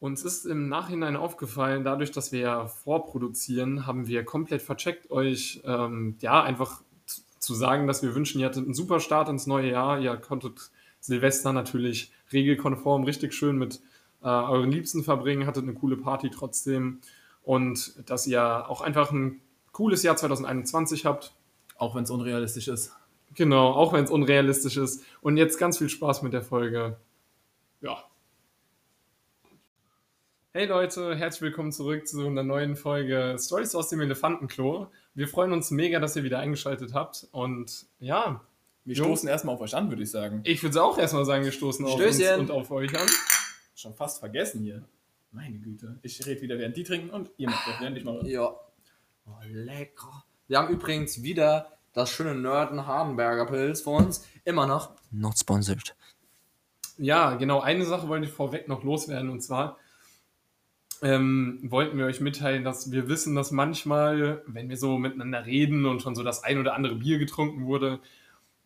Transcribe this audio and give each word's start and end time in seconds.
Uns 0.00 0.24
ist 0.24 0.44
im 0.46 0.68
Nachhinein 0.68 1.16
aufgefallen, 1.16 1.82
dadurch, 1.82 2.12
dass 2.12 2.30
wir 2.30 2.40
ja 2.40 2.66
vorproduzieren, 2.66 3.86
haben 3.86 4.06
wir 4.06 4.24
komplett 4.24 4.62
vercheckt, 4.62 5.10
euch 5.10 5.60
ähm, 5.64 6.16
ja 6.20 6.42
einfach 6.42 6.82
zu- 7.40 7.54
sagen, 7.54 7.86
dass 7.88 8.02
wir 8.02 8.14
wünschen, 8.14 8.40
ihr 8.40 8.46
hattet 8.46 8.64
einen 8.64 8.74
super 8.74 9.00
Start 9.00 9.28
ins 9.28 9.46
neue 9.46 9.70
Jahr. 9.70 9.98
Ihr 9.98 10.16
konntet 10.16 10.70
Silvester 11.00 11.52
natürlich 11.52 12.12
regelkonform 12.32 13.04
richtig 13.04 13.32
schön 13.34 13.56
mit 13.58 13.80
äh, 14.22 14.28
euren 14.28 14.70
Liebsten 14.70 15.02
verbringen, 15.02 15.46
hattet 15.46 15.64
eine 15.64 15.74
coole 15.74 15.96
Party 15.96 16.30
trotzdem 16.30 17.00
und 17.42 17.94
dass 18.08 18.26
ihr 18.26 18.68
auch 18.68 18.80
einfach 18.82 19.10
ein 19.10 19.40
cooles 19.72 20.02
Jahr 20.02 20.16
2021 20.16 21.06
habt. 21.06 21.34
Auch 21.76 21.94
wenn 21.94 22.02
es 22.04 22.10
unrealistisch 22.10 22.66
ist. 22.68 22.92
Genau, 23.34 23.68
auch 23.72 23.92
wenn 23.92 24.04
es 24.04 24.10
unrealistisch 24.10 24.76
ist. 24.76 25.04
Und 25.20 25.36
jetzt 25.36 25.58
ganz 25.58 25.78
viel 25.78 25.88
Spaß 25.88 26.22
mit 26.22 26.32
der 26.32 26.42
Folge. 26.42 26.96
Ja. 27.80 27.98
Hey 30.58 30.66
Leute, 30.66 31.14
herzlich 31.14 31.42
willkommen 31.42 31.70
zurück 31.70 32.08
zu 32.08 32.26
einer 32.26 32.42
neuen 32.42 32.74
Folge 32.74 33.36
Stories 33.38 33.76
aus 33.76 33.90
dem 33.90 34.00
Elefantenklo. 34.00 34.90
Wir 35.14 35.28
freuen 35.28 35.52
uns 35.52 35.70
mega, 35.70 36.00
dass 36.00 36.16
ihr 36.16 36.24
wieder 36.24 36.40
eingeschaltet 36.40 36.94
habt. 36.94 37.28
Und 37.30 37.86
ja, 38.00 38.40
Wir 38.84 38.96
Jungs. 38.96 39.06
stoßen 39.06 39.28
erstmal 39.28 39.54
auf 39.54 39.60
euch 39.60 39.76
an, 39.76 39.88
würde 39.88 40.02
ich 40.02 40.10
sagen. 40.10 40.40
ich 40.42 40.60
würde 40.60 40.82
auch 40.82 40.98
erstmal 40.98 41.24
sagen, 41.24 41.44
wir 41.44 41.52
stoßen 41.52 41.86
auf 41.86 41.94
uns 41.94 42.16
Stößchen. 42.16 42.40
und 42.40 42.50
auf 42.50 42.72
euch 42.72 42.92
an. 42.98 43.06
Schon 43.76 43.94
fast 43.94 44.18
vergessen 44.18 44.64
hier. 44.64 44.82
Meine 45.30 45.60
Güte. 45.60 45.96
Ich 46.02 46.26
rede 46.26 46.40
wieder, 46.42 46.58
während 46.58 46.76
die 46.76 46.82
trinken 46.82 47.10
und 47.10 47.30
ihr 47.36 47.48
macht 47.48 47.68
das, 47.68 47.80
während 47.80 47.96
ich 47.96 48.02
mache. 48.02 48.26
Ja. 48.28 48.48
Oh, 49.26 49.30
lecker. 49.46 50.24
Wir 50.48 50.58
haben 50.58 50.74
übrigens 50.74 51.22
wieder 51.22 51.78
das 51.92 52.10
schöne 52.10 52.34
Nörden 52.34 52.84
Hardenberger 52.84 53.46
Pilz 53.46 53.82
vor 53.82 53.98
uns. 53.98 54.26
Immer 54.44 54.66
noch 54.66 54.90
not 55.12 55.38
sponsored. 55.38 55.94
Ja, 56.96 57.36
genau. 57.36 57.60
Eine 57.60 57.84
Sache 57.84 58.08
wollte 58.08 58.26
ich 58.26 58.32
vorweg 58.32 58.66
noch 58.66 58.82
loswerden 58.82 59.30
und 59.30 59.40
zwar 59.40 59.78
ähm, 61.02 61.60
wollten 61.62 61.98
wir 61.98 62.06
euch 62.06 62.20
mitteilen, 62.20 62.64
dass 62.64 62.90
wir 62.90 63.08
wissen, 63.08 63.34
dass 63.34 63.50
manchmal, 63.50 64.42
wenn 64.46 64.68
wir 64.68 64.76
so 64.76 64.98
miteinander 64.98 65.46
reden 65.46 65.86
und 65.86 66.02
schon 66.02 66.14
so 66.14 66.22
das 66.22 66.44
ein 66.44 66.58
oder 66.58 66.74
andere 66.74 66.96
Bier 66.96 67.18
getrunken 67.18 67.66
wurde, 67.66 68.00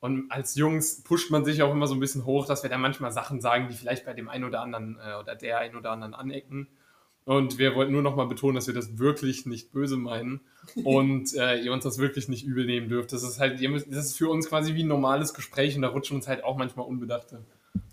und 0.02 0.32
als 0.32 0.56
Jungs 0.56 1.04
pusht 1.04 1.30
man 1.30 1.44
sich 1.44 1.62
auch 1.62 1.70
immer 1.70 1.86
so 1.86 1.94
ein 1.94 2.00
bisschen 2.00 2.26
hoch, 2.26 2.44
dass 2.44 2.64
wir 2.64 2.70
da 2.70 2.76
manchmal 2.76 3.12
Sachen 3.12 3.40
sagen, 3.40 3.68
die 3.70 3.76
vielleicht 3.76 4.04
bei 4.04 4.12
dem 4.12 4.28
einen 4.28 4.42
oder 4.42 4.60
anderen 4.60 4.98
äh, 4.98 5.14
oder 5.14 5.36
der 5.36 5.58
einen 5.58 5.76
oder 5.76 5.92
anderen 5.92 6.12
anecken. 6.12 6.66
Und 7.24 7.58
wir 7.58 7.76
wollten 7.76 7.92
nur 7.92 8.02
nochmal 8.02 8.26
betonen, 8.26 8.56
dass 8.56 8.66
wir 8.66 8.74
das 8.74 8.98
wirklich 8.98 9.46
nicht 9.46 9.70
böse 9.70 9.96
meinen 9.96 10.40
und 10.84 11.32
äh, 11.36 11.60
ihr 11.60 11.72
uns 11.72 11.84
das 11.84 11.98
wirklich 11.98 12.28
nicht 12.28 12.44
übel 12.44 12.66
nehmen 12.66 12.88
dürft. 12.88 13.12
Das 13.12 13.22
ist 13.22 13.38
halt, 13.38 13.60
ihr 13.60 13.70
müsst, 13.70 13.86
das 13.92 14.06
ist 14.06 14.18
für 14.18 14.28
uns 14.28 14.48
quasi 14.48 14.74
wie 14.74 14.82
ein 14.82 14.88
normales 14.88 15.34
Gespräch 15.34 15.76
und 15.76 15.82
da 15.82 15.88
rutschen 15.88 16.16
uns 16.16 16.26
halt 16.26 16.42
auch 16.42 16.56
manchmal 16.56 16.86
unbedachte 16.86 17.44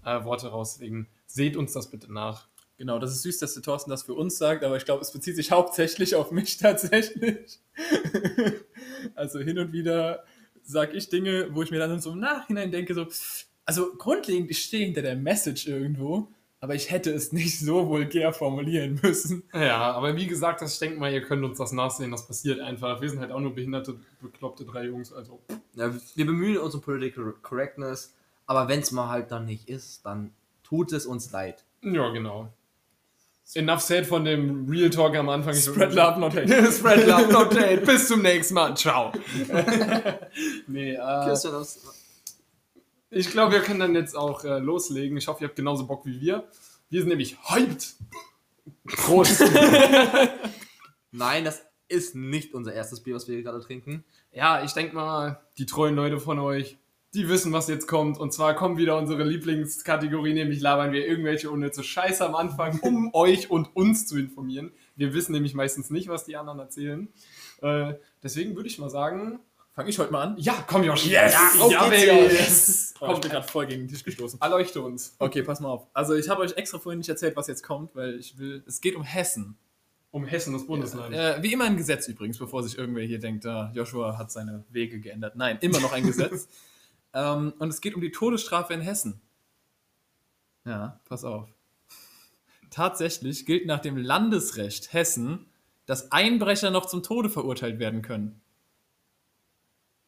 äh, 0.04 0.24
Worte 0.24 0.48
raus. 0.48 0.78
Deswegen 0.80 1.08
seht 1.28 1.56
uns 1.58 1.74
das 1.74 1.92
bitte 1.92 2.12
nach. 2.12 2.48
Genau, 2.80 2.98
das 2.98 3.12
ist 3.12 3.24
süß, 3.24 3.40
dass 3.40 3.56
der 3.56 3.62
Thorsten 3.62 3.90
das 3.92 4.04
für 4.04 4.14
uns 4.14 4.38
sagt, 4.38 4.64
aber 4.64 4.78
ich 4.78 4.86
glaube, 4.86 5.02
es 5.02 5.12
bezieht 5.12 5.36
sich 5.36 5.52
hauptsächlich 5.52 6.16
auf 6.16 6.32
mich 6.32 6.58
tatsächlich. 6.60 7.60
also 9.16 9.40
hin 9.40 9.60
und 9.60 9.74
wieder 9.74 10.24
sage 10.64 10.94
ich 10.96 11.10
Dinge, 11.10 11.50
wo 11.52 11.62
ich 11.62 11.72
mir 11.72 11.80
dann 11.80 12.00
so 12.00 12.14
im 12.14 12.22
Nachhinein 12.22 12.72
denke, 12.72 12.94
so, 12.94 13.06
also 13.66 13.94
grundlegend, 13.98 14.50
ich 14.50 14.64
stehe 14.64 14.86
hinter 14.86 15.02
der 15.02 15.18
Message 15.18 15.68
irgendwo, 15.68 16.30
aber 16.62 16.74
ich 16.74 16.90
hätte 16.90 17.12
es 17.12 17.34
nicht 17.34 17.60
so 17.60 17.86
vulgär 17.90 18.32
formulieren 18.32 18.98
müssen. 19.04 19.44
Ja, 19.54 19.92
aber 19.92 20.16
wie 20.16 20.28
gesagt, 20.28 20.62
das, 20.62 20.76
ich 20.76 20.80
denke 20.80 21.02
mal, 21.02 21.12
ihr 21.12 21.22
könnt 21.22 21.44
uns 21.44 21.58
das 21.58 21.74
nachsehen, 21.74 22.12
das 22.12 22.28
passiert 22.28 22.62
einfach. 22.62 23.02
Wir 23.02 23.10
sind 23.10 23.20
halt 23.20 23.34
auch 23.34 23.42
nur 23.42 23.56
behinderte, 23.56 24.00
bekloppte 24.22 24.64
drei 24.64 24.86
Jungs, 24.86 25.12
also. 25.12 25.42
Ja, 25.74 25.94
wir 26.16 26.26
bemühen 26.26 26.58
uns 26.58 26.74
um 26.76 26.82
Political 26.82 27.34
Correctness, 27.42 28.16
aber 28.46 28.70
wenn 28.70 28.80
es 28.80 28.94
mal 28.94 29.10
halt 29.10 29.32
dann 29.32 29.46
nicht 29.46 29.68
ist, 29.68 30.06
dann 30.06 30.32
tut 30.64 30.94
es 30.94 31.06
uns 31.06 31.30
leid. 31.34 31.66
Ja, 31.82 32.10
genau. 32.12 32.54
Enough 33.56 33.82
said 33.82 34.06
von 34.06 34.26
dem 34.26 34.70
Real 34.70 34.92
Talk 34.92 35.16
am 35.16 35.28
Anfang. 35.30 35.54
Spread 35.56 35.94
love, 35.94 36.20
not 36.20 36.36
hate. 36.36 36.72
Spread 36.72 37.08
love, 37.08 37.32
not 37.32 37.58
hate. 37.58 37.82
Bis 37.82 38.08
zum 38.08 38.22
nächsten 38.22 38.54
Mal. 38.54 38.78
Ciao. 38.78 39.12
nee, 40.68 40.94
äh, 40.94 41.38
ich 43.12 43.32
glaube, 43.32 43.54
wir 43.54 43.62
können 43.62 43.80
dann 43.80 43.96
jetzt 43.96 44.16
auch 44.16 44.44
äh, 44.44 44.60
loslegen. 44.60 45.18
Ich 45.18 45.28
hoffe, 45.28 45.44
ihr 45.44 45.48
habt 45.48 45.56
genauso 45.56 45.88
Bock 45.88 46.06
wie 46.06 46.22
wir. 46.22 46.48
Wir 46.92 47.02
sind 47.02 47.10
nämlich 47.10 47.38
hyped. 47.50 47.96
Prost. 48.86 49.42
Nein, 51.12 51.44
das 51.44 51.64
ist 51.88 52.14
nicht 52.14 52.54
unser 52.54 52.74
erstes 52.74 53.02
Bier, 53.02 53.16
was 53.16 53.28
wir 53.28 53.34
hier 53.34 53.44
gerade 53.44 53.62
trinken. 53.62 54.04
ja, 54.32 54.64
ich 54.64 54.74
denke 54.74 54.96
mal, 54.96 55.42
die 55.58 55.66
treuen 55.66 55.96
Leute 55.96 56.20
von 56.20 56.38
euch, 56.38 56.78
die 57.14 57.28
wissen, 57.28 57.52
was 57.54 57.68
jetzt 57.68 57.88
kommt. 57.88 58.18
Und 58.18 58.34
zwar 58.34 58.56
kommt 58.56 58.78
wieder 58.78 58.98
unsere 58.98 59.24
Lieblingskategorie, 59.24 60.34
nämlich 60.34 60.62
labern 60.62 60.92
wir 60.92 61.08
irgendwelche 61.08 61.50
unnütze 61.50 61.84
Scheiße 61.84 62.26
am 62.26 62.36
Anfang, 62.36 62.80
um 62.82 63.10
euch 63.14 63.50
und 63.50 63.76
uns 63.76 64.06
zu 64.06 64.18
informieren. 64.18 64.72
Wir 64.96 65.14
wissen 65.14 65.32
nämlich 65.32 65.54
meistens 65.54 65.90
nicht, 65.90 66.08
was 66.08 66.26
die 66.26 66.36
anderen 66.36 66.60
erzählen. 66.60 67.08
Äh, 67.62 67.94
deswegen 68.24 68.56
würde 68.56 68.68
ich 68.68 68.80
mal 68.80 68.90
sagen, 68.90 69.40
Fange 69.80 69.92
ich 69.92 70.00
heute 70.00 70.12
mal 70.12 70.24
an? 70.24 70.36
ja, 70.38 70.62
komm 70.68 70.84
Josh. 70.84 71.06
Yes! 71.06 71.32
Ja, 71.32 71.52
Auf 71.62 71.72
ja. 71.72 71.86
Jungs. 71.88 72.34
Yes. 72.34 72.94
Oh, 73.00 73.14
ich 73.14 73.22
bin 73.22 73.32
gerade 73.32 73.48
voll 73.48 73.66
gegen 73.66 73.84
den 73.84 73.88
Tisch 73.88 74.04
gestoßen. 74.04 74.42
Erleuchte 74.42 74.82
uns. 74.82 75.16
Okay, 75.20 75.42
pass 75.42 75.62
mal 75.62 75.70
auf. 75.70 75.88
Also 75.94 76.16
ich 76.16 76.28
habe 76.28 76.42
euch 76.42 76.52
extra 76.58 76.80
vorhin 76.80 76.98
nicht 76.98 77.08
erzählt, 77.08 77.38
was 77.38 77.48
jetzt 77.48 77.64
kommt, 77.64 77.96
weil 77.96 78.16
ich 78.20 78.38
will. 78.38 78.62
Es 78.68 78.82
geht 78.82 78.98
um 78.98 79.04
Hessen. 79.04 79.58
Um 80.12 80.26
Hessen, 80.26 80.52
das 80.52 80.68
Bundesland. 80.68 81.16
Äh, 81.16 81.42
wie 81.42 81.54
immer 81.54 81.64
ein 81.64 81.78
Gesetz 81.78 82.10
übrigens, 82.10 82.38
bevor 82.38 82.62
sich 82.62 82.78
irgendwer 82.78 83.04
hier 83.04 83.20
denkt, 83.20 83.46
ah, 83.46 83.72
Joshua 83.74 84.18
hat 84.18 84.34
seine 84.34 84.66
Wege 84.70 85.00
geändert. 85.00 85.38
Nein, 85.38 85.60
immer 85.62 85.80
noch 85.80 85.94
ein 85.94 86.06
Gesetz. 86.06 86.50
ähm, 87.14 87.54
und 87.60 87.70
es 87.70 87.82
geht 87.82 87.96
um 87.96 88.02
die 88.02 88.12
Todesstrafe 88.12 88.74
in 88.74 88.82
Hessen. 88.82 89.22
Ja, 90.66 91.00
pass 91.06 91.24
auf. 91.24 91.50
Tatsächlich 92.70 93.46
gilt 93.46 93.66
nach 93.66 93.80
dem 93.80 93.98
Landesrecht 93.98 94.94
Hessen, 94.94 95.48
dass 95.86 96.12
Einbrecher 96.12 96.70
noch 96.70 96.86
zum 96.86 97.02
Tode 97.02 97.30
verurteilt 97.30 97.80
werden 97.80 98.02
können. 98.02 98.42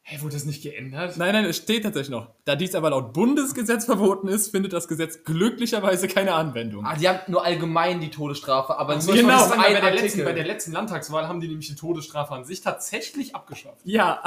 Hä, 0.03 0.19
wurde 0.21 0.33
das 0.33 0.45
nicht 0.45 0.63
geändert? 0.63 1.15
Nein, 1.17 1.33
nein, 1.33 1.45
es 1.45 1.57
steht 1.57 1.83
tatsächlich 1.83 2.09
noch. 2.09 2.31
Da 2.43 2.55
dies 2.55 2.73
aber 2.73 2.89
laut 2.89 3.13
Bundesgesetz 3.13 3.85
verboten 3.85 4.27
ist, 4.27 4.49
findet 4.49 4.73
das 4.73 4.87
Gesetz 4.87 5.23
glücklicherweise 5.23 6.07
keine 6.07 6.33
Anwendung. 6.33 6.85
Ah, 6.85 6.95
die 6.95 7.07
haben 7.07 7.19
nur 7.27 7.45
allgemein 7.45 8.01
die 8.01 8.09
Todesstrafe, 8.09 8.77
aber 8.77 8.95
mal 8.95 9.07
wollte 9.07 9.23
diesen 9.23 9.29
sagen, 9.29 9.61
bei, 9.61 9.79
der 9.79 9.93
letzten, 9.93 10.25
bei 10.25 10.33
der 10.33 10.45
letzten 10.45 10.71
Landtagswahl 10.71 11.27
haben 11.27 11.39
die 11.39 11.47
nämlich 11.47 11.67
die 11.67 11.75
Todesstrafe 11.75 12.33
an 12.33 12.45
sich 12.45 12.61
tatsächlich 12.61 13.35
abgeschafft. 13.35 13.79
Ja, 13.83 14.23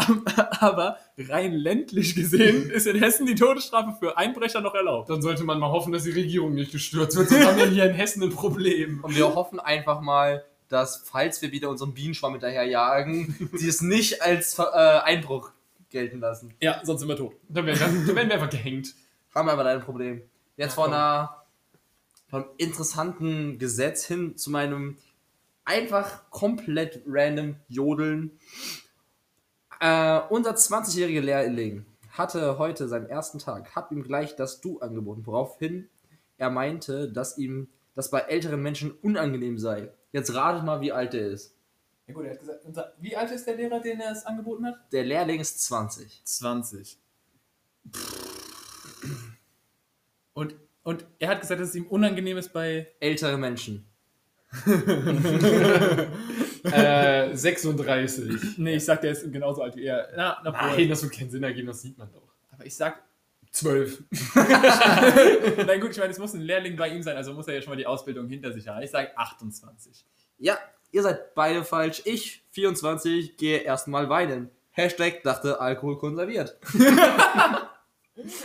aber 0.61 0.97
rein 1.19 1.53
ländlich 1.53 2.15
gesehen 2.15 2.71
ist 2.75 2.87
in 2.87 2.97
Hessen 2.97 3.27
die 3.27 3.35
Todesstrafe 3.35 3.97
für 3.99 4.17
Einbrecher 4.17 4.61
noch 4.61 4.75
erlaubt. 4.75 5.11
Dann 5.11 5.23
sollte 5.23 5.43
man 5.43 5.59
mal 5.59 5.71
hoffen, 5.71 5.93
dass 5.93 6.05
die 6.05 6.13
Regierung 6.13 6.55
nicht 6.55 6.71
gestürzt 6.71 7.17
wird. 7.17 7.29
Sonst 7.29 7.47
haben 7.47 7.59
wir 7.59 7.67
hier 7.67 7.85
in 7.85 7.95
Hessen 7.95 8.23
ein 8.23 8.31
Problem. 8.31 9.03
Und 9.03 9.17
wir 9.17 9.35
hoffen 9.35 9.59
einfach 9.59 10.01
mal, 10.01 10.45
dass, 10.69 11.03
falls 11.05 11.43
wir 11.43 11.53
wieder 11.53 11.69
unseren 11.69 11.95
Bienenschwarm 11.95 12.33
hinterherjagen, 12.33 13.51
sie 13.53 13.69
es 13.69 13.81
nicht 13.81 14.23
als 14.23 14.59
äh, 14.59 14.63
Einbruch 14.63 15.51
gelten 15.95 16.21
lassen. 16.21 16.53
Ja, 16.61 16.81
sonst 16.83 17.01
sind 17.01 17.09
wir 17.09 17.17
tot. 17.17 17.35
Dann 17.49 17.65
werden, 17.65 17.79
wir, 17.79 18.07
dann 18.07 18.17
werden 18.17 18.29
wir 18.29 18.35
einfach 18.35 18.51
gehängt. 18.51 18.95
Haben 19.35 19.49
wir 19.49 19.53
aber 19.53 19.65
leider 19.65 19.81
ein 19.81 19.85
Problem. 19.85 20.23
Jetzt 20.57 20.75
von 20.75 20.93
einer 20.93 21.45
von 22.29 22.43
einem 22.43 22.53
interessanten 22.59 23.59
Gesetz 23.59 24.05
hin 24.05 24.37
zu 24.37 24.51
meinem 24.51 24.99
einfach 25.65 26.31
komplett 26.31 27.03
random 27.07 27.57
Jodeln. 27.69 28.33
Äh, 29.81 30.21
unser 30.31 30.55
20-jähriger 30.55 31.21
Lehrling 31.21 31.87
hatte 32.11 32.59
heute 32.59 32.89
seinen 32.89 33.07
ersten 33.07 33.39
Tag, 33.39 33.75
hat 33.77 33.91
ihm 33.93 34.03
gleich 34.03 34.35
das 34.37 34.61
Du 34.61 34.81
angeboten, 34.81 35.27
woraufhin 35.27 35.89
er 36.37 36.51
meinte, 36.51 37.11
dass 37.11 37.39
ihm 37.39 37.69
das 37.95 38.11
bei 38.11 38.21
älteren 38.21 38.61
Menschen 38.61 38.91
unangenehm 38.91 39.59
sei. 39.59 39.91
Jetzt 40.13 40.35
ratet 40.35 40.65
mal, 40.65 40.81
wie 40.81 40.93
alt 40.93 41.15
er 41.15 41.29
ist. 41.29 41.55
Ja 42.07 42.15
gut, 42.15 42.25
er 42.27 42.33
hat 42.33 42.41
gesagt, 42.41 42.65
unser- 42.65 42.93
wie 42.99 43.17
alt 43.17 43.31
ist 43.31 43.47
der 43.47 43.57
Lehrer, 43.57 43.81
den 43.81 44.01
er 44.01 44.13
es 44.13 44.25
angeboten 44.27 44.67
hat? 44.67 44.93
Der 44.93 45.05
Lehrling 45.05 45.41
ist 45.41 45.63
20. 45.65 46.21
20. 46.25 46.99
Und, 50.35 50.55
und 50.83 51.07
er 51.19 51.29
hat 51.29 51.41
gesagt, 51.41 51.61
dass 51.61 51.71
es 51.71 51.75
ihm 51.75 51.87
unangenehm 51.87 52.37
ist 52.37 52.53
bei... 52.53 52.89
Ältere 53.01 53.39
Menschen. 53.39 53.87
Äh, 56.65 57.37
36. 57.37 58.57
Nee, 58.57 58.77
ich 58.77 58.85
sag, 58.87 59.03
der 59.03 59.11
ist 59.13 59.31
genauso 59.31 59.61
alt 59.63 59.77
wie 59.77 59.85
er. 59.85 60.09
Na, 60.17 60.39
na, 60.43 60.51
Nein, 60.51 60.89
das 60.89 61.03
wird 61.03 61.13
keinen 61.13 61.31
Sinn 61.31 61.43
ergeben, 61.43 61.67
das 61.67 61.83
sieht 61.83 61.99
man 61.99 62.11
doch. 62.11 62.33
aber 62.51 62.65
ich 62.65 62.75
sag... 62.75 63.03
12. 63.51 64.03
Nein 65.67 65.81
gut, 65.81 65.91
ich 65.91 65.99
meine, 65.99 66.11
es 66.11 66.19
muss 66.19 66.33
ein 66.33 66.41
Lehrling 66.41 66.75
bei 66.75 66.89
ihm 66.89 67.03
sein, 67.03 67.17
also 67.19 67.35
muss 67.35 67.47
er 67.49 67.55
ja 67.55 67.61
schon 67.61 67.71
mal 67.73 67.77
die 67.77 67.87
Ausbildung 67.87 68.27
hinter 68.29 68.51
sich 68.53 68.67
haben. 68.67 68.83
Ich 68.83 68.91
sag 68.91 69.17
28. 69.17 70.05
Ja, 70.39 70.59
ihr 70.95 71.03
seid 71.03 71.35
beide 71.35 71.65
falsch. 71.65 72.03
Ich, 72.05 72.43
24, 72.53 73.37
gehe 73.37 73.59
erstmal 73.59 74.09
weinen. 74.09 74.51
Hashtag 74.71 75.23
dachte 75.23 75.61
Alkohol 75.61 75.99
konserviert. 75.99 76.57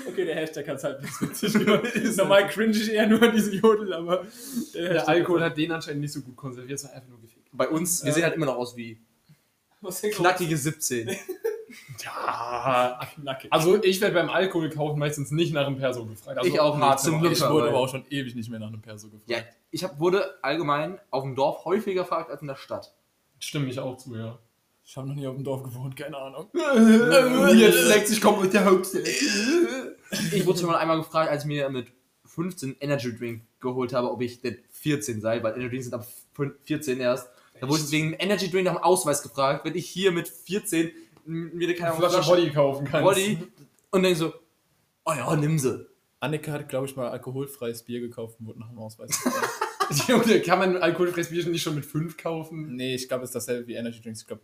Okay, 0.07 0.25
der 0.25 0.33
Hashtag 0.33 0.67
hat 0.67 0.77
es 0.77 0.83
halt 0.83 0.99
nicht 1.03 1.21
witzig 1.21 1.53
gemacht. 1.53 1.83
Normal 2.17 2.47
cringe 2.47 2.71
ich 2.71 2.91
eher 2.91 3.05
nur 3.05 3.21
an 3.21 3.31
diese 3.35 3.53
Jodel, 3.55 3.93
aber 3.93 4.25
der, 4.73 4.93
Der 4.93 5.07
Alkohol 5.07 5.43
hat 5.43 5.55
den 5.57 5.71
anscheinend 5.71 6.01
nicht 6.01 6.11
so 6.11 6.21
gut 6.21 6.35
konserviert, 6.35 6.79
es 6.79 6.85
war 6.85 6.93
einfach 6.93 7.07
nur 7.07 7.21
gefickt. 7.21 7.47
Bei 7.51 7.69
uns, 7.69 8.01
wir 8.01 8.07
Ja. 8.09 8.13
sehen 8.15 8.23
halt 8.23 8.33
immer 8.33 8.47
noch 8.47 8.55
aus 8.55 8.75
wie 8.75 8.99
knackige 10.15 10.57
17. 10.57 11.15
Ja, 12.03 12.99
Knackig. 13.15 13.51
also 13.51 13.83
ich 13.83 14.01
werde 14.01 14.15
beim 14.15 14.29
Alkohol 14.29 14.69
kaufen 14.69 14.99
meistens 14.99 15.31
nicht 15.31 15.53
nach 15.53 15.65
dem 15.65 15.77
Perso 15.77 16.05
gefragt. 16.05 16.37
Also 16.39 16.49
Ich 16.49 16.59
auch 16.59 16.77
nicht, 16.77 16.99
zum. 16.99 17.19
Glück. 17.19 17.31
ich 17.33 17.41
wurde 17.41 17.69
aber 17.69 17.79
auch 17.79 17.89
schon 17.89 18.05
ewig 18.09 18.35
nicht 18.35 18.49
mehr 18.49 18.59
nach 18.59 18.67
einem 18.67 18.81
Perso 18.81 19.09
gefragt. 19.09 19.29
Ja, 19.29 19.37
ich 19.71 19.83
hab, 19.83 19.99
wurde 19.99 20.35
allgemein 20.41 20.99
auf 21.11 21.23
dem 21.23 21.35
Dorf 21.35 21.65
häufiger 21.65 22.03
gefragt 22.03 22.31
als 22.31 22.41
in 22.41 22.47
der 22.47 22.55
Stadt. 22.55 22.93
Stimme 23.39 23.69
ich 23.69 23.79
auch 23.79 23.97
zu, 23.97 24.15
ja. 24.15 24.37
Ich 24.83 24.97
habe 24.97 25.07
noch 25.07 25.15
nie 25.15 25.27
auf 25.27 25.35
dem 25.35 25.43
Dorf 25.43 25.61
gewohnt, 25.61 25.95
keine 25.95 26.17
Ahnung. 26.17 26.47
Jetzt 27.55 27.87
leckt 27.87 28.07
sich 28.07 28.19
komplett 28.19 28.53
der 28.53 28.65
Hauptstadt. 28.65 29.07
Ich 29.07 30.45
wurde 30.45 30.59
schon 30.59 30.67
mal 30.69 30.77
einmal 30.77 30.97
gefragt, 30.97 31.29
als 31.29 31.43
ich 31.43 31.47
mir 31.47 31.69
mit 31.69 31.87
15 32.25 32.77
Energy 32.79 33.15
Drink 33.15 33.43
geholt 33.59 33.93
habe, 33.93 34.11
ob 34.11 34.21
ich 34.21 34.41
denn 34.41 34.57
14 34.71 35.21
sei, 35.21 35.43
weil 35.43 35.53
Energy 35.53 35.69
Drinks 35.69 35.85
sind 35.85 35.93
ab 35.93 36.07
14 36.65 36.99
erst. 36.99 37.29
Da 37.59 37.67
wurde 37.67 37.81
ich 37.83 37.91
wegen 37.91 38.11
dem 38.11 38.19
Energy 38.19 38.49
Drink 38.49 38.65
nach 38.65 38.75
dem 38.75 38.83
Ausweis 38.83 39.21
gefragt, 39.21 39.65
wenn 39.65 39.75
ich 39.75 39.87
hier 39.87 40.11
mit 40.11 40.27
14 40.27 40.91
mir 41.29 41.75
keine 41.75 41.93
Eine 41.95 42.09
Flasche 42.09 42.29
Body 42.29 42.49
kaufen 42.51 42.85
kannst. 42.85 43.03
Body 43.03 43.37
und 43.91 44.03
dann 44.03 44.15
so, 44.15 44.33
oh 45.05 45.13
ja, 45.13 45.35
nimm 45.35 45.57
sie. 45.59 45.87
Annika 46.19 46.51
hat, 46.51 46.67
glaube 46.69 46.85
ich, 46.87 46.95
mal 46.95 47.09
alkoholfreies 47.09 47.83
Bier 47.83 47.99
gekauft 48.01 48.39
und 48.39 48.47
wurde 48.47 48.59
nach 48.59 48.69
dem 48.69 48.79
Ausweis 48.79 49.09
gefragt. 49.23 50.07
Junge, 50.07 50.39
kann 50.41 50.59
man 50.59 50.77
alkoholfreies 50.77 51.29
Bier 51.29 51.45
nicht 51.47 51.63
schon 51.63 51.75
mit 51.75 51.85
5 51.85 52.17
kaufen? 52.17 52.75
nee, 52.75 52.95
ich 52.95 53.07
glaube, 53.07 53.23
es 53.23 53.29
ist 53.29 53.35
dasselbe 53.35 53.67
wie 53.67 53.73
Energy 53.75 54.01
Drinks. 54.01 54.21
Ich 54.21 54.27
glaube, 54.27 54.41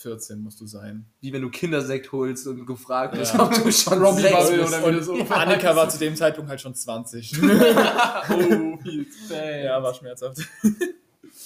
14 0.00 0.38
musst 0.42 0.60
du 0.60 0.66
sein. 0.66 1.06
Wie 1.20 1.32
wenn 1.32 1.40
du 1.40 1.48
Kindersekt 1.48 2.12
holst 2.12 2.46
und 2.46 2.66
gefragt 2.66 3.14
Ja. 3.14 3.20
wirst, 3.20 3.38
ob 3.38 3.54
du 3.54 3.72
schon 3.72 4.02
Robbie 4.04 4.22
Bubble 4.22 4.58
bist. 4.58 4.74
oder 4.74 4.86
wie 4.92 4.96
das 4.96 5.06
so 5.06 5.14
Annika 5.30 5.74
war 5.74 5.88
zu 5.88 5.98
dem 5.98 6.14
Zeitpunkt 6.14 6.50
halt 6.50 6.60
schon 6.60 6.74
20. 6.74 7.32
Oh, 7.42 8.78
viel 8.82 9.06
bad. 9.30 9.64
ja, 9.64 9.82
war 9.82 9.94
schmerzhaft. 9.94 10.38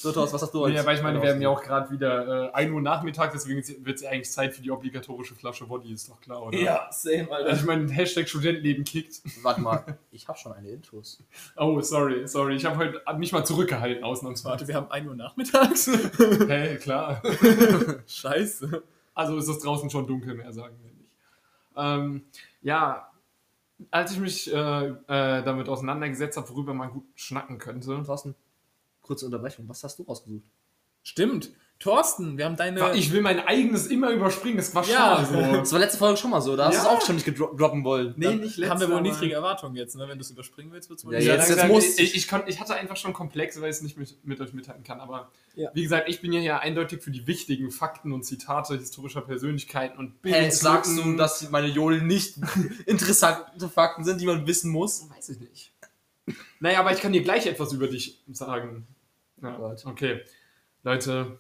So, 0.07 0.13
Thorsten, 0.13 0.35
was 0.35 0.43
hast 0.43 0.55
du 0.55 0.67
Nee, 0.69 0.79
aber 0.79 0.95
ich 0.95 1.03
meine, 1.03 1.21
wir 1.21 1.33
haben 1.33 1.43
ja 1.43 1.49
auch 1.49 1.61
gerade 1.61 1.91
wieder 1.91 2.51
äh, 2.51 2.53
1 2.53 2.73
Uhr 2.73 2.81
Nachmittag, 2.81 3.33
deswegen 3.33 3.61
wird 3.85 3.97
es 3.97 4.03
ja 4.03 4.11
eigentlich 4.11 4.31
Zeit 4.31 4.55
für 4.55 4.63
die 4.63 4.71
obligatorische 4.71 5.35
Flasche 5.35 5.67
Body, 5.67 5.93
ist 5.93 6.09
doch 6.09 6.21
klar, 6.21 6.45
oder? 6.45 6.57
Ja, 6.57 6.89
same, 6.93 7.29
Also 7.33 7.63
ich 7.63 7.67
meine, 7.67 7.91
Hashtag 7.91 8.29
Studentenleben 8.29 8.85
kickt. 8.85 9.21
Warte 9.43 9.61
mal, 9.61 9.99
ich 10.13 10.29
habe 10.29 10.39
schon 10.39 10.53
eine 10.53 10.69
Intus. 10.69 11.21
Oh, 11.57 11.81
sorry, 11.81 12.29
sorry. 12.29 12.55
Ich 12.55 12.65
habe 12.65 12.77
heute 12.77 13.03
mich 13.19 13.33
mal 13.33 13.45
zurückgehalten, 13.45 14.05
ausnahmsweise. 14.05 14.53
Warte, 14.53 14.69
wir 14.69 14.77
haben 14.77 14.91
1 14.93 15.09
Uhr 15.09 15.17
nachmittags? 15.17 15.91
Hey, 16.47 16.77
klar. 16.77 17.21
Scheiße. 18.07 18.83
Also 19.13 19.37
ist 19.39 19.49
es 19.49 19.59
draußen 19.59 19.91
schon 19.91 20.07
dunkel, 20.07 20.35
mehr 20.35 20.53
sagen 20.53 20.77
wir 20.83 20.93
nicht. 20.93 21.11
Ähm, 21.77 22.27
ja, 22.63 23.11
als 23.91 24.13
ich 24.13 24.21
mich 24.21 24.53
äh, 24.53 24.87
äh, 24.89 24.95
damit 25.43 25.69
auseinandergesetzt 25.69 26.37
habe, 26.37 26.49
worüber 26.51 26.75
man 26.75 26.91
gut 26.91 27.05
schnacken 27.17 27.59
könnte, 27.59 28.03
Thorsten, 28.05 28.37
kurze 29.07 29.27
Unterbrechung. 29.27 29.69
Was 29.69 29.83
hast 29.85 29.99
du 29.99 30.03
rausgesucht? 30.03 30.45
Stimmt. 31.03 31.51
Thorsten, 31.79 32.39
wir 32.39 32.47
haben 32.47 32.57
deine. 32.57 32.95
ich 32.97 33.13
will 33.13 33.21
mein 33.21 33.39
eigenes 33.39 33.87
immer 33.89 34.11
überspringen, 34.11 34.57
das 34.57 34.75
war 34.75 34.83
Ja. 34.89 35.23
schon 35.27 35.35
mal 35.35 35.45
so. 35.53 35.57
Das 35.59 35.73
war 35.73 35.79
letzte 35.79 35.99
Folge 35.99 36.17
schon 36.17 36.31
mal 36.31 36.41
so. 36.41 36.57
Da 36.57 36.69
hast 36.69 36.75
Ja. 36.77 36.81
du 36.85 36.89
es 36.89 36.95
auch 36.95 37.07
schon 37.07 37.17
nicht 37.17 37.27
droppen 37.39 37.85
wollen. 37.85 38.15
Nee, 38.17 38.35
nicht 38.37 38.59
haben 38.67 38.81
wir 38.81 38.91
wohl 38.91 39.03
niedrige 39.03 39.35
Erwartungen 39.35 39.77
jetzt, 39.77 39.95
ne? 39.95 40.09
Wenn 40.09 40.17
du 40.17 40.23
es 40.23 40.31
überspringen 40.31 40.73
willst, 40.73 40.89
wird 40.89 40.99
es 41.01 41.05
wohl 41.05 41.13
Ja, 41.13 41.19
nicht. 41.19 41.29
jetzt- 41.29 41.51
langsam- 41.51 41.69
muss- 41.69 41.99
ich, 41.99 42.15
ich, 42.17 42.33
ich 42.47 42.61
hatte 42.61 42.75
einfach 42.77 42.97
schon 42.97 43.13
Komplexe, 43.13 43.61
weil 43.61 43.69
ich 43.69 43.77
es 43.77 43.83
nicht 43.83 43.99
mit, 43.99 44.17
mit 44.25 44.41
euch 44.41 44.55
mithalten 44.55 44.85
kann. 44.85 45.01
Aber 45.01 45.31
Ja. 45.55 45.69
wie 45.75 45.83
gesagt, 45.83 46.09
ich 46.09 46.23
bin 46.23 46.33
ja 46.33 46.41
hier 46.41 46.61
eindeutig 46.61 47.03
für 47.03 47.11
die 47.11 47.27
wichtigen 47.27 47.71
Fakten 47.71 48.11
und 48.13 48.25
Zitate 48.25 48.79
historischer 48.79 49.21
Persönlichkeiten 49.21 49.99
und 49.99 50.15
Hey, 50.25 50.51
sagst 50.51 50.97
du, 50.97 51.15
dass 51.17 51.51
meine 51.51 51.69
Jodel 51.69 52.01
nicht 52.01 52.39
interessante 52.87 53.69
Fakten 53.69 54.03
sind, 54.03 54.21
die 54.23 54.27
man 54.27 54.47
wissen 54.47 54.71
muss? 54.73 55.11
Weiß 55.15 55.29
ich 55.29 55.41
nicht. 55.41 55.73
Naja, 56.59 56.81
aber 56.81 56.93
ich 56.93 57.01
kann 57.01 57.13
dir 57.13 57.23
gleich 57.23 57.47
etwas 57.47 57.73
über 57.75 57.87
dich 57.87 58.23
sagen. 58.33 58.87
Ja, 59.43 59.57
Gott. 59.57 59.85
okay. 59.87 60.23
Leute, 60.83 61.39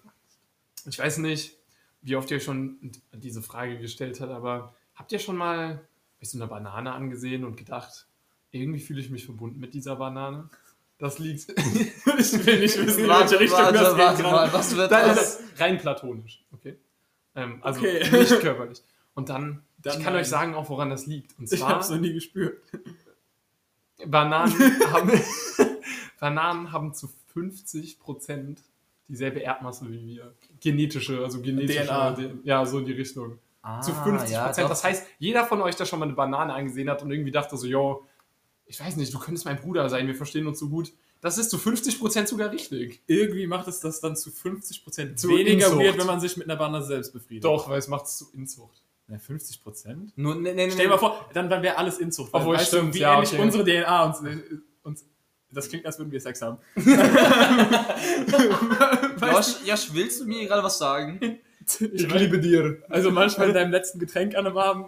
ich 0.87 0.98
weiß 0.98 1.19
nicht, 1.19 1.56
wie 2.02 2.16
oft 2.16 2.31
ihr 2.31 2.40
schon 2.40 2.93
diese 3.12 3.43
Frage 3.43 3.78
gestellt 3.78 4.20
habt, 4.20 4.32
aber 4.32 4.75
habt 4.94 5.12
ihr 5.12 5.19
schon 5.19 5.37
mal 5.37 5.81
euch 6.22 6.31
so 6.31 6.38
eine 6.38 6.46
Banane 6.46 6.93
angesehen 6.93 7.44
und 7.44 7.56
gedacht, 7.56 8.06
irgendwie 8.50 8.81
fühle 8.81 9.00
ich 9.00 9.10
mich 9.10 9.25
verbunden 9.25 9.60
mit 9.60 9.75
dieser 9.75 9.96
Banane? 9.96 10.48
Das 10.98 11.19
liegt. 11.19 11.48
ich 11.50 12.46
will 12.46 12.60
nicht 12.60 12.78
wissen, 12.78 13.06
welche 13.06 13.40
Richtung 13.40 13.58
warte, 13.58 13.75
das 13.78 13.98
warte 13.98 14.22
geht. 14.22 14.32
mal, 14.32 14.52
was 14.52 14.76
wird 14.76 14.90
Das 14.90 15.14
das? 15.16 15.40
ist 15.40 15.60
rein 15.60 15.78
platonisch, 15.78 16.44
okay? 16.52 16.78
Ähm, 17.34 17.58
also 17.62 17.81
Okay. 17.81 18.08
nicht 18.10 18.40
körperlich. 18.40 18.82
Und 19.14 19.28
dann, 19.28 19.62
Dann 19.82 19.98
ich 19.98 20.04
kann 20.04 20.14
nein. 20.14 20.22
euch 20.22 20.28
sagen, 20.28 20.54
auch 20.54 20.69
woran 20.70 20.88
das 20.90 21.06
liegt. 21.06 21.38
Und 21.38 21.44
Ich 21.52 21.60
zwar, 21.60 21.70
hab's 21.70 21.90
noch 21.90 21.98
nie 21.98 22.12
gespürt. 22.14 22.62
Bananen 24.06 24.52
haben, 24.93 25.10
Bananen 26.20 26.72
haben 26.72 26.94
zu 26.94 27.08
50% 27.37 28.56
dieselbe 29.09 29.41
Erdmasse 29.41 29.88
wie 29.91 30.06
wir. 30.06 30.35
Genetische, 30.61 31.23
also 31.23 31.41
genetische. 31.41 31.85
DNA. 31.85 32.17
Ja, 32.44 32.67
so 32.67 32.79
in 32.79 32.87
die 32.87 32.93
Richtung. 32.93 33.38
Ah, 33.62 33.81
zu 33.81 33.93
50%. 33.93 34.31
ja, 34.31 34.53
doch. 34.53 34.69
das 34.69 34.85
heißt, 34.85 35.06
jeder 35.19 35.44
von 35.44 35.61
euch, 35.61 35.75
der 35.75 35.87
schon 35.87 35.99
mal 35.99 36.06
eine 36.06 36.15
Banane 36.15 36.55
angesehen 36.55 36.88
hat 36.88 37.03
und 37.03 37.11
irgendwie 37.11 37.33
dachte 37.33 37.56
so, 37.56 37.67
yo, 37.67 38.06
ich 38.65 38.81
weiß 38.81 38.97
nicht, 38.97 39.12
du 39.12 39.19
könntest 39.19 39.44
mein 39.44 39.56
Bruder 39.56 39.88
sein, 39.88 40.06
wir 40.06 40.15
verstehen 40.15 40.47
uns 40.47 40.59
so 40.59 40.69
gut. 40.69 40.93
Das 41.21 41.38
ist 41.38 41.50
zu 41.50 41.56
50% 41.56 42.27
sogar 42.27 42.53
richtig. 42.53 43.03
Irgendwie 43.06 43.47
macht 43.47 43.67
es 43.69 43.81
das 43.81 44.00
dann 44.00 44.17
zu 44.17 44.31
50% 44.31 45.17
Zu 45.17 45.29
weniger 45.31 45.67
Inzucht. 45.67 45.79
weird, 45.79 45.99
wenn 45.99 46.06
man 46.06 46.21
sich 46.21 46.37
mit 46.37 46.49
einer 46.49 46.56
Banane 46.56 46.85
selbst 46.85 47.12
befriedigt. 47.12 47.44
Doch, 47.44 47.69
weil 47.69 47.79
es 47.79 47.89
macht 47.89 48.06
es 48.06 48.19
zu 48.19 48.27
Inzucht. 48.32 48.82
Ja, 49.09 49.17
50%? 49.17 50.11
Nur, 50.17 50.35
nee, 50.35 50.53
nee, 50.53 50.67
nee, 50.67 50.71
Stell 50.71 50.87
dir 50.87 50.91
mal 50.91 50.99
vor, 50.99 51.29
dann, 51.32 51.49
dann 51.49 51.62
wäre 51.62 51.77
alles 51.79 51.99
Inzucht. 51.99 52.31
Obwohl, 52.32 52.56
weißt 52.56 52.73
du, 52.73 52.77
stimmt, 52.77 52.94
wie 52.94 52.99
ja, 53.00 53.15
ähnlich 53.15 53.32
okay. 53.32 53.43
unsere 53.43 53.65
DNA 53.65 54.05
uns, 54.05 54.23
uns. 54.82 55.05
Das 55.52 55.69
klingt, 55.69 55.87
als 55.87 55.98
würden 55.98 56.10
wir 56.12 56.20
Sex 56.20 56.43
haben. 56.43 56.58
Josh, 59.20 59.56
Josh, 59.64 59.88
willst 59.93 60.20
du 60.20 60.26
mir 60.26 60.46
gerade 60.46 60.62
was 60.62 60.78
sagen? 60.78 61.19
Ich 61.81 62.12
liebe 62.12 62.38
dir. 62.38 62.82
Also 62.88 63.10
manchmal 63.10 63.48
in 63.48 63.54
deinem 63.54 63.72
letzten 63.72 63.98
Getränk 63.98 64.34
an 64.34 64.46
einem 64.46 64.56
Abend 64.58 64.87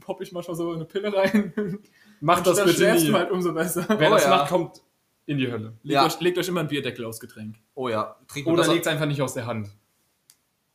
popp 0.00 0.20
ich 0.20 0.32
manchmal 0.32 0.56
so 0.56 0.72
eine 0.72 0.84
Pille 0.84 1.12
rein. 1.14 1.78
Mach 2.20 2.40
das 2.42 2.62
bitte 2.64 2.94
nie. 2.94 3.06
du 3.06 3.12
halt 3.14 3.30
umso 3.30 3.52
besser. 3.52 3.84
Wer 3.88 4.10
Oh 4.10 4.14
das 4.14 4.24
ja. 4.24 4.30
macht, 4.30 4.48
kommt 4.50 4.82
in 5.26 5.38
die 5.38 5.50
Hölle. 5.50 5.74
Legt, 5.82 5.94
Ja. 5.94 6.06
euch, 6.06 6.20
legt 6.20 6.38
euch 6.38 6.48
immer 6.48 6.60
einen 6.60 6.68
Bierdeckel 6.68 7.04
aufs 7.04 7.20
Getränk. 7.20 7.56
Oh 7.74 7.88
ja, 7.88 8.16
trink 8.28 8.46
mal 8.46 8.52
Oder 8.52 8.62
das 8.64 8.72
legt 8.72 8.86
es 8.86 8.92
einfach 8.92 9.06
nicht 9.06 9.22
aus 9.22 9.34
der 9.34 9.46
Hand. 9.46 9.68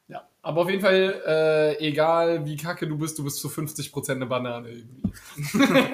Ja. 0.08 0.28
Aber 0.42 0.62
auf 0.62 0.70
jeden 0.70 0.82
Fall, 0.82 1.22
äh, 1.26 1.78
egal 1.88 2.46
wie 2.46 2.56
kacke 2.56 2.88
du 2.88 2.98
bist, 2.98 3.18
du 3.18 3.24
bist 3.24 3.38
zu 3.38 3.48
50% 3.50 4.12
eine 4.12 4.26
Banane 4.26 4.70
irgendwie. 4.70 5.12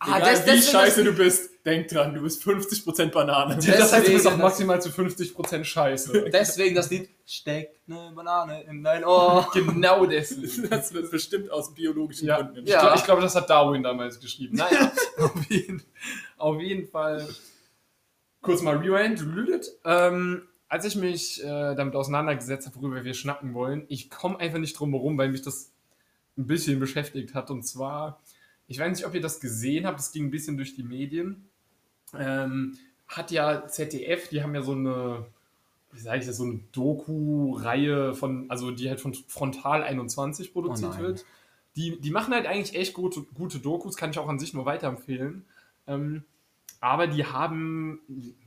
Ah, 0.00 0.18
Egal 0.18 0.30
des- 0.30 0.40
wie 0.42 0.50
deswegen- 0.50 0.72
scheiße 0.72 1.04
du 1.04 1.12
bist, 1.12 1.50
denk 1.64 1.88
dran, 1.88 2.14
du 2.14 2.22
bist 2.22 2.42
50% 2.42 3.12
Banane. 3.12 3.56
das 3.56 3.66
heißt, 3.66 3.92
du 4.06 4.12
bist 4.12 4.24
Deswegen- 4.24 4.34
auch 4.34 4.36
maximal 4.38 4.80
zu 4.80 4.90
50% 4.90 5.64
scheiße. 5.64 6.30
Deswegen 6.32 6.74
das 6.76 6.88
Lied 6.90 7.08
Steck 7.26 7.78
ne 7.86 8.12
Banane 8.14 8.62
in 8.64 8.82
dein 8.82 9.04
Ohr. 9.04 9.48
genau 9.52 10.06
deswegen. 10.06 10.68
Das 10.70 10.92
wird 10.94 11.10
bestimmt 11.10 11.50
aus 11.50 11.74
biologischen 11.74 12.26
Ja, 12.26 12.40
Gründen 12.40 12.64
ich 12.64 12.70
Ja. 12.70 12.80
glaube, 12.80 13.02
glaub, 13.04 13.20
das 13.20 13.34
hat 13.34 13.50
Darwin 13.50 13.82
damals 13.82 14.18
geschrieben. 14.20 14.56
Naja, 14.56 14.92
auf 15.18 15.44
jeden, 15.50 15.82
auf 16.38 16.60
jeden 16.60 16.88
Fall. 16.88 17.26
Kurz 18.40 18.62
mal 18.62 18.76
Rewind. 18.76 19.22
Ähm, 19.84 20.42
als 20.68 20.84
ich 20.84 20.96
mich 20.96 21.42
äh, 21.42 21.74
damit 21.74 21.94
auseinandergesetzt 21.96 22.66
habe, 22.66 22.76
worüber 22.76 23.04
wir 23.04 23.14
schnacken 23.14 23.52
wollen, 23.54 23.84
ich 23.88 24.10
komme 24.10 24.38
einfach 24.38 24.58
nicht 24.58 24.78
drum 24.78 24.92
herum, 24.92 25.18
weil 25.18 25.28
mich 25.28 25.42
das 25.42 25.72
ein 26.36 26.46
bisschen 26.46 26.78
beschäftigt 26.78 27.34
hat. 27.34 27.50
Und 27.50 27.64
zwar, 27.64 28.22
ich 28.68 28.78
weiß 28.78 28.96
nicht, 28.96 29.06
ob 29.06 29.14
ihr 29.14 29.20
das 29.20 29.40
gesehen 29.40 29.86
habt, 29.86 29.98
das 29.98 30.12
ging 30.12 30.26
ein 30.26 30.30
bisschen 30.30 30.56
durch 30.56 30.74
die 30.74 30.82
Medien. 30.82 31.48
Ähm, 32.16 32.78
hat 33.08 33.30
ja 33.30 33.66
ZDF, 33.66 34.28
die 34.28 34.42
haben 34.42 34.54
ja 34.54 34.62
so 34.62 34.72
eine, 34.72 35.26
wie 35.92 36.00
sage 36.00 36.20
ich 36.20 36.26
das, 36.26 36.36
so 36.36 36.44
eine 36.44 36.60
Doku-Reihe 36.72 38.14
von, 38.14 38.50
also 38.50 38.70
die 38.70 38.88
halt 38.88 39.00
von 39.00 39.14
Frontal 39.14 39.82
21 39.82 40.52
produziert 40.52 40.94
Oh 40.96 41.00
wird. 41.00 41.24
Die, 41.76 41.98
die 41.98 42.10
machen 42.10 42.34
halt 42.34 42.46
eigentlich 42.46 42.78
echt 42.78 42.92
gute, 42.92 43.22
gute 43.34 43.58
Dokus, 43.58 43.96
kann 43.96 44.10
ich 44.10 44.18
auch 44.18 44.28
an 44.28 44.38
sich 44.38 44.52
nur 44.52 44.66
weiterempfehlen. 44.66 45.44
Ähm, 45.86 46.24
aber 46.80 47.06
die 47.06 47.24
haben, 47.24 48.00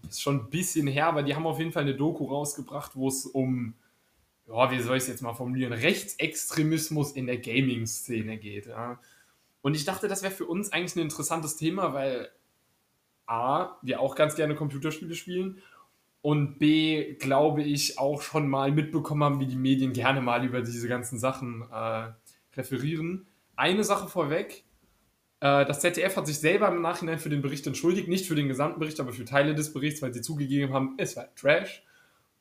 ist 0.07 0.21
schon 0.21 0.41
ein 0.41 0.49
bisschen 0.49 0.85
her, 0.87 1.07
aber 1.07 1.23
die 1.23 1.35
haben 1.35 1.47
auf 1.47 1.57
jeden 1.57 1.71
Fall 1.71 1.83
eine 1.83 1.95
Doku 1.95 2.25
rausgebracht, 2.25 2.95
wo 2.95 3.07
es 3.07 3.25
um, 3.25 3.73
ja, 4.47 4.71
wie 4.71 4.79
soll 4.79 4.97
ich 4.97 5.03
es 5.03 5.09
jetzt 5.09 5.21
mal 5.21 5.33
formulieren, 5.33 5.73
Rechtsextremismus 5.73 7.13
in 7.13 7.25
der 7.25 7.39
Gaming-Szene 7.39 8.37
geht. 8.37 8.67
Ja. 8.67 8.99
Und 9.61 9.75
ich 9.75 9.85
dachte, 9.85 10.07
das 10.07 10.23
wäre 10.23 10.33
für 10.33 10.45
uns 10.45 10.71
eigentlich 10.71 10.95
ein 10.95 11.03
interessantes 11.03 11.55
Thema, 11.55 11.93
weil 11.93 12.29
A, 13.25 13.77
wir 13.81 13.99
auch 13.99 14.15
ganz 14.15 14.35
gerne 14.35 14.55
Computerspiele 14.55 15.15
spielen 15.15 15.61
und 16.21 16.59
B, 16.59 17.15
glaube 17.15 17.63
ich, 17.63 17.97
auch 17.97 18.21
schon 18.21 18.47
mal 18.47 18.71
mitbekommen 18.71 19.23
haben, 19.23 19.39
wie 19.39 19.47
die 19.47 19.55
Medien 19.55 19.93
gerne 19.93 20.21
mal 20.21 20.45
über 20.45 20.61
diese 20.61 20.87
ganzen 20.87 21.19
Sachen 21.19 21.63
äh, 21.71 22.09
referieren. 22.55 23.27
Eine 23.55 23.83
Sache 23.83 24.07
vorweg, 24.07 24.63
äh, 25.41 25.65
das 25.65 25.79
ZDF 25.79 26.15
hat 26.15 26.27
sich 26.27 26.39
selber 26.39 26.67
im 26.69 26.81
Nachhinein 26.81 27.19
für 27.19 27.29
den 27.29 27.41
Bericht 27.41 27.67
entschuldigt, 27.67 28.07
nicht 28.07 28.27
für 28.27 28.35
den 28.35 28.47
gesamten 28.47 28.79
Bericht, 28.79 28.99
aber 28.99 29.11
für 29.11 29.25
Teile 29.25 29.55
des 29.55 29.73
Berichts, 29.73 30.01
weil 30.01 30.13
sie 30.13 30.21
zugegeben 30.21 30.73
haben, 30.73 30.95
es 30.97 31.17
war 31.17 31.33
Trash. 31.35 31.83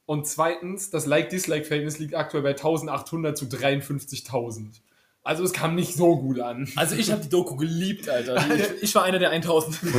Und 0.06 0.26
zweitens, 0.26 0.90
das 0.90 1.06
Like-Dislike-Verhältnis 1.06 1.98
liegt 1.98 2.14
aktuell 2.14 2.42
bei 2.42 2.50
1800 2.50 3.36
zu 3.36 3.46
53.000. 3.46 4.80
Also 5.22 5.44
es 5.44 5.52
kam 5.52 5.74
nicht 5.74 5.94
so 5.94 6.16
gut 6.16 6.40
an. 6.40 6.66
Also 6.76 6.96
ich 6.96 7.12
habe 7.12 7.20
die 7.22 7.28
Doku 7.28 7.54
geliebt, 7.56 8.08
Alter. 8.08 8.36
Ich, 8.54 8.82
ich 8.84 8.94
war 8.94 9.02
einer 9.04 9.18
der 9.18 9.30
1000. 9.30 9.78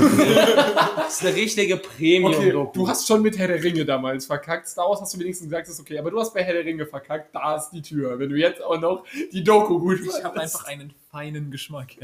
Das 0.95 1.21
ist 1.21 1.25
eine 1.25 1.35
richtige 1.35 1.75
Okay, 1.75 1.87
Premium-Doku. 2.21 2.71
du 2.73 2.87
hast 2.87 3.05
schon 3.07 3.21
mit 3.21 3.37
Herr 3.37 3.47
der 3.47 3.61
Ringe 3.63 3.85
damals 3.85 4.25
verkackt. 4.25 4.67
Star 4.67 4.89
Wars 4.89 5.01
hast 5.01 5.13
du 5.13 5.19
wenigstens 5.19 5.49
gesagt, 5.49 5.67
ist 5.67 5.79
okay. 5.79 5.99
Aber 5.99 6.09
du 6.09 6.19
hast 6.19 6.33
bei 6.33 6.43
Herr 6.43 6.53
der 6.53 6.65
Ringe 6.65 6.85
verkackt. 6.85 7.35
Da 7.35 7.55
ist 7.57 7.69
die 7.71 7.81
Tür. 7.81 8.17
Wenn 8.17 8.29
du 8.29 8.35
jetzt 8.35 8.63
auch 8.63 8.79
noch 8.79 9.03
die 9.31 9.43
Doku 9.43 9.77
gut 9.79 9.99
Ich 10.01 10.23
habe 10.23 10.39
einfach 10.39 10.65
einen 10.65 10.93
feinen 11.11 11.51
Geschmack. 11.51 11.91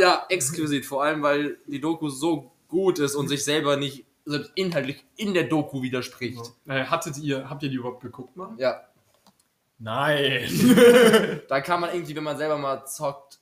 Ja, 0.00 0.24
exquisit. 0.30 0.86
Vor 0.86 1.02
allem, 1.04 1.22
weil 1.22 1.58
die 1.66 1.80
Doku 1.80 2.08
so 2.08 2.50
gut 2.68 2.98
ist 2.98 3.14
und 3.14 3.28
sich 3.28 3.44
selber 3.44 3.76
nicht 3.76 4.04
selbst 4.24 4.50
inhaltlich 4.54 5.04
in 5.16 5.34
der 5.34 5.44
Doku 5.44 5.82
widerspricht. 5.82 6.40
Äh, 6.66 6.84
hattet 6.84 7.18
ihr, 7.18 7.50
habt 7.50 7.62
ihr 7.62 7.68
die 7.68 7.76
überhaupt 7.76 8.00
geguckt 8.00 8.36
mal? 8.38 8.54
Ja, 8.56 8.80
Nein. 9.78 10.48
da 11.48 11.60
kann 11.60 11.80
man 11.80 11.92
irgendwie, 11.92 12.16
wenn 12.16 12.24
man 12.24 12.38
selber 12.38 12.58
mal 12.58 12.84
zockt, 12.86 13.38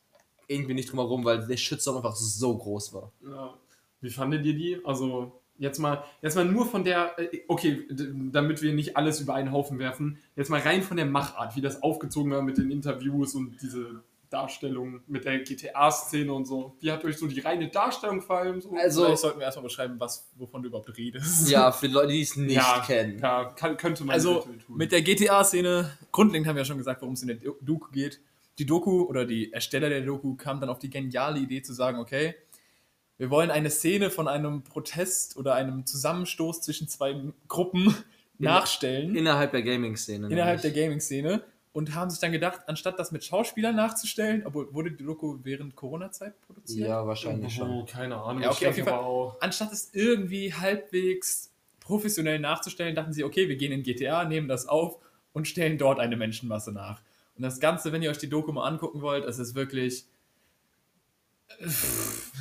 irgendwie 0.46 0.74
nicht 0.74 0.90
drum 0.90 1.00
herum, 1.00 1.24
weil 1.24 1.46
der 1.46 1.56
Shitstorm 1.56 1.96
einfach 1.96 2.16
so 2.16 2.56
groß 2.56 2.92
war. 2.92 3.12
Ja. 3.24 3.54
Wie 4.00 4.10
fandet 4.10 4.44
ihr 4.44 4.54
die? 4.54 4.80
Also 4.84 5.40
jetzt 5.58 5.78
mal, 5.78 6.04
jetzt 6.20 6.34
mal 6.34 6.44
nur 6.44 6.66
von 6.66 6.84
der, 6.84 7.18
äh, 7.18 7.40
okay, 7.48 7.86
damit 8.32 8.62
wir 8.62 8.74
nicht 8.74 8.96
alles 8.96 9.20
über 9.20 9.34
einen 9.34 9.52
Haufen 9.52 9.78
werfen, 9.78 10.18
jetzt 10.36 10.50
mal 10.50 10.60
rein 10.60 10.82
von 10.82 10.96
der 10.96 11.06
Machart, 11.06 11.56
wie 11.56 11.60
das 11.60 11.82
aufgezogen 11.82 12.32
war 12.32 12.42
mit 12.42 12.58
den 12.58 12.70
Interviews 12.70 13.34
und 13.34 13.56
diese 13.62 14.02
Darstellung 14.34 15.00
mit 15.06 15.24
der 15.24 15.38
GTA-Szene 15.38 16.32
und 16.32 16.44
so. 16.44 16.76
Wie 16.80 16.90
hat 16.90 17.04
euch 17.04 17.16
so 17.16 17.26
die 17.28 17.38
reine 17.40 17.68
Darstellung 17.68 18.16
gefallen? 18.18 18.60
So? 18.60 18.70
Also, 18.74 19.04
Vielleicht 19.04 19.20
sollten 19.20 19.38
wir 19.38 19.44
erstmal 19.46 19.62
beschreiben, 19.64 19.94
was, 19.98 20.28
wovon 20.36 20.62
du 20.62 20.68
überhaupt 20.68 20.96
redest. 20.98 21.48
ja, 21.48 21.70
für 21.70 21.86
Leute, 21.86 22.08
die 22.12 22.22
es 22.22 22.34
nicht 22.36 22.56
ja, 22.56 22.82
kennen. 22.84 23.18
Ja, 23.20 23.44
kann, 23.56 23.76
könnte 23.76 24.04
man 24.04 24.14
Also 24.14 24.40
tun. 24.40 24.60
mit 24.76 24.90
der 24.92 25.02
GTA-Szene, 25.02 25.96
grundlegend 26.10 26.48
haben 26.48 26.56
wir 26.56 26.62
ja 26.62 26.66
schon 26.66 26.78
gesagt, 26.78 27.00
worum 27.02 27.14
es 27.14 27.22
in 27.22 27.28
der 27.28 27.36
Do- 27.36 27.56
Doku 27.60 27.90
geht. 27.92 28.20
Die 28.58 28.66
Doku 28.66 29.02
oder 29.04 29.24
die 29.24 29.52
Ersteller 29.52 29.88
der 29.88 30.00
Doku 30.02 30.34
kamen 30.36 30.60
dann 30.60 30.70
auf 30.70 30.78
die 30.78 30.90
geniale 30.90 31.38
Idee 31.40 31.62
zu 31.62 31.72
sagen, 31.72 31.98
okay, 31.98 32.34
wir 33.18 33.30
wollen 33.30 33.50
eine 33.52 33.70
Szene 33.70 34.10
von 34.10 34.26
einem 34.28 34.62
Protest 34.64 35.36
oder 35.36 35.54
einem 35.54 35.86
Zusammenstoß 35.86 36.60
zwischen 36.62 36.88
zwei 36.88 37.14
Gruppen 37.48 37.94
nachstellen 38.38 39.14
Innerhalb 39.14 39.52
der 39.52 39.62
Gaming-Szene. 39.62 40.28
innerhalb 40.28 40.60
der 40.60 40.70
nämlich. 40.70 40.84
Gaming-Szene 40.84 41.42
und 41.74 41.92
haben 41.92 42.08
sich 42.08 42.20
dann 42.20 42.30
gedacht, 42.30 42.60
anstatt 42.68 43.00
das 43.00 43.10
mit 43.10 43.24
Schauspielern 43.24 43.74
nachzustellen, 43.74 44.46
obwohl 44.46 44.72
wurde 44.72 44.92
die 44.92 45.04
Doku 45.04 45.40
während 45.42 45.74
Corona-Zeit 45.74 46.40
produziert, 46.42 46.88
Ja, 46.88 47.04
wahrscheinlich 47.04 47.52
schon. 47.52 47.84
Keine 47.84 48.16
Ahnung. 48.16 48.44
Ja, 48.44 48.52
okay, 48.52 48.68
auf 48.68 48.76
jeden 48.76 48.88
Fall. 48.88 48.98
aber 48.98 49.06
auch. 49.06 49.40
anstatt 49.40 49.72
es 49.72 49.92
irgendwie 49.92 50.54
halbwegs 50.54 51.52
professionell 51.80 52.38
nachzustellen, 52.38 52.94
dachten 52.94 53.12
sie, 53.12 53.24
okay, 53.24 53.48
wir 53.48 53.56
gehen 53.56 53.72
in 53.72 53.82
GTA, 53.82 54.24
nehmen 54.24 54.46
das 54.46 54.68
auf 54.68 54.98
und 55.32 55.48
stellen 55.48 55.76
dort 55.76 55.98
eine 55.98 56.16
Menschenmasse 56.16 56.70
nach. 56.70 57.02
Und 57.36 57.42
das 57.42 57.58
Ganze, 57.58 57.90
wenn 57.90 58.02
ihr 58.02 58.10
euch 58.10 58.18
die 58.18 58.30
Doku 58.30 58.52
mal 58.52 58.68
angucken 58.68 59.02
wollt, 59.02 59.24
es 59.24 59.38
ist 59.40 59.54
wirklich. 59.54 60.06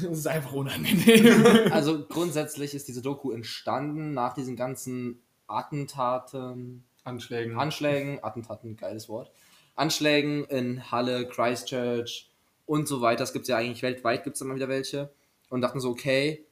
Es 0.01 0.17
ist 0.19 0.27
einfach 0.27 0.53
unangenehm. 0.53 1.45
Also 1.71 2.05
grundsätzlich 2.05 2.73
ist 2.73 2.87
diese 2.87 3.01
Doku 3.01 3.31
entstanden 3.31 4.13
nach 4.13 4.33
diesen 4.33 4.55
ganzen 4.55 5.21
Attentaten, 5.45 6.83
Anschlägen. 7.03 7.57
Anschlägen, 7.57 8.23
Attentaten, 8.23 8.77
geiles 8.77 9.09
Wort, 9.09 9.31
Anschlägen 9.75 10.45
in 10.45 10.91
Halle, 10.91 11.27
Christchurch 11.27 12.29
und 12.65 12.87
so 12.87 13.01
weiter. 13.01 13.23
Es 13.23 13.33
gibt 13.33 13.47
ja 13.47 13.57
eigentlich 13.57 13.83
weltweit, 13.83 14.23
gibt 14.23 14.35
es 14.35 14.41
immer 14.41 14.55
wieder 14.55 14.69
welche. 14.69 15.11
Und 15.49 15.61
dachten 15.61 15.79
so, 15.79 15.89
okay, 15.89 16.45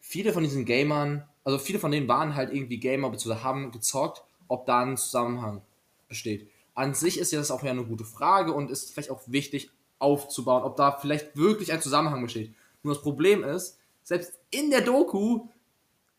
viele 0.00 0.32
von 0.32 0.42
diesen 0.42 0.64
Gamern, 0.64 1.28
also 1.44 1.58
viele 1.58 1.78
von 1.78 1.90
denen 1.90 2.08
waren 2.08 2.34
halt 2.34 2.52
irgendwie 2.52 2.78
Gamer, 2.78 3.10
beziehungsweise 3.10 3.44
haben 3.44 3.70
gezockt, 3.72 4.22
ob 4.48 4.66
da 4.66 4.80
ein 4.80 4.96
Zusammenhang 4.96 5.62
besteht. 6.08 6.48
An 6.74 6.94
sich 6.94 7.18
ist 7.18 7.32
ja 7.32 7.38
das 7.38 7.50
auch 7.50 7.62
ja 7.62 7.70
eine 7.70 7.84
gute 7.84 8.04
Frage 8.04 8.52
und 8.52 8.70
ist 8.70 8.92
vielleicht 8.92 9.10
auch 9.10 9.22
wichtig 9.26 9.70
aufzubauen, 9.98 10.62
ob 10.62 10.76
da 10.76 10.92
vielleicht 10.92 11.36
wirklich 11.36 11.72
ein 11.72 11.82
Zusammenhang 11.82 12.22
besteht. 12.22 12.54
Nur 12.82 12.94
das 12.94 13.02
Problem 13.02 13.42
ist, 13.44 13.78
selbst 14.02 14.38
in 14.50 14.70
der 14.70 14.82
Doku 14.82 15.48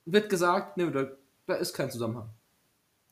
wird 0.05 0.29
gesagt, 0.29 0.77
ne, 0.77 0.91
da, 0.91 1.07
da 1.45 1.55
ist 1.55 1.73
kein 1.73 1.91
Zusammenhang. 1.91 2.29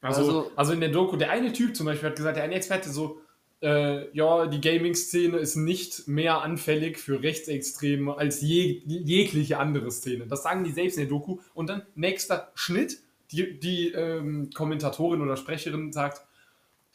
Also, 0.04 0.22
Also- 0.22 0.52
also 0.56 0.74
in 0.74 0.80
der 0.82 0.90
Doku, 0.90 1.16
der 1.18 1.32
eine 1.32 1.52
Typ 1.54 1.76
zum 1.76 1.86
Beispiel 1.86 2.10
hat 2.10 2.16
gesagt, 2.18 2.38
der 2.38 2.44
eine 2.44 2.56
Experte 2.56 2.90
so, 2.90 3.20
äh, 3.62 4.10
ja, 4.16 4.46
die 4.48 4.60
Gaming-Szene 4.60 5.38
ist 5.38 5.56
nicht 5.56 6.08
mehr 6.08 6.42
anfällig 6.42 6.98
für 7.00 7.24
Rechtsextreme 7.24 8.18
als 8.18 8.42
je, 8.42 8.82
jegliche 8.86 9.58
andere 9.58 9.90
Szene. 9.92 10.28
Das 10.28 10.44
sagen 10.44 10.64
die 10.66 10.72
selbst 10.72 10.98
in 10.98 11.04
der 11.04 11.10
Doku. 11.10 11.40
Und 11.54 11.70
dann 11.70 11.84
nächster 11.96 12.52
Schnitt, 12.56 13.00
die, 13.32 13.58
die 13.60 13.88
ähm, 13.94 14.50
Kommentatorin 14.54 15.22
oder 15.22 15.38
Sprecherin 15.38 15.94
sagt, 15.94 16.22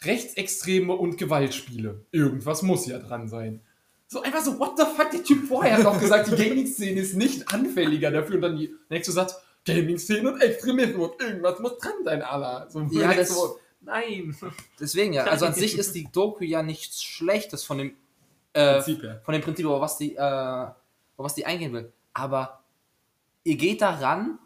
Rechtsextreme 0.04 0.92
und 0.92 1.18
Gewaltspiele. 1.18 2.04
Irgendwas 2.12 2.62
muss 2.62 2.86
ja 2.86 2.98
dran 2.98 3.28
sein. 3.28 3.60
So 4.06 4.22
einfach 4.22 4.42
so, 4.42 4.58
what 4.58 4.72
the 4.78 4.84
fuck, 4.96 5.10
der 5.10 5.22
Typ 5.24 5.46
vorher 5.48 5.76
hat 5.78 5.84
doch 5.84 5.98
gesagt, 6.00 6.30
die 6.30 6.36
Gaming-Szene 6.36 7.00
ist 7.00 7.14
nicht 7.16 7.52
anfälliger 7.52 8.10
dafür. 8.10 8.36
Und 8.36 8.42
dann 8.42 8.56
die 8.56 8.70
nächste 8.88 9.12
Satz, 9.12 9.36
Gaming-Szene 9.76 10.32
und 10.32 10.40
Extremismus, 10.40 11.10
irgendwas 11.18 11.58
muss 11.60 11.78
dran 11.78 11.92
sein, 12.04 12.22
Allah. 12.22 12.68
So, 12.70 12.80
Ja, 12.90 13.12
das- 13.14 13.28
so, 13.34 13.58
nein. 13.80 14.36
Deswegen 14.80 15.12
ja, 15.12 15.24
also 15.24 15.46
an 15.46 15.54
sich 15.54 15.78
ist 15.78 15.94
die 15.94 16.08
Doku 16.12 16.44
ja 16.44 16.62
nichts 16.62 17.02
Schlechtes 17.02 17.64
von 17.64 17.78
dem, 17.78 17.96
äh, 18.52 18.82
von 19.24 19.32
dem 19.32 19.42
Prinzip, 19.42 19.66
aber 19.66 19.80
was 19.80 19.98
die, 19.98 20.14
äh, 20.16 20.66
was 21.16 21.34
die 21.34 21.46
eingehen 21.46 21.72
will. 21.72 21.92
Aber 22.14 22.62
ihr 23.44 23.56
geht 23.56 23.80
daran, 23.82 24.38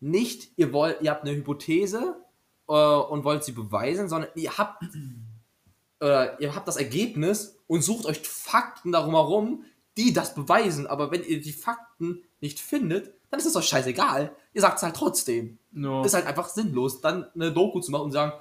nicht, 0.00 0.50
ihr 0.56 0.72
wollt, 0.72 1.00
ihr 1.02 1.10
habt 1.10 1.24
eine 1.26 1.36
Hypothese 1.36 2.16
äh, 2.68 2.72
und 2.72 3.24
wollt 3.24 3.44
sie 3.44 3.52
beweisen, 3.52 4.08
sondern 4.08 4.30
ihr 4.34 4.56
habt, 4.56 4.82
ihr 6.02 6.54
habt 6.54 6.66
das 6.66 6.76
Ergebnis 6.78 7.58
und 7.66 7.82
sucht 7.82 8.06
euch 8.06 8.20
Fakten 8.20 8.92
darum 8.92 9.14
herum, 9.14 9.64
die 9.98 10.12
das 10.14 10.34
beweisen. 10.34 10.86
Aber 10.86 11.10
wenn 11.10 11.22
ihr 11.24 11.40
die 11.42 11.52
Fakten 11.52 12.22
nicht 12.40 12.58
findet, 12.58 13.12
dann 13.30 13.38
ist 13.38 13.46
es 13.46 13.56
euch 13.56 13.66
scheißegal. 13.66 14.34
Ihr 14.52 14.60
sagt 14.62 14.78
es 14.78 14.82
halt 14.82 14.96
trotzdem. 14.96 15.58
No. 15.72 16.04
Ist 16.04 16.14
halt 16.14 16.26
einfach 16.26 16.48
sinnlos, 16.48 17.00
dann 17.00 17.26
eine 17.34 17.52
Doku 17.52 17.80
zu 17.80 17.90
machen 17.92 18.04
und 18.04 18.12
sagen, 18.12 18.32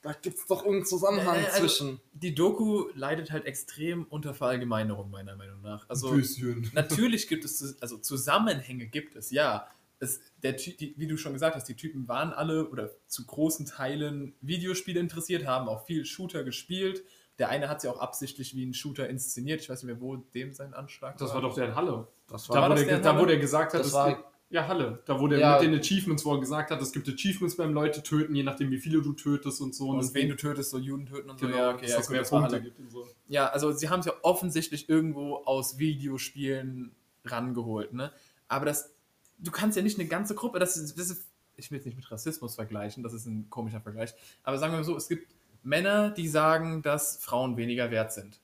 da 0.00 0.12
gibt 0.12 0.36
es 0.38 0.46
doch 0.46 0.62
irgendeinen 0.64 0.86
Zusammenhang 0.86 1.36
Äh, 1.36 1.46
also- 1.46 1.58
zwischen. 1.60 2.00
Die 2.12 2.34
Doku 2.34 2.86
leidet 2.94 3.30
halt 3.30 3.44
extrem 3.46 4.04
unter 4.10 4.34
Verallgemeinerung, 4.34 5.10
meiner 5.10 5.36
Meinung 5.36 5.60
nach. 5.62 5.88
Also, 5.88 6.10
bisschen. 6.10 6.68
natürlich 6.74 7.28
gibt 7.28 7.44
es, 7.44 7.80
also 7.80 7.98
Zusammenhänge 7.98 8.86
gibt 8.86 9.14
es, 9.16 9.30
ja. 9.30 9.68
Es, 10.00 10.20
der, 10.42 10.54
die, 10.54 10.94
wie 10.96 11.06
du 11.06 11.16
schon 11.16 11.32
gesagt 11.32 11.54
hast, 11.54 11.68
die 11.68 11.76
Typen 11.76 12.08
waren 12.08 12.32
alle 12.32 12.68
oder 12.68 12.90
zu 13.06 13.24
großen 13.24 13.66
Teilen 13.66 14.34
Videospiele 14.40 14.98
interessiert, 14.98 15.46
haben 15.46 15.68
auch 15.68 15.86
viel 15.86 16.04
Shooter 16.04 16.42
gespielt. 16.42 17.04
Der 17.38 17.50
eine 17.50 17.68
hat 17.68 17.80
sie 17.80 17.86
auch 17.88 18.00
absichtlich 18.00 18.56
wie 18.56 18.66
ein 18.66 18.74
Shooter 18.74 19.08
inszeniert. 19.08 19.60
Ich 19.60 19.70
weiß 19.70 19.84
nicht 19.84 19.92
mehr, 19.92 20.00
wo 20.00 20.16
dem 20.16 20.52
sein 20.52 20.74
Anschlag 20.74 21.16
Das 21.18 21.32
war 21.32 21.40
doch 21.40 21.54
der 21.54 21.66
in 21.68 21.74
Halle. 21.76 22.08
Das 22.26 22.48
Da, 22.48 22.54
war 22.54 22.64
wo 22.64 22.68
das 22.70 22.80
der, 22.80 22.88
der 22.88 22.96
in 22.96 23.02
da 23.04 23.20
wo 23.20 23.26
der 23.26 23.38
gesagt 23.38 23.74
hat, 23.74 23.80
Das 23.80 23.86
es 23.86 23.92
war- 23.92 24.31
ja, 24.52 24.68
Halle. 24.68 25.02
Da 25.06 25.18
wo 25.18 25.26
der 25.26 25.38
Ja. 25.38 25.54
mit 25.58 25.62
den 25.62 25.80
Achievements, 25.80 26.24
wo 26.26 26.34
er 26.34 26.40
gesagt 26.40 26.70
hat, 26.70 26.80
es 26.82 26.92
gibt 26.92 27.08
Achievements 27.08 27.56
beim 27.56 27.72
Leute 27.72 28.02
töten, 28.02 28.34
je 28.34 28.42
nachdem 28.42 28.70
wie 28.70 28.78
viele 28.78 29.00
du 29.00 29.14
tötest 29.14 29.62
und 29.62 29.74
so. 29.74 29.88
Und 29.88 29.98
das 29.98 30.12
wen 30.12 30.28
du 30.28 30.36
tötest, 30.36 30.70
so 30.70 30.78
Juden 30.78 31.06
töten 31.06 31.30
und 31.30 31.40
so. 31.40 31.46
genau, 31.46 31.58
ja, 31.58 31.70
okay, 31.70 31.88
ja, 31.88 32.00
mehr 32.10 32.22
Punkte 32.22 32.60
gibt 32.60 32.78
und 32.78 32.90
so. 32.90 33.08
Ja, 33.28 33.48
also 33.48 33.72
sie 33.72 33.88
haben 33.88 34.00
es 34.00 34.06
ja 34.06 34.12
offensichtlich 34.20 34.90
irgendwo 34.90 35.36
aus 35.36 35.78
Videospielen 35.78 36.94
rangeholt, 37.24 37.94
ne? 37.94 38.12
Aber 38.46 38.66
das, 38.66 38.92
du 39.38 39.50
kannst 39.50 39.76
ja 39.76 39.82
nicht 39.82 39.98
eine 39.98 40.06
ganze 40.06 40.34
Gruppe, 40.34 40.58
das 40.58 40.76
ist, 40.76 40.98
das 40.98 41.08
ist 41.10 41.28
ich 41.56 41.70
will 41.70 41.78
es 41.78 41.84
nicht 41.84 41.96
mit 41.96 42.10
Rassismus 42.10 42.54
vergleichen, 42.54 43.02
das 43.02 43.12
ist 43.14 43.26
ein 43.26 43.48
komischer 43.48 43.80
Vergleich, 43.80 44.12
aber 44.42 44.58
sagen 44.58 44.72
wir 44.72 44.78
mal 44.78 44.84
so, 44.84 44.96
es 44.96 45.08
gibt 45.08 45.34
Männer, 45.62 46.10
die 46.10 46.28
sagen, 46.28 46.82
dass 46.82 47.18
Frauen 47.18 47.56
weniger 47.56 47.90
wert 47.90 48.12
sind. 48.12 48.40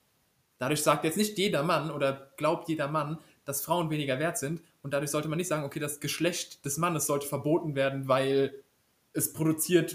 Dadurch 0.59 0.83
sagt 0.83 1.05
jetzt 1.05 1.17
nicht 1.17 1.37
jeder 1.39 1.63
Mann 1.63 1.91
oder 1.91 2.31
glaubt 2.37 2.69
jeder 2.69 2.89
Mann, 2.89 3.19
dass 3.45 3.63
Frauen 3.63 3.91
weniger 3.91 4.19
wert 4.19 4.39
sind 4.39 4.61
und 4.89 4.93
dadurch 4.95 5.11
sollte 5.11 5.29
man 5.29 5.37
nicht 5.37 5.49
sagen, 5.49 5.65
okay, 5.65 5.81
das 5.81 6.01
Geschlecht 6.01 6.65
des 6.65 6.79
Mannes 6.79 7.07
sollte 7.07 7.27
verboten 7.27 7.75
werden, 7.75 8.09
weil 8.09 8.55
es 9.13 9.35
produziert 9.35 9.95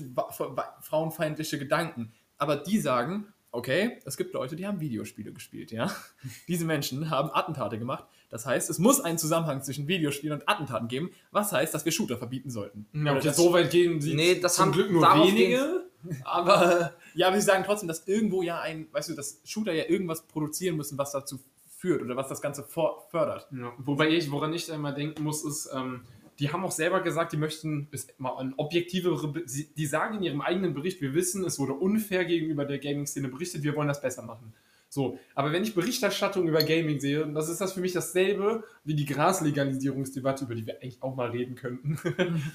frauenfeindliche 0.81 1.57
Gedanken. 1.59 2.13
Aber 2.38 2.55
die 2.57 2.79
sagen, 2.79 3.27
okay, 3.51 4.00
es 4.05 4.17
gibt 4.17 4.33
Leute, 4.33 4.55
die 4.55 4.65
haben 4.67 4.79
Videospiele 4.79 5.31
gespielt, 5.33 5.71
ja. 5.71 5.91
Diese 6.47 6.65
Menschen 6.65 7.09
haben 7.09 7.29
Attentate 7.33 7.77
gemacht. 7.79 8.05
Das 8.29 8.45
heißt, 8.45 8.69
es 8.69 8.79
muss 8.79 9.00
einen 9.01 9.17
Zusammenhang 9.17 9.62
zwischen 9.63 9.88
Videospielen 9.88 10.39
und 10.39 10.50
Attentaten 10.50 10.88
geben, 10.88 11.12
was 11.31 11.51
heißt, 11.51 11.73
dass 11.73 11.85
wir 11.85 11.91
Shooter 11.91 12.17
verbieten 12.17 12.50
sollten. 12.50 12.85
Ja, 12.93 13.13
okay, 13.13 13.21
das- 13.27 13.38
so 13.38 13.53
weit 13.53 13.71
gehen 13.71 14.01
sie 14.01 14.13
Nee, 14.15 14.39
das 14.39 14.55
zum 14.55 14.65
haben- 14.65 14.71
Glück 14.73 14.91
nur 14.91 15.03
wenige. 15.03 15.85
Aber 16.25 16.93
Ja, 17.15 17.27
aber 17.27 17.38
sie 17.39 17.45
sagen 17.45 17.63
trotzdem, 17.65 17.88
dass 17.88 18.05
irgendwo 18.07 18.41
ja 18.41 18.59
ein, 18.59 18.88
weißt 18.91 19.09
du, 19.09 19.13
dass 19.13 19.39
Shooter 19.45 19.71
ja 19.71 19.85
irgendwas 19.88 20.23
produzieren 20.27 20.75
müssen, 20.75 20.97
was 20.97 21.12
dazu 21.13 21.39
führt 21.84 22.02
oder 22.02 22.16
was 22.16 22.30
das 22.30 22.42
Ganze 22.42 22.63
fördert. 22.63 23.46
Ja, 23.52 23.74
wobei 23.78 24.08
ich, 24.08 24.32
woran 24.32 24.54
ich 24.54 24.68
da 24.68 24.74
immer 24.74 24.94
denken 24.94 25.22
muss, 25.22 25.44
ist, 25.44 25.70
ähm, 25.75 26.06
die 26.40 26.50
haben 26.50 26.63
auch 26.63 26.72
selber 26.72 27.02
gesagt, 27.02 27.34
die 27.34 27.38
möchten 27.38 27.90
mal 28.18 28.38
an 28.38 28.54
objektivere, 28.56 29.28
Be- 29.28 29.44
die 29.46 29.86
sagen 29.86 30.16
in 30.16 30.24
ihrem 30.24 30.40
eigenen 30.40 30.74
Bericht, 30.74 31.02
wir 31.02 31.13
wissen, 31.13 31.44
es 31.44 31.60
wurde 31.60 31.74
unfair 31.74 32.24
gegenüber 32.24 32.63
der 32.63 32.80
Gaming-Szene 32.80 33.28
berichtet, 33.28 33.63
wir 33.63 33.75
wollen 33.75 33.90
das 33.90 34.02
besser 34.02 34.22
machen. 34.22 34.54
So, 34.88 35.20
aber 35.36 35.52
wenn 35.52 35.63
ich 35.63 35.75
Berichterstattung 35.75 36.48
über 36.48 36.60
Gaming 36.60 37.02
sehe, 37.02 37.28
das 37.28 37.50
ist 37.50 37.60
das 37.60 37.74
für 37.74 37.82
mich 37.82 37.92
dasselbe 37.92 38.63
wie 38.86 38.96
die 38.96 39.06
Graslegalisierungsdebatte, 39.06 40.46
über 40.46 40.56
die 40.56 40.66
wir 40.66 40.75
eigentlich 40.75 41.04
auch 41.04 41.16
mal 41.16 41.32
reden 41.32 41.56
könnten. 41.56 42.00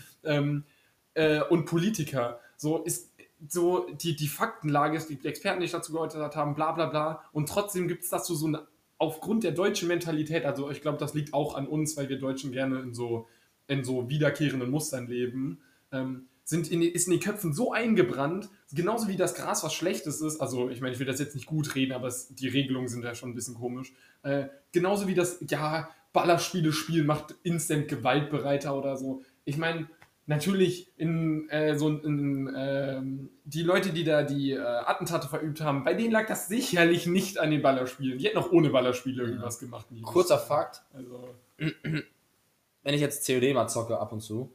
ähm, 0.24 0.64
äh, 1.12 1.42
und 1.42 1.66
Politiker. 1.66 2.40
So 2.56 2.82
ist, 2.82 3.12
so 3.46 3.88
die, 3.90 4.16
die 4.16 4.28
Faktenlage 4.28 4.96
ist, 4.96 5.10
die 5.10 5.22
Experten, 5.28 5.60
die 5.60 5.66
sich 5.66 5.72
dazu 5.72 5.92
geäußert 5.92 6.34
haben, 6.34 6.54
bla 6.54 6.72
bla 6.72 6.86
bla. 6.86 7.22
Und 7.32 7.46
trotzdem 7.50 7.88
gibt 7.88 8.04
es 8.04 8.08
dazu 8.08 8.34
so 8.34 8.46
eine, 8.46 8.66
aufgrund 8.98 9.44
der 9.44 9.52
deutschen 9.52 9.88
Mentalität, 9.88 10.44
also 10.44 10.70
ich 10.70 10.82
glaube, 10.82 10.98
das 10.98 11.14
liegt 11.14 11.32
auch 11.32 11.54
an 11.54 11.66
uns, 11.66 11.96
weil 11.96 12.08
wir 12.08 12.18
Deutschen 12.18 12.52
gerne 12.52 12.80
in 12.80 12.94
so, 12.94 13.28
in 13.68 13.84
so 13.84 14.08
wiederkehrenden 14.08 14.70
Mustern 14.70 15.06
leben, 15.06 15.60
ähm, 15.92 16.26
sind 16.44 16.70
in, 16.70 16.82
ist 16.82 17.06
in 17.06 17.12
den 17.12 17.20
Köpfen 17.20 17.52
so 17.52 17.72
eingebrannt, 17.72 18.48
genauso 18.72 19.08
wie 19.08 19.16
das 19.16 19.34
Gras 19.34 19.62
was 19.62 19.74
Schlechtes 19.74 20.20
ist, 20.20 20.40
also 20.40 20.70
ich 20.70 20.80
meine, 20.80 20.94
ich 20.94 20.98
will 20.98 21.06
das 21.06 21.20
jetzt 21.20 21.34
nicht 21.34 21.46
gut 21.46 21.74
reden, 21.74 21.92
aber 21.92 22.08
es, 22.08 22.28
die 22.34 22.48
Regelungen 22.48 22.88
sind 22.88 23.04
ja 23.04 23.14
schon 23.14 23.30
ein 23.30 23.34
bisschen 23.34 23.54
komisch, 23.54 23.92
äh, 24.22 24.46
genauso 24.72 25.06
wie 25.06 25.14
das, 25.14 25.38
ja, 25.48 25.90
Ballerspiele 26.12 26.72
spielen 26.72 27.06
macht 27.06 27.34
instant 27.42 27.86
gewaltbereiter 27.86 28.76
oder 28.76 28.96
so. 28.96 29.22
Ich 29.44 29.58
meine, 29.58 29.88
natürlich 30.28 30.92
in 30.98 31.48
äh, 31.48 31.76
so 31.76 31.88
in, 31.88 32.54
ähm, 32.56 33.30
die 33.44 33.62
Leute, 33.62 33.90
die 33.90 34.04
da 34.04 34.22
die 34.22 34.52
äh, 34.52 34.60
Attentate 34.60 35.26
verübt 35.26 35.62
haben, 35.62 35.84
bei 35.84 35.94
denen 35.94 36.12
lag 36.12 36.26
das 36.26 36.48
sicherlich 36.48 37.06
nicht 37.06 37.38
an 37.38 37.50
den 37.50 37.62
Ballerspielen. 37.62 38.18
Die 38.18 38.26
hätten 38.26 38.38
auch 38.38 38.52
ohne 38.52 38.68
Ballerspiele 38.68 39.24
irgendwas 39.24 39.58
gemacht. 39.58 39.86
Kurzer 40.02 40.38
Fakt, 40.38 40.82
Also, 40.92 41.34
wenn 41.56 42.94
ich 42.94 43.00
jetzt 43.00 43.26
COD 43.26 43.54
mal 43.54 43.68
zocke 43.68 43.98
ab 43.98 44.12
und 44.12 44.20
zu, 44.20 44.52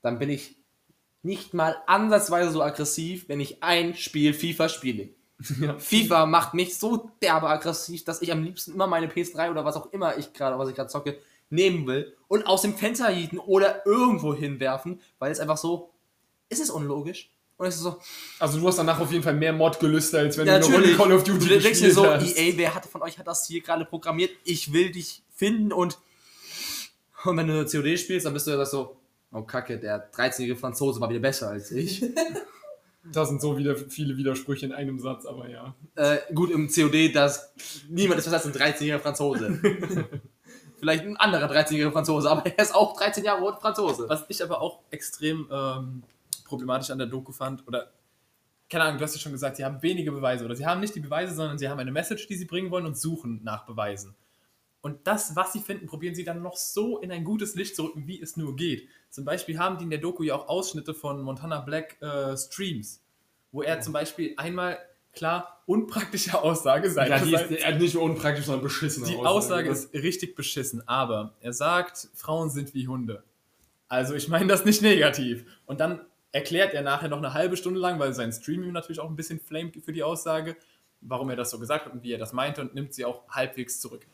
dann 0.00 0.18
bin 0.18 0.30
ich 0.30 0.56
nicht 1.22 1.52
mal 1.54 1.76
ansatzweise 1.86 2.50
so 2.50 2.62
aggressiv, 2.62 3.28
wenn 3.28 3.40
ich 3.40 3.62
ein 3.62 3.94
Spiel 3.94 4.32
FIFA 4.32 4.70
spiele. 4.70 5.10
ja. 5.60 5.78
FIFA 5.78 6.24
macht 6.24 6.54
mich 6.54 6.78
so 6.78 7.10
derbe 7.20 7.48
aggressiv, 7.48 8.04
dass 8.04 8.22
ich 8.22 8.32
am 8.32 8.42
liebsten 8.42 8.72
immer 8.72 8.86
meine 8.86 9.08
PS3 9.08 9.50
oder 9.50 9.66
was 9.66 9.76
auch 9.76 9.92
immer 9.92 10.16
ich 10.16 10.32
gerade, 10.32 10.58
was 10.58 10.70
ich 10.70 10.74
gerade 10.74 10.88
zocke, 10.88 11.18
nehmen 11.52 11.86
will 11.86 12.16
und 12.28 12.46
aus 12.46 12.62
dem 12.62 12.74
Fenster 12.74 13.08
hieten 13.08 13.38
oder 13.38 13.86
irgendwo 13.86 14.34
hinwerfen, 14.34 15.00
weil 15.18 15.30
es 15.30 15.38
einfach 15.38 15.58
so, 15.58 15.90
es 16.48 16.58
ist 16.58 16.70
unlogisch. 16.70 17.30
Und 17.58 17.66
es 17.68 17.76
ist 17.76 17.82
so, 17.82 17.98
also 18.40 18.58
du 18.58 18.66
hast 18.66 18.78
danach 18.78 18.98
auf 18.98 19.12
jeden 19.12 19.22
Fall 19.22 19.34
mehr 19.34 19.52
Mod-Gelüste, 19.52 20.18
als 20.18 20.36
wenn 20.36 20.46
ja, 20.46 20.58
du 20.58 20.66
eine 20.66 20.74
Runde. 20.74 20.96
Call 20.96 21.12
of 21.12 21.22
Duty 21.22 21.46
du 21.46 21.60
denkst 21.60 21.80
dir 21.80 21.92
so, 21.92 22.06
hast. 22.06 22.36
EA, 22.36 22.54
wer 22.56 22.74
hat 22.74 22.86
von 22.86 23.02
euch 23.02 23.18
hat 23.18 23.26
das 23.28 23.46
hier 23.46 23.60
gerade 23.60 23.84
programmiert? 23.84 24.30
Ich 24.44 24.72
will 24.72 24.90
dich 24.90 25.22
finden 25.36 25.72
und, 25.72 25.98
und 27.24 27.36
wenn 27.36 27.46
du 27.46 27.64
COD 27.64 27.98
spielst, 27.98 28.26
dann 28.26 28.32
bist 28.32 28.46
du 28.46 28.52
ja 28.52 28.64
so, 28.64 28.96
oh 29.32 29.42
Kacke, 29.42 29.78
der 29.78 30.10
13-jährige 30.12 30.56
Franzose 30.56 31.00
war 31.00 31.10
wieder 31.10 31.20
besser 31.20 31.50
als 31.50 31.70
ich. 31.70 32.04
Da 33.04 33.26
sind 33.26 33.40
so 33.40 33.58
wieder 33.58 33.74
viele 33.74 34.16
Widersprüche 34.16 34.64
in 34.64 34.72
einem 34.72 35.00
Satz, 35.00 35.26
aber 35.26 35.50
ja. 35.50 35.74
äh, 35.96 36.18
gut, 36.34 36.52
im 36.52 36.68
COD, 36.68 37.12
dass 37.12 37.52
niemand 37.88 38.20
ist 38.20 38.30
besser 38.30 38.36
als 38.36 38.46
ein 38.46 38.52
13-jähriger 38.52 39.00
Franzose. 39.00 39.58
Vielleicht 40.82 41.04
ein 41.04 41.16
anderer 41.16 41.48
13-jähriger 41.48 41.92
Franzose, 41.92 42.28
aber 42.28 42.44
er 42.44 42.58
ist 42.58 42.74
auch 42.74 42.96
13 42.96 43.22
Jahre 43.22 43.46
alt 43.46 43.60
Franzose. 43.60 44.08
Was 44.08 44.24
ich 44.26 44.42
aber 44.42 44.60
auch 44.60 44.80
extrem 44.90 45.46
ähm, 45.48 46.02
problematisch 46.44 46.90
an 46.90 46.98
der 46.98 47.06
Doku 47.06 47.30
fand, 47.30 47.64
oder 47.68 47.92
keine 48.68 48.82
Ahnung, 48.82 48.98
du 48.98 49.04
hast 49.04 49.14
ja 49.14 49.20
schon 49.20 49.30
gesagt, 49.30 49.58
sie 49.58 49.64
haben 49.64 49.80
wenige 49.80 50.10
Beweise 50.10 50.44
oder 50.44 50.56
sie 50.56 50.66
haben 50.66 50.80
nicht 50.80 50.92
die 50.96 51.00
Beweise, 51.00 51.36
sondern 51.36 51.56
sie 51.56 51.68
haben 51.68 51.78
eine 51.78 51.92
Message, 51.92 52.26
die 52.26 52.34
sie 52.34 52.46
bringen 52.46 52.72
wollen 52.72 52.84
und 52.84 52.98
suchen 52.98 53.44
nach 53.44 53.64
Beweisen. 53.64 54.16
Und 54.80 55.06
das, 55.06 55.36
was 55.36 55.52
sie 55.52 55.60
finden, 55.60 55.86
probieren 55.86 56.16
sie 56.16 56.24
dann 56.24 56.42
noch 56.42 56.56
so 56.56 56.98
in 56.98 57.12
ein 57.12 57.22
gutes 57.22 57.54
Licht 57.54 57.76
zu 57.76 57.84
rücken, 57.84 58.08
wie 58.08 58.20
es 58.20 58.36
nur 58.36 58.56
geht. 58.56 58.88
Zum 59.08 59.24
Beispiel 59.24 59.60
haben 59.60 59.78
die 59.78 59.84
in 59.84 59.90
der 59.90 60.00
Doku 60.00 60.24
ja 60.24 60.34
auch 60.34 60.48
Ausschnitte 60.48 60.94
von 60.94 61.22
Montana 61.22 61.60
Black 61.60 62.02
äh, 62.02 62.36
Streams, 62.36 63.04
wo 63.52 63.62
er 63.62 63.80
zum 63.82 63.92
Beispiel 63.92 64.34
einmal 64.36 64.80
klar 65.12 65.62
unpraktische 65.66 66.42
Aussage 66.42 66.88
Ja, 66.88 66.94
seinerseits. 66.94 67.48
die 67.48 67.54
ist 67.56 67.78
nicht 67.78 67.94
nur 67.94 68.02
unpraktisch, 68.02 68.44
sondern 68.46 68.62
beschissen. 68.64 69.04
Die 69.04 69.16
Aussage 69.16 69.70
ist 69.70 69.92
richtig 69.94 70.34
beschissen, 70.34 70.86
aber 70.88 71.34
er 71.40 71.52
sagt, 71.52 72.08
Frauen 72.14 72.50
sind 72.50 72.74
wie 72.74 72.88
Hunde. 72.88 73.22
Also 73.88 74.14
ich 74.14 74.28
meine 74.28 74.46
das 74.46 74.64
nicht 74.64 74.82
negativ. 74.82 75.44
Und 75.66 75.80
dann 75.80 76.00
erklärt 76.32 76.72
er 76.74 76.82
nachher 76.82 77.08
noch 77.08 77.18
eine 77.18 77.34
halbe 77.34 77.56
Stunde 77.56 77.78
lang, 77.78 77.98
weil 77.98 78.12
sein 78.14 78.32
Stream 78.32 78.70
natürlich 78.72 79.00
auch 79.00 79.08
ein 79.08 79.16
bisschen 79.16 79.38
flamed 79.38 79.76
für 79.84 79.92
die 79.92 80.02
Aussage, 80.02 80.56
warum 81.00 81.28
er 81.30 81.36
das 81.36 81.50
so 81.50 81.58
gesagt 81.58 81.86
hat 81.86 81.92
und 81.92 82.02
wie 82.02 82.12
er 82.12 82.18
das 82.18 82.32
meinte 82.32 82.60
und 82.62 82.74
nimmt 82.74 82.94
sie 82.94 83.04
auch 83.04 83.28
halbwegs 83.28 83.80
zurück. 83.80 84.06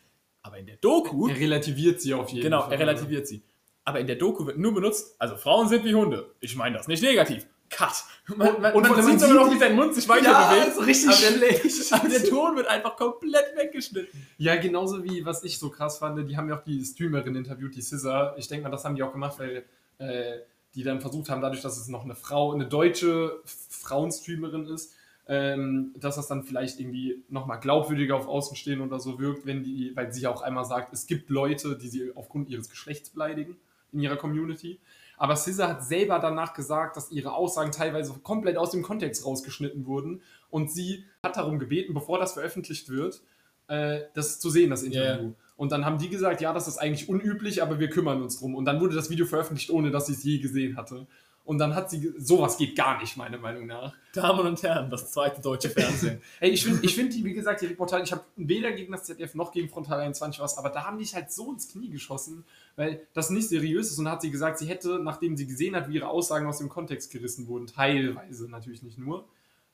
Aber 0.42 0.58
in 0.58 0.66
der 0.66 0.76
Doku, 0.76 1.28
Er 1.28 1.36
relativiert 1.36 2.00
sie 2.00 2.14
auf 2.14 2.28
jeden 2.30 2.42
genau, 2.44 2.62
Fall. 2.62 2.72
er 2.72 2.78
relativiert 2.80 3.26
sie. 3.26 3.42
Aber 3.84 4.00
in 4.00 4.06
der 4.06 4.16
Doku 4.16 4.46
wird 4.46 4.58
nur 4.58 4.74
benutzt, 4.74 5.14
also 5.18 5.36
Frauen 5.36 5.68
sind 5.68 5.84
wie 5.84 5.94
Hunde. 5.94 6.30
Ich 6.40 6.56
meine 6.56 6.76
das 6.76 6.88
nicht 6.88 7.02
negativ. 7.02 7.46
Cut. 7.70 8.04
Man, 8.36 8.60
man, 8.60 8.72
und 8.74 8.82
man 8.82 8.92
man 8.92 9.02
sieht 9.18 9.22
aber 9.22 9.34
noch, 9.34 9.52
wie 9.52 9.58
sein 9.58 9.74
Mund 9.76 9.94
sich 9.94 10.08
weiter 10.08 10.24
Ja, 10.24 10.50
bewegt. 10.50 10.68
ist 10.68 10.86
richtig 10.86 11.08
aber 11.10 11.38
der, 11.38 11.56
schlecht. 11.56 11.92
aber 11.92 12.08
der 12.08 12.24
Ton 12.24 12.56
wird 12.56 12.66
einfach 12.66 12.96
komplett 12.96 13.56
weggeschnitten. 13.56 14.26
Ja, 14.38 14.56
genauso 14.56 15.04
wie, 15.04 15.24
was 15.24 15.44
ich 15.44 15.58
so 15.58 15.70
krass 15.70 15.98
fand, 15.98 16.28
die 16.28 16.36
haben 16.36 16.48
ja 16.48 16.58
auch 16.58 16.64
die 16.64 16.84
Streamerin 16.84 17.34
interviewt, 17.34 17.74
die 17.74 17.82
Scissor. 17.82 18.34
Ich 18.38 18.48
denke 18.48 18.64
mal, 18.64 18.70
das 18.70 18.84
haben 18.84 18.96
die 18.96 19.02
auch 19.02 19.12
gemacht, 19.12 19.38
weil 19.38 19.64
äh, 19.98 20.38
die 20.74 20.82
dann 20.82 21.00
versucht 21.00 21.30
haben, 21.30 21.40
dadurch, 21.40 21.62
dass 21.62 21.78
es 21.78 21.88
noch 21.88 22.04
eine 22.04 22.14
Frau, 22.14 22.52
eine 22.52 22.66
deutsche 22.66 23.40
Frauenstreamerin 23.44 24.66
ist, 24.66 24.94
ähm, 25.26 25.94
dass 25.98 26.16
das 26.16 26.26
dann 26.26 26.42
vielleicht 26.42 26.80
irgendwie 26.80 27.22
nochmal 27.28 27.60
glaubwürdiger 27.60 28.16
auf 28.16 28.26
Außenstehen 28.28 28.80
oder 28.80 28.98
so 28.98 29.18
wirkt, 29.18 29.44
wenn 29.46 29.62
die, 29.62 29.92
weil 29.94 30.12
sie 30.12 30.22
ja 30.22 30.30
auch 30.30 30.42
einmal 30.42 30.64
sagt, 30.64 30.92
es 30.92 31.06
gibt 31.06 31.28
Leute, 31.30 31.76
die 31.76 31.88
sie 31.88 32.12
aufgrund 32.14 32.48
ihres 32.48 32.70
Geschlechts 32.70 33.10
beleidigen 33.10 33.56
in 33.92 34.00
ihrer 34.00 34.16
Community. 34.16 34.78
Aber 35.18 35.36
Scissor 35.36 35.68
hat 35.68 35.84
selber 35.84 36.18
danach 36.18 36.54
gesagt, 36.54 36.96
dass 36.96 37.10
ihre 37.10 37.34
Aussagen 37.34 37.72
teilweise 37.72 38.12
komplett 38.22 38.56
aus 38.56 38.70
dem 38.70 38.82
Kontext 38.82 39.26
rausgeschnitten 39.26 39.86
wurden 39.86 40.22
und 40.50 40.70
sie 40.70 41.04
hat 41.22 41.36
darum 41.36 41.58
gebeten, 41.58 41.92
bevor 41.92 42.18
das 42.18 42.32
veröffentlicht 42.32 42.88
wird, 42.88 43.20
äh, 43.66 44.02
das 44.14 44.40
zu 44.40 44.48
sehen, 44.50 44.70
das 44.70 44.82
Interview. 44.82 45.28
Ja. 45.28 45.34
Und 45.56 45.72
dann 45.72 45.84
haben 45.84 45.98
die 45.98 46.08
gesagt, 46.08 46.40
ja, 46.40 46.52
das 46.52 46.68
ist 46.68 46.78
eigentlich 46.78 47.08
unüblich, 47.08 47.62
aber 47.62 47.80
wir 47.80 47.90
kümmern 47.90 48.22
uns 48.22 48.38
drum. 48.38 48.54
Und 48.54 48.64
dann 48.64 48.80
wurde 48.80 48.94
das 48.94 49.10
Video 49.10 49.26
veröffentlicht, 49.26 49.70
ohne 49.70 49.90
dass 49.90 50.06
sie 50.06 50.12
es 50.12 50.22
je 50.22 50.38
gesehen 50.38 50.76
hatte. 50.76 51.06
Und 51.48 51.56
dann 51.56 51.74
hat 51.74 51.88
sie, 51.88 52.12
sowas 52.18 52.58
geht 52.58 52.76
gar 52.76 53.00
nicht, 53.00 53.16
meiner 53.16 53.38
Meinung 53.38 53.64
nach. 53.64 53.94
Damen 54.12 54.46
und 54.46 54.62
Herren, 54.62 54.90
das 54.90 55.12
zweite 55.12 55.40
deutsche 55.40 55.70
Fernsehen. 55.70 56.20
Ey, 56.40 56.50
ich 56.50 56.62
finde, 56.62 56.84
ich 56.84 56.94
find 56.94 57.14
die, 57.14 57.24
wie 57.24 57.32
gesagt, 57.32 57.62
die 57.62 57.66
Reportage, 57.66 58.04
ich 58.04 58.12
habe 58.12 58.22
weder 58.36 58.70
gegen 58.72 58.92
das 58.92 59.04
ZDF 59.04 59.34
noch 59.34 59.50
gegen 59.50 59.70
Frontal 59.70 59.98
21 59.98 60.42
was, 60.42 60.58
aber 60.58 60.68
da 60.68 60.84
haben 60.84 60.98
die 60.98 61.06
sich 61.06 61.14
halt 61.14 61.32
so 61.32 61.50
ins 61.50 61.72
Knie 61.72 61.88
geschossen, 61.88 62.44
weil 62.76 63.00
das 63.14 63.30
nicht 63.30 63.48
seriös 63.48 63.90
ist. 63.90 63.98
Und 63.98 64.10
hat 64.10 64.20
sie 64.20 64.30
gesagt, 64.30 64.58
sie 64.58 64.66
hätte, 64.66 64.98
nachdem 65.02 65.38
sie 65.38 65.46
gesehen 65.46 65.74
hat, 65.74 65.88
wie 65.88 65.94
ihre 65.94 66.08
Aussagen 66.08 66.46
aus 66.46 66.58
dem 66.58 66.68
Kontext 66.68 67.10
gerissen 67.12 67.48
wurden, 67.48 67.66
teilweise 67.66 68.50
natürlich 68.50 68.82
nicht 68.82 68.98
nur, 68.98 69.26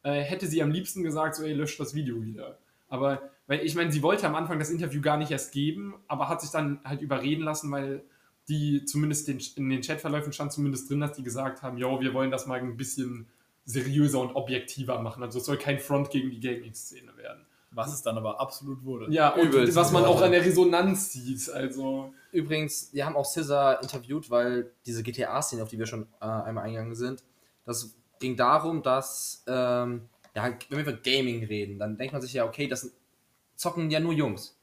äh, 0.05 0.21
hätte 0.21 0.47
sie 0.47 0.63
am 0.63 0.71
liebsten 0.71 1.03
gesagt, 1.03 1.35
so, 1.35 1.43
ey, 1.43 1.55
löscht 1.55 1.81
das 1.81 1.93
Video 1.93 2.23
wieder. 2.23 2.57
Aber, 2.89 3.21
weil 3.49 3.67
ich 3.67 3.75
meine, 3.75 3.91
sie 3.91 4.05
wollte 4.05 4.29
am 4.29 4.37
Anfang 4.37 4.61
das 4.61 4.71
Interview 4.71 5.01
gar 5.01 5.17
nicht 5.17 5.33
erst 5.33 5.51
geben, 5.51 5.95
aber 6.07 6.29
hat 6.29 6.41
sich 6.41 6.51
dann 6.51 6.79
halt 6.85 7.03
überreden 7.03 7.43
lassen, 7.43 7.69
weil 7.73 8.05
die 8.49 8.85
zumindest 8.85 9.29
den, 9.29 9.41
in 9.57 9.71
den 9.71 9.81
Chatverläufen 9.81 10.33
stand 10.33 10.53
zumindest 10.53 10.91
drin, 10.91 11.01
dass 11.01 11.13
die 11.13 11.23
gesagt 11.23 11.63
haben, 11.63 11.79
jo, 11.79 12.01
wir 12.01 12.13
wollen 12.13 12.31
das 12.31 12.47
mal 12.47 12.59
ein 12.59 12.77
bisschen 12.77 13.27
seriöser 13.65 14.21
und 14.21 14.35
objektiver 14.35 15.01
machen. 15.01 15.23
Also 15.23 15.39
es 15.39 15.47
soll 15.47 15.57
kein 15.57 15.79
Front 15.79 16.11
gegen 16.11 16.31
die 16.31 16.41
Gaming-Szene 16.41 17.17
werden. 17.17 17.47
Was 17.71 17.93
es 17.93 18.03
dann 18.03 18.17
aber 18.17 18.41
absolut 18.41 18.85
wurde. 18.85 19.13
Ja, 19.13 19.31
und 19.31 19.49
Übelst. 19.49 19.75
was 19.75 19.91
man 19.91 20.05
auch 20.05 20.21
an 20.23 20.31
der 20.31 20.45
Resonanz 20.45 21.13
sieht. 21.13 21.51
Also, 21.51 22.13
Übrigens, 22.31 22.91
wir 22.93 23.05
haben 23.05 23.17
auch 23.17 23.25
Scissor 23.25 23.81
interviewt, 23.83 24.31
weil 24.31 24.71
diese 24.87 25.03
GTA-Szene, 25.03 25.63
auf 25.63 25.71
die 25.71 25.79
wir 25.79 25.87
schon 25.87 26.07
äh, 26.21 26.25
einmal 26.25 26.65
eingegangen 26.65 26.95
sind, 26.95 27.25
das 27.65 27.97
ging 28.21 28.37
darum, 28.37 28.83
dass, 28.83 29.43
ähm, 29.49 30.03
ja, 30.37 30.45
wenn 30.69 30.79
wir 30.79 30.93
über 30.93 30.93
Gaming 30.93 31.45
reden, 31.45 31.79
dann 31.79 31.97
denkt 31.97 32.13
man 32.13 32.23
sich 32.23 32.33
ja, 32.33 32.45
okay, 32.45 32.69
das 32.69 32.93
zocken 33.57 33.91
ja 33.91 33.99
nur 33.99 34.13
Jungs. 34.13 34.57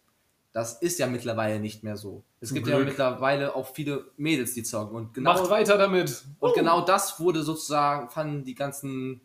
Das 0.53 0.81
ist 0.81 0.99
ja 0.99 1.07
mittlerweile 1.07 1.59
nicht 1.59 1.83
mehr 1.83 1.95
so. 1.95 2.23
Es 2.41 2.53
gibt 2.53 2.67
ja 2.67 2.75
Glück. 2.75 2.89
mittlerweile 2.89 3.55
auch 3.55 3.73
viele 3.73 4.05
Mädels, 4.17 4.53
die 4.53 4.63
zocken. 4.63 4.95
Und 4.95 5.13
genau, 5.13 5.33
macht 5.33 5.49
weiter 5.49 5.77
damit. 5.77 6.25
und 6.39 6.53
genau 6.53 6.81
das 6.81 7.19
wurde 7.19 7.43
sozusagen, 7.43 8.09
fanden 8.09 8.43
die 8.43 8.55
ganzen 8.55 9.21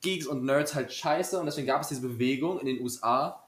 Geeks 0.00 0.26
und 0.26 0.44
Nerds 0.44 0.74
halt 0.74 0.92
scheiße. 0.92 1.38
Und 1.38 1.46
deswegen 1.46 1.66
gab 1.66 1.82
es 1.82 1.88
diese 1.88 2.00
Bewegung 2.00 2.58
in 2.58 2.66
den 2.66 2.80
USA 2.80 3.46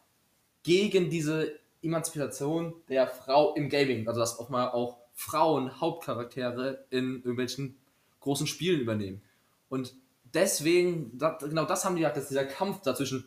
gegen 0.62 1.09
diese 1.09 1.59
Emanzipation 1.83 2.75
der 2.89 3.07
Frau 3.07 3.55
im 3.55 3.71
Gaming. 3.71 4.07
Also 4.07 4.21
dass 4.21 4.39
auch 4.39 4.51
mal 4.51 4.69
auch 4.69 4.99
Frauen 5.15 5.81
Hauptcharaktere 5.81 6.85
in 6.91 7.17
irgendwelchen 7.17 7.79
großen 8.21 8.47
Spielen 8.47 8.81
übernehmen. 8.81 9.23
Und 9.71 9.95
deswegen, 10.35 11.19
genau 11.19 11.65
das 11.65 11.87
haben 11.87 11.97
die 11.97 12.03
gesagt, 12.03 12.19
dass 12.19 12.29
dieser 12.29 12.45
Kampf 12.45 12.83
dazwischen 12.83 13.25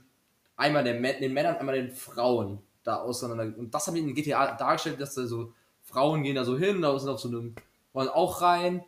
einmal 0.55 0.83
den 0.83 1.01
Männern, 1.01 1.55
einmal 1.55 1.75
den 1.75 1.89
Frauen 1.89 2.61
da 2.83 2.97
auseinander. 2.97 3.57
Und 3.57 3.73
das 3.73 3.87
haben 3.87 3.95
die 3.95 4.01
in 4.01 4.13
GTA 4.13 4.55
dargestellt, 4.55 4.99
dass 4.99 5.15
da 5.15 5.25
so 5.25 5.53
Frauen 5.83 6.23
gehen 6.23 6.35
da 6.35 6.45
so 6.45 6.57
hin, 6.57 6.81
da 6.81 6.97
sind 6.99 7.09
auf 7.09 7.19
so 7.19 7.29
einem, 7.29 7.55
wollen 7.93 8.09
auch 8.09 8.41
rein. 8.41 8.83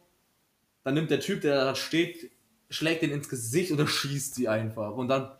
Dann 0.83 0.93
nimmt 0.93 1.11
der 1.11 1.19
Typ, 1.19 1.41
der 1.41 1.65
da 1.65 1.75
steht, 1.75 2.31
schlägt 2.69 3.01
den 3.01 3.11
ins 3.11 3.29
Gesicht 3.29 3.71
oder 3.71 3.87
schießt 3.87 4.35
sie 4.35 4.47
einfach. 4.47 4.95
Und 4.95 5.07
dann 5.07 5.31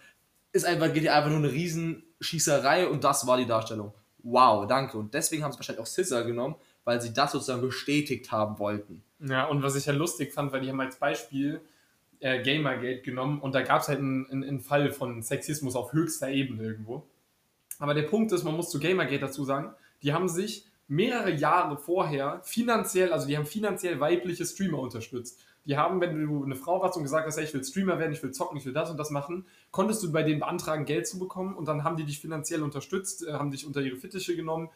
ist 0.52 0.66
einfach 0.66 0.94
GTA 0.94 1.16
einfach 1.16 1.30
nur 1.30 1.40
eine 1.40 1.52
riesen 1.52 2.04
Schießerei 2.20 2.88
und 2.88 3.04
das 3.04 3.26
war 3.26 3.38
die 3.38 3.46
Darstellung. 3.46 3.94
Wow, 4.24 4.68
danke. 4.68 4.98
Und 4.98 5.14
deswegen 5.14 5.44
haben 5.44 5.52
sie 5.52 5.58
wahrscheinlich 5.58 5.82
auch 5.82 5.88
Scissor 5.88 6.24
genommen, 6.24 6.56
weil 6.84 7.02
sie 7.02 7.14
das 7.14 7.32
sozusagen 7.32 7.62
bestätigt 7.62 8.32
haben 8.32 8.60
wollten. 8.60 9.04
Ja, 9.20 9.46
und 9.46 9.64
was 9.64 9.76
ich 9.76 9.86
ja 9.86 9.94
lustig 9.94 10.34
fand, 10.34 10.52
weil 10.52 10.62
die 10.62 10.70
haben 10.70 10.80
als 10.80 10.98
Beispiel 10.98 11.62
äh, 12.20 12.42
Gamergate 12.44 13.02
genommen 13.02 13.40
und 13.40 13.56
da 13.56 13.62
gab 13.62 13.82
es 13.82 13.88
halt 13.88 14.00
einen, 14.00 14.28
einen 14.32 14.60
Fall 14.60 14.92
von 14.92 15.22
Sexismus 15.24 15.76
auf 15.76 15.94
höchster 15.94 16.30
Ebene 16.30 16.64
irgendwo. 16.64 17.04
Aber 17.82 17.96
der 17.96 18.04
Punkt 18.04 18.32
ist, 18.32 18.44
man 18.44 18.56
muss 18.56 18.70
zu 18.70 18.80
Gamergate 18.80 19.22
dazu 19.22 19.44
sagen, 19.44 19.74
die 20.04 20.14
haben 20.14 20.30
sich 20.30 20.68
mehrere 20.88 21.32
Jahre 21.32 21.78
vorher 21.78 22.40
finanziell, 22.44 23.12
also 23.12 23.26
die 23.26 23.36
haben 23.36 23.48
finanziell 23.48 24.00
weibliche 24.00 24.46
Streamer 24.46 24.78
unterstützt. 24.78 25.40
Die 25.66 25.76
haben, 25.78 26.00
wenn 26.00 26.28
du 26.28 26.44
eine 26.44 26.56
Frau 26.56 26.80
warst 26.80 26.96
und 26.98 27.02
gesagt 27.02 27.26
hast, 27.26 27.38
hey, 27.38 27.44
ich 27.44 27.54
will 27.56 27.64
Streamer 27.64 27.98
werden, 27.98 28.14
ich 28.14 28.22
will 28.22 28.30
zocken, 28.30 28.56
ich 28.56 28.66
will 28.68 28.74
das 28.74 28.92
und 28.92 28.98
das 28.98 29.10
machen, 29.10 29.48
konntest 29.72 30.04
du 30.04 30.12
bei 30.12 30.22
denen 30.22 30.42
beantragen, 30.42 30.86
Geld 30.86 31.08
zu 31.08 31.18
bekommen 31.18 31.56
und 31.56 31.68
dann 31.68 31.84
haben 31.84 31.98
die 31.98 32.04
dich 32.04 32.20
finanziell 32.20 32.62
unterstützt, 32.62 33.26
äh, 33.28 33.34
haben 33.34 33.50
dich 33.50 33.66
unter 33.66 33.82
ihre 33.82 33.96
Fittiche 33.96 34.36
genommen 34.36 34.70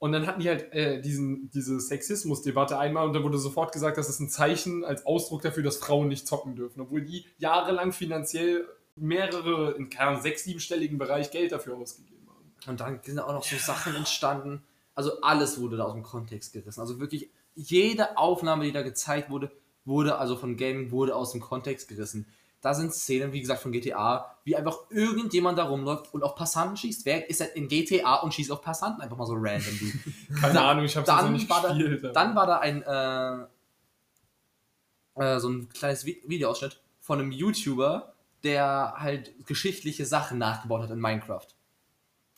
und 0.00 0.10
dann 0.10 0.26
hatten 0.26 0.40
die 0.40 0.48
halt 0.48 0.72
äh, 0.72 1.00
diesen, 1.00 1.50
diese 1.50 1.78
Sexismus-Debatte 1.78 2.76
einmal 2.76 3.06
und 3.06 3.12
da 3.12 3.22
wurde 3.22 3.38
sofort 3.38 3.70
gesagt, 3.72 3.98
das 3.98 4.08
ist 4.08 4.18
ein 4.18 4.30
Zeichen 4.30 4.84
als 4.84 5.06
Ausdruck 5.06 5.42
dafür, 5.42 5.62
dass 5.62 5.76
Frauen 5.76 6.08
nicht 6.08 6.26
zocken 6.26 6.56
dürfen, 6.56 6.80
obwohl 6.80 7.02
die 7.02 7.24
jahrelang 7.38 7.92
finanziell 7.92 8.66
mehrere, 8.96 9.76
in 9.76 9.90
keinem 9.90 10.20
sechs-, 10.20 10.42
siebenstelligen 10.42 10.98
Bereich 10.98 11.30
Geld 11.30 11.52
dafür 11.52 11.76
ausgegeben. 11.76 12.17
Und 12.66 12.80
dann 12.80 13.00
sind 13.02 13.18
auch 13.20 13.32
noch 13.32 13.44
so 13.44 13.56
Sachen 13.56 13.94
entstanden. 13.94 14.62
Also 14.94 15.20
alles 15.20 15.60
wurde 15.60 15.76
da 15.76 15.84
aus 15.84 15.92
dem 15.94 16.02
Kontext 16.02 16.52
gerissen. 16.52 16.80
Also 16.80 16.98
wirklich 17.00 17.30
jede 17.54 18.16
Aufnahme, 18.18 18.64
die 18.64 18.72
da 18.72 18.82
gezeigt 18.82 19.30
wurde, 19.30 19.50
wurde 19.84 20.18
also 20.18 20.36
von 20.36 20.56
Gaming, 20.56 20.90
wurde 20.90 21.14
aus 21.14 21.32
dem 21.32 21.40
Kontext 21.40 21.88
gerissen. 21.88 22.26
Da 22.60 22.74
sind 22.74 22.92
Szenen, 22.92 23.32
wie 23.32 23.40
gesagt, 23.40 23.62
von 23.62 23.70
GTA, 23.70 24.36
wie 24.42 24.56
einfach 24.56 24.78
irgendjemand 24.90 25.56
da 25.58 25.64
rumläuft 25.68 26.12
und 26.12 26.24
auf 26.24 26.34
Passanten 26.34 26.76
schießt. 26.76 27.06
Wer 27.06 27.30
ist 27.30 27.40
halt 27.40 27.54
in 27.54 27.68
GTA 27.68 28.16
und 28.16 28.34
schießt 28.34 28.50
auf 28.50 28.60
Passanten 28.62 29.00
einfach 29.00 29.16
mal 29.16 29.26
so 29.26 29.34
random? 29.36 29.92
Keine 30.40 30.54
Da- 30.54 30.70
Ahnung, 30.70 30.84
ich 30.84 30.96
hab's 30.96 31.06
dann 31.06 31.18
also 31.18 31.30
nicht 31.30 31.48
war 31.48 31.62
gespielt. 31.68 32.02
Da, 32.02 32.10
dann 32.12 32.34
war 32.34 32.46
da 32.48 32.58
ein 32.58 32.82
äh, 32.82 33.46
äh, 35.36 35.38
so 35.40 35.48
ein 35.48 35.68
kleines 35.68 36.04
Vi 36.04 36.22
Videoausschnitt 36.26 36.80
von 37.00 37.20
einem 37.20 37.32
YouTuber, 37.32 38.14
der 38.42 38.94
halt 38.98 39.46
geschichtliche 39.46 40.04
Sachen 40.04 40.38
nachgebaut 40.38 40.82
hat 40.82 40.90
in 40.90 40.98
Minecraft. 41.00 41.46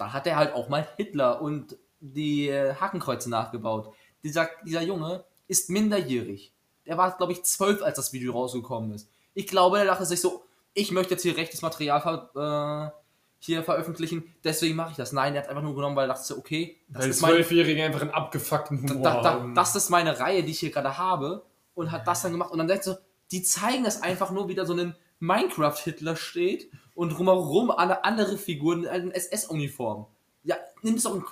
Da 0.00 0.12
hat 0.12 0.26
er 0.26 0.36
halt 0.36 0.54
auch 0.54 0.68
mal 0.68 0.88
Hitler 0.96 1.42
und 1.42 1.76
die 2.00 2.48
äh, 2.48 2.74
Hakenkreuze 2.74 3.28
nachgebaut. 3.28 3.92
Dieser, 4.24 4.48
dieser 4.64 4.82
Junge 4.82 5.24
ist 5.46 5.68
minderjährig. 5.68 6.52
Der 6.86 6.96
war, 6.96 7.16
glaube 7.16 7.32
ich, 7.32 7.42
zwölf, 7.44 7.82
als 7.82 7.96
das 7.96 8.12
Video 8.12 8.32
rausgekommen 8.32 8.92
ist. 8.92 9.10
Ich 9.34 9.46
glaube, 9.46 9.76
der 9.76 9.86
dachte 9.86 10.06
sich 10.06 10.20
so, 10.20 10.44
ich 10.72 10.90
möchte 10.90 11.14
jetzt 11.14 11.22
hier 11.22 11.36
rechtes 11.36 11.62
Material 11.62 12.00
ver 12.00 12.92
äh, 12.94 13.00
hier 13.42 13.62
veröffentlichen, 13.62 14.34
deswegen 14.44 14.76
mache 14.76 14.90
ich 14.90 14.96
das. 14.96 15.12
Nein, 15.12 15.34
er 15.34 15.42
hat 15.42 15.48
einfach 15.48 15.62
nur 15.62 15.74
genommen, 15.74 15.96
weil 15.96 16.04
er 16.04 16.14
dachte, 16.14 16.24
so, 16.24 16.36
okay, 16.36 16.78
das 16.88 17.02
Weil 17.02 17.10
ist 17.10 17.20
mein, 17.22 17.30
Zwölfjährige 17.32 17.84
einfach 17.84 18.02
einen 18.02 18.10
abgefuckten 18.10 18.82
Humor 18.82 19.02
da, 19.02 19.22
da, 19.22 19.32
haben. 19.32 19.54
das 19.54 19.74
ist 19.76 19.88
meine 19.88 20.18
Reihe, 20.18 20.42
die 20.42 20.50
ich 20.50 20.60
hier 20.60 20.70
gerade 20.70 20.98
habe 20.98 21.42
und 21.74 21.90
hat 21.90 22.06
das 22.06 22.20
dann 22.20 22.32
gemacht 22.32 22.50
und 22.50 22.58
dann 22.58 22.68
denkst 22.68 22.84
du, 22.84 22.98
die 23.32 23.42
zeigen 23.42 23.84
das 23.84 24.02
einfach 24.02 24.30
nur, 24.30 24.48
wie 24.48 24.54
da 24.54 24.66
so 24.66 24.74
ein 24.74 24.94
Minecraft-Hitler 25.20 26.16
steht 26.16 26.70
und 26.94 27.10
drumherum 27.16 27.70
alle 27.70 28.04
andere 28.04 28.36
Figuren 28.36 28.82
in 28.84 28.88
einer 28.88 29.14
SS-Uniform. 29.14 30.06
Ja, 30.42 30.56
nimm 30.82 30.94
es 30.94 31.04
doch 31.04 31.14
in, 31.14 31.22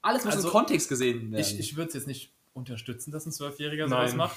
alles 0.00 0.24
muss 0.24 0.34
Also, 0.34 0.48
im 0.48 0.52
Kontext 0.52 0.88
gesehen 0.88 1.30
werden. 1.32 1.40
Ich, 1.40 1.58
ich 1.58 1.76
würde 1.76 1.88
es 1.88 1.94
jetzt 1.94 2.06
nicht 2.06 2.32
unterstützen, 2.54 3.10
dass 3.12 3.24
ein 3.26 3.32
Zwölfjähriger 3.32 3.86
Nein. 3.88 4.10
sowas 4.10 4.14
macht. 4.16 4.36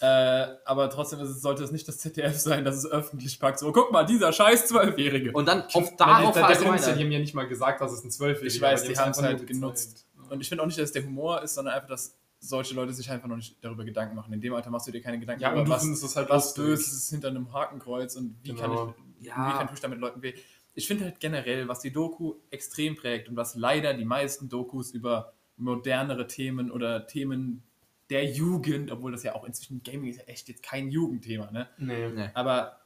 äh, 0.00 0.56
aber 0.64 0.88
trotzdem 0.90 1.20
ist 1.20 1.28
es, 1.28 1.42
sollte 1.42 1.62
es 1.62 1.70
nicht 1.70 1.86
das 1.86 1.98
ZDF 1.98 2.38
sein, 2.38 2.64
dass 2.64 2.76
es 2.76 2.86
öffentlich 2.86 3.38
packt. 3.38 3.58
So, 3.58 3.72
guck 3.72 3.92
mal, 3.92 4.04
dieser 4.04 4.32
scheiß 4.32 4.66
Zwölfjährige. 4.68 5.32
und 5.32 5.46
dann 5.46 5.64
auf 5.72 5.96
darauf 5.96 6.32
der, 6.34 6.42
der 6.46 6.52
ist 6.56 6.62
ja, 6.62 6.70
meine- 6.70 6.96
die 6.96 7.04
haben 7.04 7.12
ja 7.12 7.18
nicht 7.18 7.34
mal 7.34 7.46
gesagt, 7.46 7.80
dass 7.80 7.92
es 7.92 8.02
ein 8.04 8.10
Zwölfjähriger 8.10 8.54
Ich 8.54 8.60
weiß, 8.60 8.84
die 8.84 8.96
haben 8.96 9.10
es 9.10 9.22
halt 9.22 9.38
nur 9.38 9.46
genutzt. 9.46 10.06
Und 10.30 10.40
ich 10.40 10.48
finde 10.48 10.62
auch 10.62 10.66
nicht, 10.66 10.78
dass 10.78 10.86
es 10.86 10.92
der 10.92 11.04
Humor 11.04 11.42
ist, 11.42 11.54
sondern 11.54 11.74
einfach, 11.74 11.88
dass 11.88 12.16
solche 12.44 12.74
Leute 12.74 12.92
sich 12.92 13.08
einfach 13.10 13.28
noch 13.28 13.36
nicht 13.36 13.56
darüber 13.64 13.84
Gedanken 13.84 14.16
machen. 14.16 14.32
In 14.32 14.40
dem 14.40 14.52
Alter 14.52 14.70
machst 14.70 14.88
du 14.88 14.90
dir 14.92 15.00
keine 15.00 15.20
Gedanken 15.20 15.42
Ja, 15.42 15.54
darüber, 15.54 15.70
was, 15.70 15.84
es 15.86 16.16
halt 16.16 16.28
was. 16.28 16.54
Böses 16.54 16.92
ist 16.92 17.10
hinter 17.10 17.28
einem 17.28 17.52
Hakenkreuz 17.52 18.16
und 18.16 18.36
wie 18.42 18.48
Genau. 18.50 18.60
kann 18.86 18.94
ich, 19.20 19.26
Ja. 19.26 19.44
inwiefern 19.46 19.66
tue 19.68 19.74
ich 19.74 19.80
damit 19.80 19.98
Leuten 20.00 20.22
weh. 20.22 20.34
Ich 20.74 20.88
finde 20.88 21.04
halt 21.04 21.20
generell, 21.20 21.68
was 21.68 21.80
die 21.80 21.92
Doku 21.92 22.34
extrem 22.50 22.96
prägt 22.96 23.28
und 23.28 23.36
was 23.36 23.54
leider 23.54 23.94
die 23.94 24.04
meisten 24.04 24.48
Dokus 24.48 24.90
über 24.90 25.34
modernere 25.56 26.26
Themen 26.26 26.70
oder 26.72 27.06
Themen 27.06 27.62
der 28.10 28.24
Jugend, 28.24 28.90
obwohl 28.90 29.12
das 29.12 29.22
ja 29.22 29.34
auch 29.36 29.44
inzwischen 29.44 29.82
Gaming 29.84 30.10
ist 30.10 30.16
ja 30.18 30.24
echt 30.24 30.48
jetzt 30.48 30.62
kein 30.64 30.90
Jugendthema, 30.90 31.50
ne? 31.52 31.68
Nee. 31.78 32.08
Nee. 32.10 32.30
aber 32.34 32.80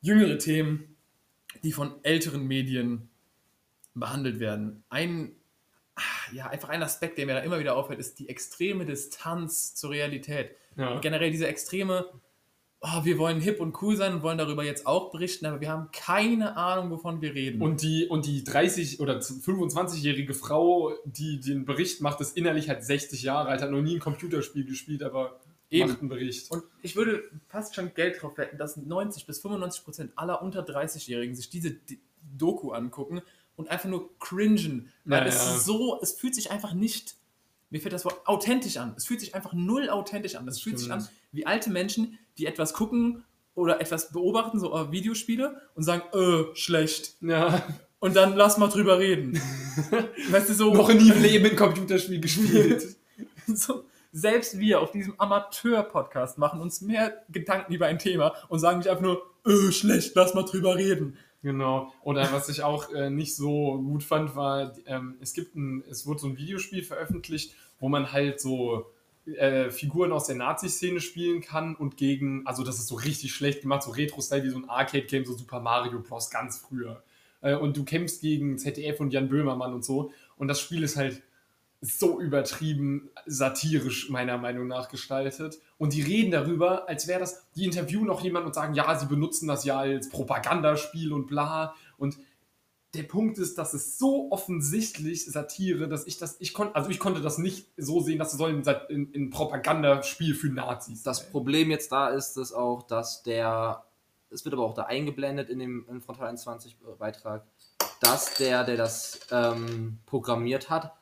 jüngere 0.00 0.38
Themen, 0.38 0.96
die 1.62 1.72
von 1.72 1.94
älteren 2.02 2.46
Medien 2.46 3.10
behandelt 3.94 4.40
werden. 4.40 4.82
Ein, 4.88 5.35
ja, 6.32 6.48
einfach 6.48 6.68
ein 6.68 6.82
Aspekt, 6.82 7.18
der 7.18 7.26
mir 7.26 7.34
da 7.34 7.40
immer 7.40 7.58
wieder 7.58 7.76
auffällt, 7.76 7.98
ist 7.98 8.18
die 8.18 8.28
extreme 8.28 8.84
Distanz 8.84 9.74
zur 9.74 9.90
Realität. 9.90 10.56
Ja. 10.76 10.92
Und 10.92 11.02
generell 11.02 11.30
diese 11.30 11.46
extreme, 11.46 12.06
oh, 12.80 13.04
wir 13.04 13.18
wollen 13.18 13.40
hip 13.40 13.60
und 13.60 13.80
cool 13.82 13.96
sein 13.96 14.14
und 14.14 14.22
wollen 14.22 14.38
darüber 14.38 14.64
jetzt 14.64 14.86
auch 14.86 15.10
berichten, 15.10 15.46
aber 15.46 15.60
wir 15.60 15.70
haben 15.70 15.90
keine 15.92 16.56
Ahnung, 16.56 16.90
wovon 16.90 17.20
wir 17.22 17.34
reden. 17.34 17.62
Und 17.62 17.82
die, 17.82 18.06
und 18.06 18.26
die 18.26 18.42
30- 18.42 19.00
oder 19.00 19.18
25-jährige 19.18 20.34
Frau, 20.34 20.92
die 21.04 21.40
den 21.40 21.64
Bericht 21.64 22.00
macht, 22.02 22.20
ist 22.20 22.36
innerlich 22.36 22.68
halt 22.68 22.84
60 22.84 23.22
Jahre 23.22 23.48
alt, 23.48 23.62
hat 23.62 23.70
noch 23.70 23.82
nie 23.82 23.96
ein 23.96 24.00
Computerspiel 24.00 24.66
gespielt, 24.66 25.02
aber 25.02 25.40
Eben. 25.70 25.88
macht 25.88 26.00
einen 26.00 26.10
Bericht. 26.10 26.50
Und 26.50 26.64
ich 26.82 26.94
würde 26.94 27.24
fast 27.48 27.74
schon 27.74 27.94
Geld 27.94 28.20
drauf 28.20 28.36
wetten, 28.36 28.58
dass 28.58 28.76
90 28.76 29.26
bis 29.26 29.40
95 29.40 29.84
Prozent 29.84 30.12
aller 30.16 30.42
unter 30.42 30.60
30-Jährigen 30.60 31.34
sich 31.34 31.48
diese 31.48 31.76
Doku 32.36 32.72
angucken 32.72 33.22
und 33.56 33.68
einfach 33.68 33.88
nur 33.88 34.16
cringen. 34.18 34.92
Weil 35.04 35.22
Ja, 35.22 35.26
es 35.26 35.44
ja. 35.44 35.58
so, 35.58 35.98
es 36.00 36.12
fühlt 36.12 36.34
sich 36.34 36.50
einfach 36.50 36.72
nicht, 36.72 37.16
mir 37.70 37.80
fällt 37.80 37.94
das 37.94 38.04
Wort 38.04 38.26
authentisch 38.26 38.76
an. 38.76 38.94
Es 38.96 39.06
fühlt 39.06 39.20
sich 39.20 39.34
einfach 39.34 39.52
null 39.52 39.90
authentisch 39.90 40.36
an. 40.36 40.46
Es 40.46 40.60
fühlt 40.60 40.78
sich 40.78 40.92
an 40.92 41.06
wie 41.32 41.46
alte 41.46 41.70
Menschen, 41.70 42.18
die 42.38 42.46
etwas 42.46 42.72
gucken 42.74 43.24
oder 43.54 43.80
etwas 43.80 44.12
beobachten, 44.12 44.60
so 44.60 44.74
äh, 44.74 44.92
Videospiele, 44.92 45.60
und 45.74 45.82
sagen, 45.82 46.02
äh, 46.16 46.54
schlecht. 46.54 47.16
Ja, 47.20 47.62
Und 47.98 48.14
dann 48.14 48.36
lass 48.36 48.58
mal 48.58 48.68
drüber 48.68 48.98
reden. 48.98 49.40
weißt 50.30 50.50
du, 50.50 50.54
so. 50.54 50.74
noch 50.74 50.92
nie 50.92 51.10
im 51.10 51.22
Leben 51.22 51.46
ein 51.46 51.56
Computerspiel 51.56 52.20
gespielt. 52.20 52.96
So, 53.48 53.84
selbst 54.10 54.58
wir 54.58 54.80
auf 54.80 54.90
diesem 54.90 55.20
Amateur-Podcast 55.20 56.36
machen 56.36 56.60
uns 56.60 56.80
mehr 56.80 57.22
Gedanken 57.28 57.72
über 57.72 57.86
ein 57.86 58.00
Thema 58.00 58.34
und 58.48 58.58
sagen 58.58 58.78
nicht 58.78 58.88
einfach 58.88 59.04
nur, 59.04 59.22
äh, 59.46 59.70
schlecht, 59.70 60.16
lass 60.16 60.34
mal 60.34 60.42
drüber 60.42 60.74
reden. 60.74 61.16
Genau. 61.42 61.92
Oder 62.02 62.32
was 62.32 62.48
ich 62.48 62.62
auch 62.62 62.92
äh, 62.92 63.10
nicht 63.10 63.36
so 63.36 63.78
gut 63.78 64.02
fand, 64.02 64.34
war, 64.34 64.72
ähm, 64.86 65.16
es 65.20 65.32
gibt 65.32 65.54
ein, 65.54 65.84
es 65.88 66.06
wurde 66.06 66.20
so 66.20 66.26
ein 66.28 66.38
Videospiel 66.38 66.82
veröffentlicht, 66.82 67.54
wo 67.78 67.88
man 67.88 68.12
halt 68.12 68.40
so 68.40 68.86
äh, 69.26 69.70
Figuren 69.70 70.12
aus 70.12 70.26
der 70.26 70.36
Nazi-Szene 70.36 71.00
spielen 71.00 71.40
kann 71.40 71.74
und 71.74 71.96
gegen, 71.96 72.46
also 72.46 72.64
das 72.64 72.78
ist 72.78 72.88
so 72.88 72.96
richtig 72.96 73.32
schlecht 73.34 73.62
gemacht, 73.62 73.82
so 73.82 73.90
Retro-Style 73.90 74.44
wie 74.44 74.50
so 74.50 74.58
ein 74.58 74.68
Arcade-Game, 74.68 75.24
so 75.24 75.34
Super 75.34 75.60
Mario 75.60 76.00
Bros. 76.00 76.30
ganz 76.30 76.58
früher. 76.58 77.02
Äh, 77.40 77.54
und 77.54 77.76
du 77.76 77.84
kämpfst 77.84 78.20
gegen 78.20 78.58
ZDF 78.58 79.00
und 79.00 79.12
Jan 79.12 79.28
Böhmermann 79.28 79.74
und 79.74 79.84
so. 79.84 80.12
Und 80.36 80.48
das 80.48 80.60
Spiel 80.60 80.82
ist 80.82 80.96
halt 80.96 81.22
so 81.80 82.20
übertrieben 82.20 83.10
satirisch 83.26 84.10
meiner 84.10 84.38
Meinung 84.38 84.66
nach 84.66 84.88
gestaltet. 84.88 85.58
Und 85.78 85.92
die 85.92 86.02
reden 86.02 86.30
darüber, 86.30 86.88
als 86.88 87.06
wäre 87.06 87.20
das, 87.20 87.46
die 87.54 87.64
interviewen 87.64 88.06
noch 88.06 88.22
jemanden 88.22 88.48
und 88.48 88.54
sagen, 88.54 88.74
ja, 88.74 88.98
sie 88.98 89.06
benutzen 89.06 89.46
das 89.46 89.64
ja 89.64 89.78
als 89.78 90.08
Propagandaspiel 90.08 91.12
und 91.12 91.26
bla. 91.26 91.74
Und 91.98 92.18
der 92.96 93.02
Punkt 93.02 93.38
ist, 93.38 93.58
dass 93.58 93.74
es 93.74 93.98
so 93.98 94.30
offensichtlich 94.30 95.26
Satire, 95.26 95.88
dass 95.88 96.06
ich 96.06 96.18
das, 96.18 96.36
ich 96.40 96.54
konnte, 96.54 96.74
also 96.74 96.90
ich 96.90 96.98
konnte 96.98 97.20
das 97.20 97.38
nicht 97.38 97.68
so 97.76 98.00
sehen, 98.00 98.18
dass 98.18 98.32
es 98.32 98.38
soll 98.38 98.50
ein, 98.50 99.12
ein 99.14 99.30
Propagandaspiel 99.30 100.34
für 100.34 100.48
Nazis. 100.48 101.02
Das 101.02 101.18
sein. 101.18 101.30
Problem 101.30 101.70
jetzt 101.70 101.92
da 101.92 102.08
ist 102.08 102.36
es 102.36 102.52
auch, 102.52 102.82
dass 102.82 103.22
der, 103.22 103.84
es 104.30 104.44
wird 104.44 104.54
aber 104.54 104.64
auch 104.64 104.74
da 104.74 104.84
eingeblendet 104.84 105.50
in 105.50 105.58
dem 105.58 105.86
in 105.88 106.00
Frontal 106.00 106.28
21 106.28 106.76
Beitrag, 106.98 107.44
dass 108.00 108.34
der, 108.34 108.64
der 108.64 108.76
das 108.76 109.20
ähm, 109.30 109.98
programmiert 110.06 110.70
hat, 110.70 110.95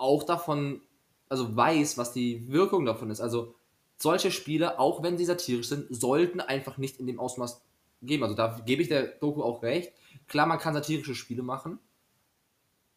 auch 0.00 0.22
davon, 0.22 0.80
also 1.28 1.54
weiß, 1.56 1.98
was 1.98 2.12
die 2.12 2.50
Wirkung 2.50 2.84
davon 2.84 3.10
ist. 3.10 3.20
Also 3.20 3.54
solche 3.96 4.30
Spiele, 4.30 4.78
auch 4.78 5.02
wenn 5.02 5.18
sie 5.18 5.24
satirisch 5.24 5.68
sind, 5.68 5.86
sollten 5.90 6.40
einfach 6.40 6.78
nicht 6.78 6.98
in 6.98 7.06
dem 7.06 7.20
Ausmaß 7.20 7.62
geben. 8.02 8.22
Also 8.22 8.34
da 8.34 8.60
gebe 8.64 8.82
ich 8.82 8.88
der 8.88 9.06
Doku 9.06 9.42
auch 9.42 9.62
recht. 9.62 9.92
Klar, 10.26 10.46
man 10.46 10.58
kann 10.58 10.74
satirische 10.74 11.14
Spiele 11.14 11.42
machen, 11.42 11.78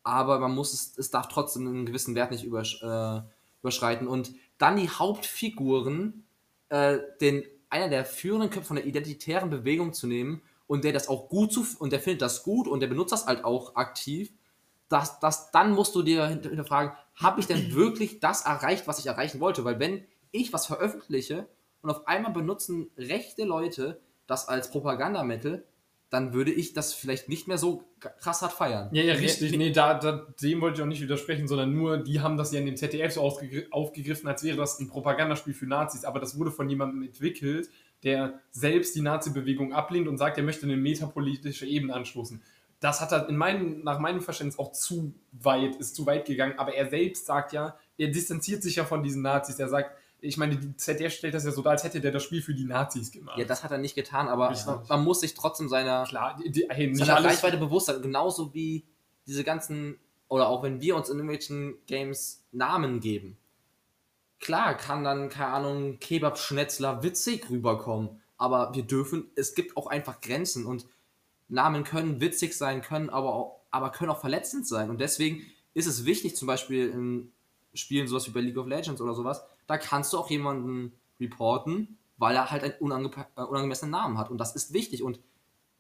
aber 0.04 0.40
man 0.40 0.54
muss 0.54 0.74
es, 0.74 0.98
es 0.98 1.12
darf 1.12 1.28
trotzdem 1.28 1.68
einen 1.68 1.86
gewissen 1.86 2.16
Wert 2.16 2.32
nicht 2.32 2.44
übersch 2.44 2.82
äh, 2.84 3.22
überschreiten. 3.62 4.08
Und 4.08 4.34
dann 4.58 4.78
die 4.78 4.90
Hauptfiguren, 4.90 6.26
äh, 6.70 7.00
den 7.22 7.44
einer 7.70 7.90
der 7.90 8.06
führenden 8.06 8.50
Köpfe 8.50 8.68
von 8.68 8.76
der 8.76 8.86
identitären 8.86 9.50
Bewegung 9.50 9.94
zu 9.94 10.06
nehmen 10.06 10.42
und 10.68 10.84
der 10.84 10.94
das 10.94 11.08
auch 11.08 11.28
gut 11.28 11.52
zu 11.52 11.66
und 11.80 11.92
der 11.92 12.00
findet 12.00 12.22
das 12.22 12.44
gut 12.44 12.68
und 12.68 12.82
der 12.82 12.88
benutzt 12.88 13.12
das 13.12 13.26
halt 13.26 13.44
auch 13.44 13.76
aktiv, 13.76 14.32
das, 14.94 15.20
das, 15.20 15.52
dann 15.52 15.72
musst 15.72 15.96
du 15.96 16.04
dir 16.04 16.28
hinter- 16.28 16.50
hinterfragen, 16.50 16.94
habe 17.16 17.40
ich 17.40 17.48
denn 17.48 17.74
wirklich 17.76 18.20
das 18.20 18.46
erreicht, 18.46 18.88
was 18.88 19.00
ich 19.00 19.08
erreichen 19.08 19.40
wollte? 19.40 19.66
Weil 19.66 19.80
wenn 19.80 20.06
ich 20.32 20.54
was 20.54 20.66
veröffentliche 20.68 21.48
und 21.82 21.90
auf 21.90 22.08
einmal 22.08 22.32
benutzen 22.32 22.90
rechte 22.98 23.44
Leute 23.44 24.00
das 24.28 24.48
als 24.48 24.72
Propagandamittel, 24.72 25.66
dann 26.10 26.32
würde 26.34 26.52
ich 26.52 26.74
das 26.74 26.94
vielleicht 26.94 27.28
nicht 27.28 27.48
mehr 27.48 27.58
so 27.58 27.86
krass 28.00 28.44
hart 28.44 28.54
feiern. 28.54 28.90
Ja, 28.94 29.02
ja, 29.02 29.16
richtig. 29.16 29.58
Nee, 29.58 29.72
da, 29.72 29.96
da, 29.96 30.28
dem 30.42 30.62
wollte 30.62 30.78
ich 30.78 30.84
auch 30.84 30.88
nicht 30.88 31.02
widersprechen, 31.02 31.48
sondern 31.48 31.74
nur, 31.74 31.98
die 31.98 32.22
haben 32.22 32.38
das 32.38 32.52
ja 32.54 32.60
in 32.60 32.68
dem 32.68 32.78
ZDF 32.78 33.14
so 33.14 33.22
ausgegr- 33.22 33.72
aufgegriffen, 33.72 34.28
als 34.28 34.44
wäre 34.44 34.56
das 34.58 34.80
ein 34.80 34.88
Propagandaspiel 34.88 35.56
für 35.56 35.66
Nazis. 35.66 36.06
Aber 36.06 36.20
das 36.20 36.38
wurde 36.38 36.52
von 36.52 36.70
jemandem 36.70 37.02
entwickelt, 37.02 37.70
der 38.04 38.40
selbst 38.52 38.96
die 38.96 39.02
Nazi-Bewegung 39.02 39.74
ablehnt 39.74 40.08
und 40.08 40.18
sagt, 40.20 40.38
er 40.38 40.44
möchte 40.44 40.68
eine 40.68 40.78
metapolitische 40.78 41.66
Ebene 41.66 41.96
anstoßen. 41.96 42.44
Das 42.84 43.00
hat 43.00 43.14
er 43.14 43.30
in 43.30 43.38
meinem, 43.38 43.82
nach 43.84 44.00
meinem 44.00 44.20
Verständnis 44.20 44.60
auch 44.60 44.74
zu 44.74 45.14
weit, 45.32 45.78
ist 45.78 45.96
zu 45.96 46.06
weit 46.06 46.26
gegangen. 46.26 46.60
Aber 46.60 46.74
er 46.74 46.90
selbst 46.90 47.26
sagt 47.26 47.54
ja, 47.54 47.78
er 47.98 48.10
distanziert 48.10 48.62
sich 48.62 48.76
ja 48.76 48.84
von 48.84 49.02
diesen 49.02 49.22
Nazis. 49.22 49.58
Er 49.58 49.70
sagt, 49.70 49.92
ich 50.20 50.36
meine, 50.36 50.58
die 50.58 50.76
ZDF 50.76 51.14
stellt 51.14 51.34
das 51.34 51.46
ja 51.46 51.52
so 51.52 51.62
dar, 51.62 51.72
als 51.72 51.86
hätte 51.86 52.02
der 52.02 52.12
das 52.12 52.24
Spiel 52.24 52.42
für 52.42 52.54
die 52.54 52.66
Nazis 52.66 53.10
gemacht. 53.10 53.38
Ja, 53.38 53.46
das 53.46 53.64
hat 53.64 53.72
er 53.72 53.78
nicht 53.78 53.96
getan, 53.96 54.28
aber 54.28 54.50
Richtig. 54.50 54.68
man, 54.68 54.86
man 54.90 55.04
muss 55.06 55.22
sich 55.22 55.34
trotzdem 55.34 55.70
seiner, 55.70 56.04
Klar, 56.04 56.38
die, 56.44 56.52
die, 56.52 56.68
hey, 56.70 56.94
seiner 56.94 57.24
Reichweite 57.24 57.56
bewusst 57.56 57.86
sein. 57.86 58.02
Genauso 58.02 58.54
wie 58.54 58.86
diese 59.28 59.46
ganzen, 59.46 59.98
oder 60.28 60.50
auch 60.50 60.62
wenn 60.62 60.82
wir 60.82 60.98
uns 60.98 61.08
in 61.08 61.16
irgendwelchen 61.16 61.76
Games 61.88 62.44
Namen 62.52 63.00
geben. 63.00 63.38
Klar 64.42 64.76
kann 64.76 65.06
dann, 65.06 65.30
keine 65.30 65.54
Ahnung, 65.54 66.00
Kebab-Schnetzler 66.00 67.02
witzig 67.02 67.50
rüberkommen, 67.50 68.22
aber 68.38 68.74
wir 68.74 68.84
dürfen, 68.84 69.32
es 69.38 69.56
gibt 69.56 69.78
auch 69.78 69.88
einfach 69.88 70.20
Grenzen 70.20 70.66
und 70.66 70.86
Namen 71.50 71.84
können 71.84 72.20
witzig 72.22 72.58
sein, 72.58 72.82
können 72.82 73.10
aber 73.10 73.34
auch, 73.34 73.60
aber 73.72 73.92
können 73.92 74.12
auch 74.12 74.20
verletzend 74.22 74.68
sein. 74.68 74.90
Und 74.90 75.00
deswegen 75.02 75.42
ist 75.74 75.88
es 75.88 76.06
wichtig, 76.06 76.36
zum 76.36 76.48
Beispiel 76.48 76.90
in 76.90 77.32
Spielen 77.74 78.08
sowas 78.08 78.28
wie 78.28 78.32
bei 78.32 78.42
League 78.42 78.58
of 78.58 78.68
Legends 78.68 79.02
oder 79.02 79.14
sowas, 79.16 79.44
da 79.68 79.78
kannst 79.78 80.14
du 80.14 80.18
auch 80.20 80.30
jemanden 80.30 80.94
reporten, 81.20 81.98
weil 82.18 82.36
er 82.36 82.52
halt 82.52 82.64
einen 82.64 82.74
unange 82.80 83.10
äh, 83.36 83.42
unangemessenen 83.42 83.92
Namen 83.92 84.18
hat. 84.18 84.30
Und 84.30 84.38
das 84.38 84.56
ist 84.56 84.74
wichtig. 84.74 85.02
Und 85.04 85.20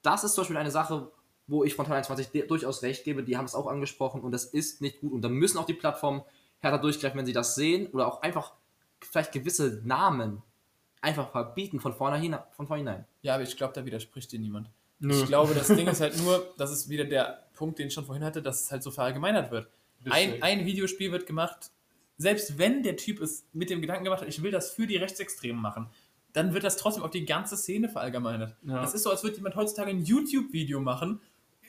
das 0.02 0.23
ist 0.23 0.34
zum 0.34 0.41
Beispiel 0.41 0.58
eine 0.58 0.71
Sache, 0.71 1.12
wo 1.47 1.63
ich 1.63 1.76
von 1.76 1.86
Teil 1.86 1.95
21 1.97 2.30
de- 2.32 2.47
durchaus 2.47 2.82
recht 2.82 3.04
gebe. 3.04 3.23
Die 3.23 3.38
haben 3.38 3.45
es 3.45 3.54
auch 3.56 3.67
angesprochen 3.67 4.21
und 4.21 4.32
das 4.32 4.45
ist 4.45 4.82
nicht 4.82 5.02
gut. 5.02 5.12
Und 5.13 5.21
da 5.21 5.30
müssen 5.30 5.58
auch 5.58 5.65
die 5.65 5.73
Plattformen 5.73 6.23
härter 6.60 6.80
durchgreifen, 6.80 7.17
wenn 7.17 7.26
sie 7.26 7.34
das 7.34 7.56
sehen 7.56 7.88
oder 7.88 8.08
auch 8.08 8.21
einfach 8.21 8.54
vielleicht 9.02 9.32
gewisse 9.34 9.82
Namen 9.84 10.41
einfach 11.02 11.30
verbieten 11.32 11.80
von 11.80 11.93
vornherein. 11.93 12.38
Von 12.54 12.65
vornherein. 12.67 13.06
Ja, 13.21 13.36
aber 13.36 13.43
ich 13.43 13.56
glaube, 13.58 13.73
da 13.73 13.86
widerspricht 13.86 14.32
dir 14.32 14.39
niemand. 14.39 14.69
Nö. 15.04 15.22
Ich 15.22 15.26
glaube, 15.26 15.54
das 15.54 15.68
Ding 15.68 15.88
ist 15.88 16.00
halt 16.00 16.18
nur, 16.24 16.54
das 16.58 16.72
ist 16.72 16.89
wieder 16.89 17.04
der 17.04 17.44
Punkt, 17.56 17.78
den 17.78 17.88
ich 17.88 17.94
schon 17.94 18.06
vorhin 18.06 18.24
hatte, 18.24 18.42
dass 18.42 18.62
es 18.62 18.72
halt 18.72 18.84
so 18.84 18.89
verallgemeinert 18.89 19.52
wird. 19.52 19.68
Ein, 20.10 20.42
ein 20.42 20.66
Videospiel 20.66 21.12
wird 21.12 21.26
gemacht, 21.26 21.72
selbst 22.18 22.58
wenn 22.58 22.84
der 22.84 22.96
Typ 22.98 23.22
es 23.22 23.46
mit 23.54 23.70
dem 23.70 23.82
Gedanken 23.82 24.06
gemacht 24.06 24.22
hat, 24.22 24.30
ich 24.30 24.42
will 24.42 24.52
das 24.52 24.72
für 24.72 24.88
die 24.88 24.98
Rechtsextremen 24.98 25.62
machen, 25.62 25.88
dann 26.32 26.54
wird 26.54 26.63
das 26.63 26.78
trotzdem 26.78 27.04
auf 27.04 27.12
die 27.12 27.26
ganze 27.26 27.58
Szene 27.58 27.89
verallgemeinert. 27.89 28.56
Ja. 28.63 28.82
Das 28.82 28.94
ist 28.94 29.04
so, 29.04 29.12
als 29.12 29.24
würde 29.24 29.36
jemand 29.36 29.56
heutzutage 29.56 29.92
ein 29.92 30.04
YouTube-Video 30.04 30.80
machen 30.80 31.20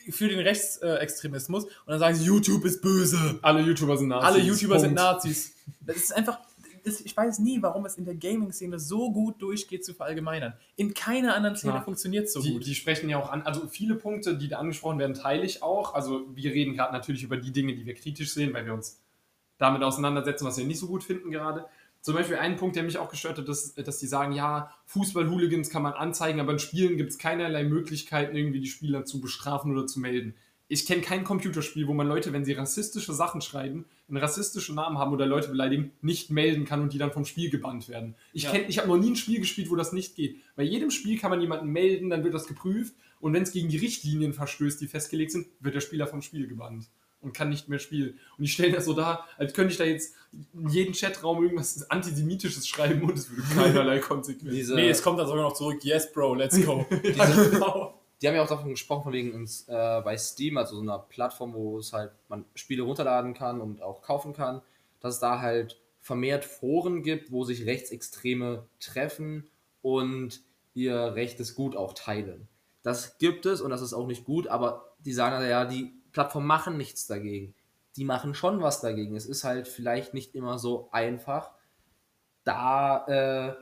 für 0.09 0.29
den 0.29 0.39
Rechtsextremismus 0.39 1.65
und 1.65 1.71
dann 1.87 1.99
sagen 1.99 2.15
sie, 2.15 2.25
YouTube 2.25 2.63
ist 2.65 2.81
böse. 2.81 3.39
alle 3.41 3.61
YouTuber 3.61 3.97
sind 3.97 4.09
Nazis. 4.09 4.27
Alle 4.27 4.43
YouTuber 4.43 4.79
sind 4.79 4.95
Punkt. 4.95 5.01
Nazis. 5.01 5.55
Das 5.81 5.97
ist 5.97 6.15
einfach. 6.15 6.39
Das- 6.85 7.01
Ich 7.01 7.15
weiß 7.15 7.39
nie, 7.39 7.61
warum 7.61 7.85
es 7.85 7.97
in 7.97 8.05
der 8.05 8.15
Gaming-Szene 8.15 8.79
so 8.79 9.11
gut 9.11 9.41
durchgeht 9.41 9.83
zu 9.83 9.93
verallgemeinern. 9.93 10.53
In 10.75 10.93
keiner 10.93 11.35
anderen 11.35 11.55
Szene 11.55 11.73
Ja. 11.75 11.81
funktioniert 11.81 12.25
es 12.25 12.33
so 12.33 12.41
Die, 12.41 12.53
gut. 12.53 12.65
die 12.65 12.75
sprechen 12.75 13.09
ja 13.09 13.17
auch 13.19 13.31
an, 13.31 13.41
also 13.43 13.67
viele 13.67 13.95
Punkte, 13.95 14.37
die 14.37 14.47
da 14.47 14.59
angesprochen 14.59 14.99
werden, 14.99 15.13
teile 15.13 15.43
ich 15.45 15.61
auch. 15.63 15.93
Also 15.93 16.25
wir 16.35 16.51
reden 16.51 16.73
gerade 16.75 16.93
natürlich 16.93 17.23
über 17.23 17.37
die 17.37 17.51
Dinge, 17.51 17.75
die 17.75 17.85
wir 17.85 17.93
kritisch 17.95 18.33
sehen, 18.33 18.53
weil 18.53 18.65
wir 18.65 18.73
uns 18.73 19.01
damit 19.57 19.83
auseinandersetzen, 19.83 20.45
was 20.45 20.57
wir 20.57 20.65
nicht 20.65 20.79
so 20.79 20.87
gut 20.87 21.03
finden 21.03 21.31
gerade. 21.31 21.65
Zum 22.01 22.13
Beispiel 22.13 22.35
ein 22.37 22.55
Punkt, 22.55 22.75
der 22.75 22.83
mich 22.83 22.99
auch 22.99 23.09
gestört 23.09 23.39
hat, 23.39 23.49
ist, 23.49 23.77
dass 23.87 23.97
die 23.97 24.05
sagen, 24.05 24.31
ja, 24.33 24.69
Fußball-Hooligans 24.85 25.69
kann 25.71 25.81
man 25.81 25.93
anzeigen, 25.93 26.39
aber 26.39 26.51
in 26.51 26.59
Spielen 26.59 26.97
gibt 26.97 27.09
es 27.11 27.17
keinerlei 27.17 27.63
Möglichkeiten, 27.63 28.35
irgendwie 28.35 28.59
die 28.59 28.67
Spieler 28.67 29.05
zu 29.05 29.19
bestrafen 29.21 29.71
oder 29.71 29.87
zu 29.87 29.99
melden. 29.99 30.35
Ich 30.67 30.85
kenne 30.87 31.01
kein 31.01 31.23
Computerspiel, 31.23 31.87
wo 31.87 31.93
man 31.93 32.07
Leute, 32.07 32.33
wenn 32.33 32.43
sie 32.43 32.53
rassistische 32.53 33.13
Sachen 33.13 33.41
schreiben, 33.41 33.85
einen 34.07 34.17
rassistischen 34.17 34.75
Namen 34.75 34.97
haben 34.97 35.13
oder 35.13 35.25
Leute 35.27 35.49
beleidigen, 35.49 35.91
nicht 36.01 36.31
melden 36.31 36.65
kann 36.65 36.81
und 36.81 36.91
die 36.93 36.97
dann 36.97 37.11
vom 37.11 37.23
Spiel 37.25 37.49
gebannt 37.51 37.87
werden. 37.87 38.15
Ich, 38.33 38.43
Ja. 38.43 38.51
kenn- 38.51 38.65
ich 38.67 38.77
habe 38.79 38.87
noch 38.87 38.97
nie 38.97 39.11
ein 39.11 39.15
Spiel 39.15 39.39
gespielt, 39.39 39.69
wo 39.69 39.75
das 39.75 39.93
nicht 39.93 40.15
geht. 40.15 40.37
Bei 40.55 40.63
jedem 40.63 40.89
Spiel 40.89 41.19
kann 41.19 41.29
man 41.29 41.39
jemanden 41.41 41.67
melden, 41.67 42.09
dann 42.09 42.23
wird 42.23 42.33
das 42.33 42.47
geprüft 42.47 42.93
und 43.19 43.33
wenn 43.33 43.43
es 43.43 43.51
gegen 43.51 43.69
die 43.69 43.77
Richtlinien 43.77 44.33
verstößt, 44.33 44.81
die 44.81 44.87
festgelegt 44.87 45.31
sind, 45.31 45.47
wird 45.59 45.75
der 45.75 45.81
Spieler 45.81 46.07
vom 46.07 46.21
Spiel 46.23 46.47
gebannt 46.47 46.87
und 47.21 47.33
kann 47.33 47.49
nicht 47.49 47.69
mehr 47.69 47.79
spielen. 47.79 48.19
Und 48.37 48.43
die 48.43 48.47
stellen 48.49 48.73
das 48.73 48.85
so 48.85 48.93
dar, 48.93 49.27
als 49.37 49.53
könnte 49.53 49.71
ich 49.71 49.77
da 49.77 49.83
jetzt 49.83 50.15
in 50.53 50.69
jeden 50.69 50.93
Chatraum 50.93 51.41
irgendwas 51.43 51.89
Antisemitisches 51.89 52.67
schreiben 52.67 53.03
und 53.03 53.17
es 53.17 53.29
würde 53.29 53.41
keinerlei 53.55 53.99
Konsequenzen. 53.99 54.55
Diese, 54.55 54.75
Nee, 54.75 54.89
es 54.89 55.01
kommt 55.01 55.19
dann 55.19 55.27
sogar 55.27 55.43
noch 55.43 55.53
zurück. 55.53 55.83
Yes, 55.83 56.11
Bro, 56.11 56.35
let's 56.35 56.63
go. 56.63 56.85
Ja, 57.15 57.25
genau. 57.51 57.94
Die 58.21 58.27
haben 58.27 58.35
ja 58.35 58.43
auch 58.43 58.47
davon 58.47 58.69
gesprochen, 58.69 59.03
von 59.03 59.13
wegen 59.13 59.33
ins, 59.33 59.67
äh, 59.67 60.01
bei 60.03 60.17
Steam, 60.17 60.57
also 60.57 60.75
so 60.75 60.81
einer 60.81 60.99
Plattform, 60.99 61.53
wo 61.53 61.79
es 61.79 61.93
halt 61.93 62.11
man 62.29 62.45
Spiele 62.55 62.83
runterladen 62.83 63.33
kann 63.33 63.61
und 63.61 63.81
auch 63.81 64.01
kaufen 64.01 64.33
kann, 64.33 64.61
dass 64.99 65.15
es 65.15 65.19
da 65.19 65.41
halt 65.41 65.79
vermehrt 65.99 66.45
Foren 66.45 67.03
gibt, 67.03 67.31
wo 67.31 67.43
sich 67.43 67.65
Rechtsextreme 67.65 68.65
treffen 68.79 69.49
und 69.81 70.41
ihr 70.73 71.15
rechtes 71.15 71.55
Gut 71.55 71.75
auch 71.75 71.93
teilen. 71.93 72.47
Das 72.83 73.17
gibt 73.17 73.45
es 73.45 73.61
und 73.61 73.71
das 73.71 73.81
ist 73.81 73.93
auch 73.93 74.07
nicht 74.07 74.25
gut, 74.25 74.47
aber 74.47 74.95
die 74.99 75.13
sagen 75.13 75.39
dann, 75.39 75.49
ja, 75.49 75.65
die 75.65 75.93
Plattformen 76.11 76.47
machen 76.47 76.77
nichts 76.77 77.07
dagegen. 77.07 77.55
Die 77.95 78.05
machen 78.05 78.35
schon 78.35 78.61
was 78.61 78.81
dagegen. 78.81 79.15
Es 79.15 79.25
ist 79.25 79.43
halt 79.43 79.67
vielleicht 79.67 80.13
nicht 80.13 80.35
immer 80.35 80.59
so 80.59 80.89
einfach, 80.91 81.51
da 82.43 83.05
äh, 83.07 83.55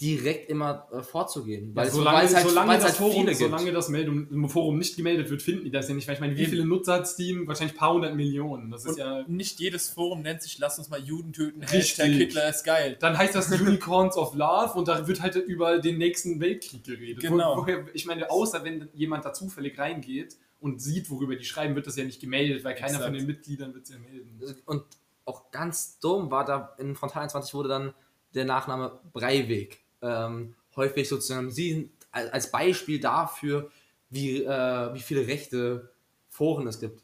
direkt 0.00 0.48
immer 0.48 0.88
äh, 0.92 1.02
vorzugehen. 1.02 1.74
Weil, 1.74 1.88
es, 1.88 1.92
solange, 1.92 2.24
es 2.24 2.34
halt, 2.34 2.48
solange, 2.48 2.74
das 2.74 2.84
halt 2.84 2.94
Forum, 2.94 3.34
solange 3.34 3.72
das 3.72 3.88
Meldung, 3.90 4.28
im 4.30 4.48
Forum 4.48 4.78
nicht 4.78 4.96
gemeldet 4.96 5.28
wird, 5.28 5.42
finden 5.42 5.64
die 5.64 5.70
das 5.70 5.88
ja 5.88 5.94
nicht. 5.94 6.08
Weil 6.08 6.14
ich 6.14 6.20
meine, 6.20 6.36
wie 6.36 6.46
viele 6.46 6.64
Nutzer 6.64 6.94
hat 6.94 7.08
Steam? 7.08 7.46
Wahrscheinlich 7.46 7.74
ein 7.74 7.78
paar 7.78 7.92
hundert 7.92 8.14
Millionen. 8.14 8.70
Das 8.70 8.84
ist 8.84 8.92
Und 8.92 8.98
ja. 8.98 9.24
nicht 9.28 9.60
jedes 9.60 9.90
Forum 9.90 10.22
nennt 10.22 10.42
sich 10.42 10.58
Lass 10.58 10.78
uns 10.78 10.88
mal 10.88 11.00
Juden 11.00 11.32
töten. 11.32 11.60
Richtig. 11.60 11.80
Hashtag 11.80 12.06
Hitler 12.08 12.48
ist 12.48 12.64
geil. 12.64 12.96
Dann 12.98 13.16
heißt 13.16 13.34
das 13.34 13.50
Unicorns 13.60 14.16
of 14.16 14.34
Love 14.34 14.72
und 14.78 14.88
da 14.88 15.06
wird 15.06 15.20
halt 15.20 15.36
über 15.36 15.78
den 15.78 15.98
nächsten 15.98 16.40
Weltkrieg 16.40 16.82
geredet. 16.84 17.22
Genau. 17.22 17.56
Wo, 17.56 17.62
woher, 17.62 17.84
ich 17.92 18.06
meine, 18.06 18.30
außer 18.30 18.64
wenn 18.64 18.88
jemand 18.94 19.26
da 19.26 19.32
zufällig 19.34 19.78
reingeht 19.78 20.36
und 20.60 20.80
sieht, 20.80 21.10
worüber 21.10 21.36
die 21.36 21.44
schreiben, 21.44 21.74
wird 21.74 21.86
das 21.86 21.96
ja 21.96 22.04
nicht 22.04 22.20
gemeldet, 22.20 22.64
weil 22.64 22.74
keiner 22.74 22.94
Exakt. 22.94 23.04
von 23.04 23.14
den 23.14 23.26
Mitgliedern 23.26 23.74
wird 23.74 23.84
es 23.84 23.90
ja 23.90 23.98
melden. 23.98 24.40
Und 24.64 24.84
auch 25.26 25.50
ganz 25.50 25.98
dumm 25.98 26.30
war 26.30 26.44
da 26.44 26.74
in 26.78 26.94
Frontal 26.94 27.22
21 27.22 27.52
wurde 27.54 27.68
dann 27.68 27.94
der 28.34 28.44
Nachname 28.44 29.00
Breivik 29.12 29.80
ähm, 30.02 30.54
häufig 30.76 31.08
sozusagen 31.08 31.50
sie 31.50 31.90
als 32.10 32.32
als 32.32 32.50
Beispiel 32.50 33.00
dafür, 33.00 33.70
wie, 34.08 34.42
äh, 34.44 34.94
wie 34.94 35.00
viele 35.00 35.26
rechte 35.26 35.92
Foren 36.28 36.66
es 36.66 36.80
gibt. 36.80 37.02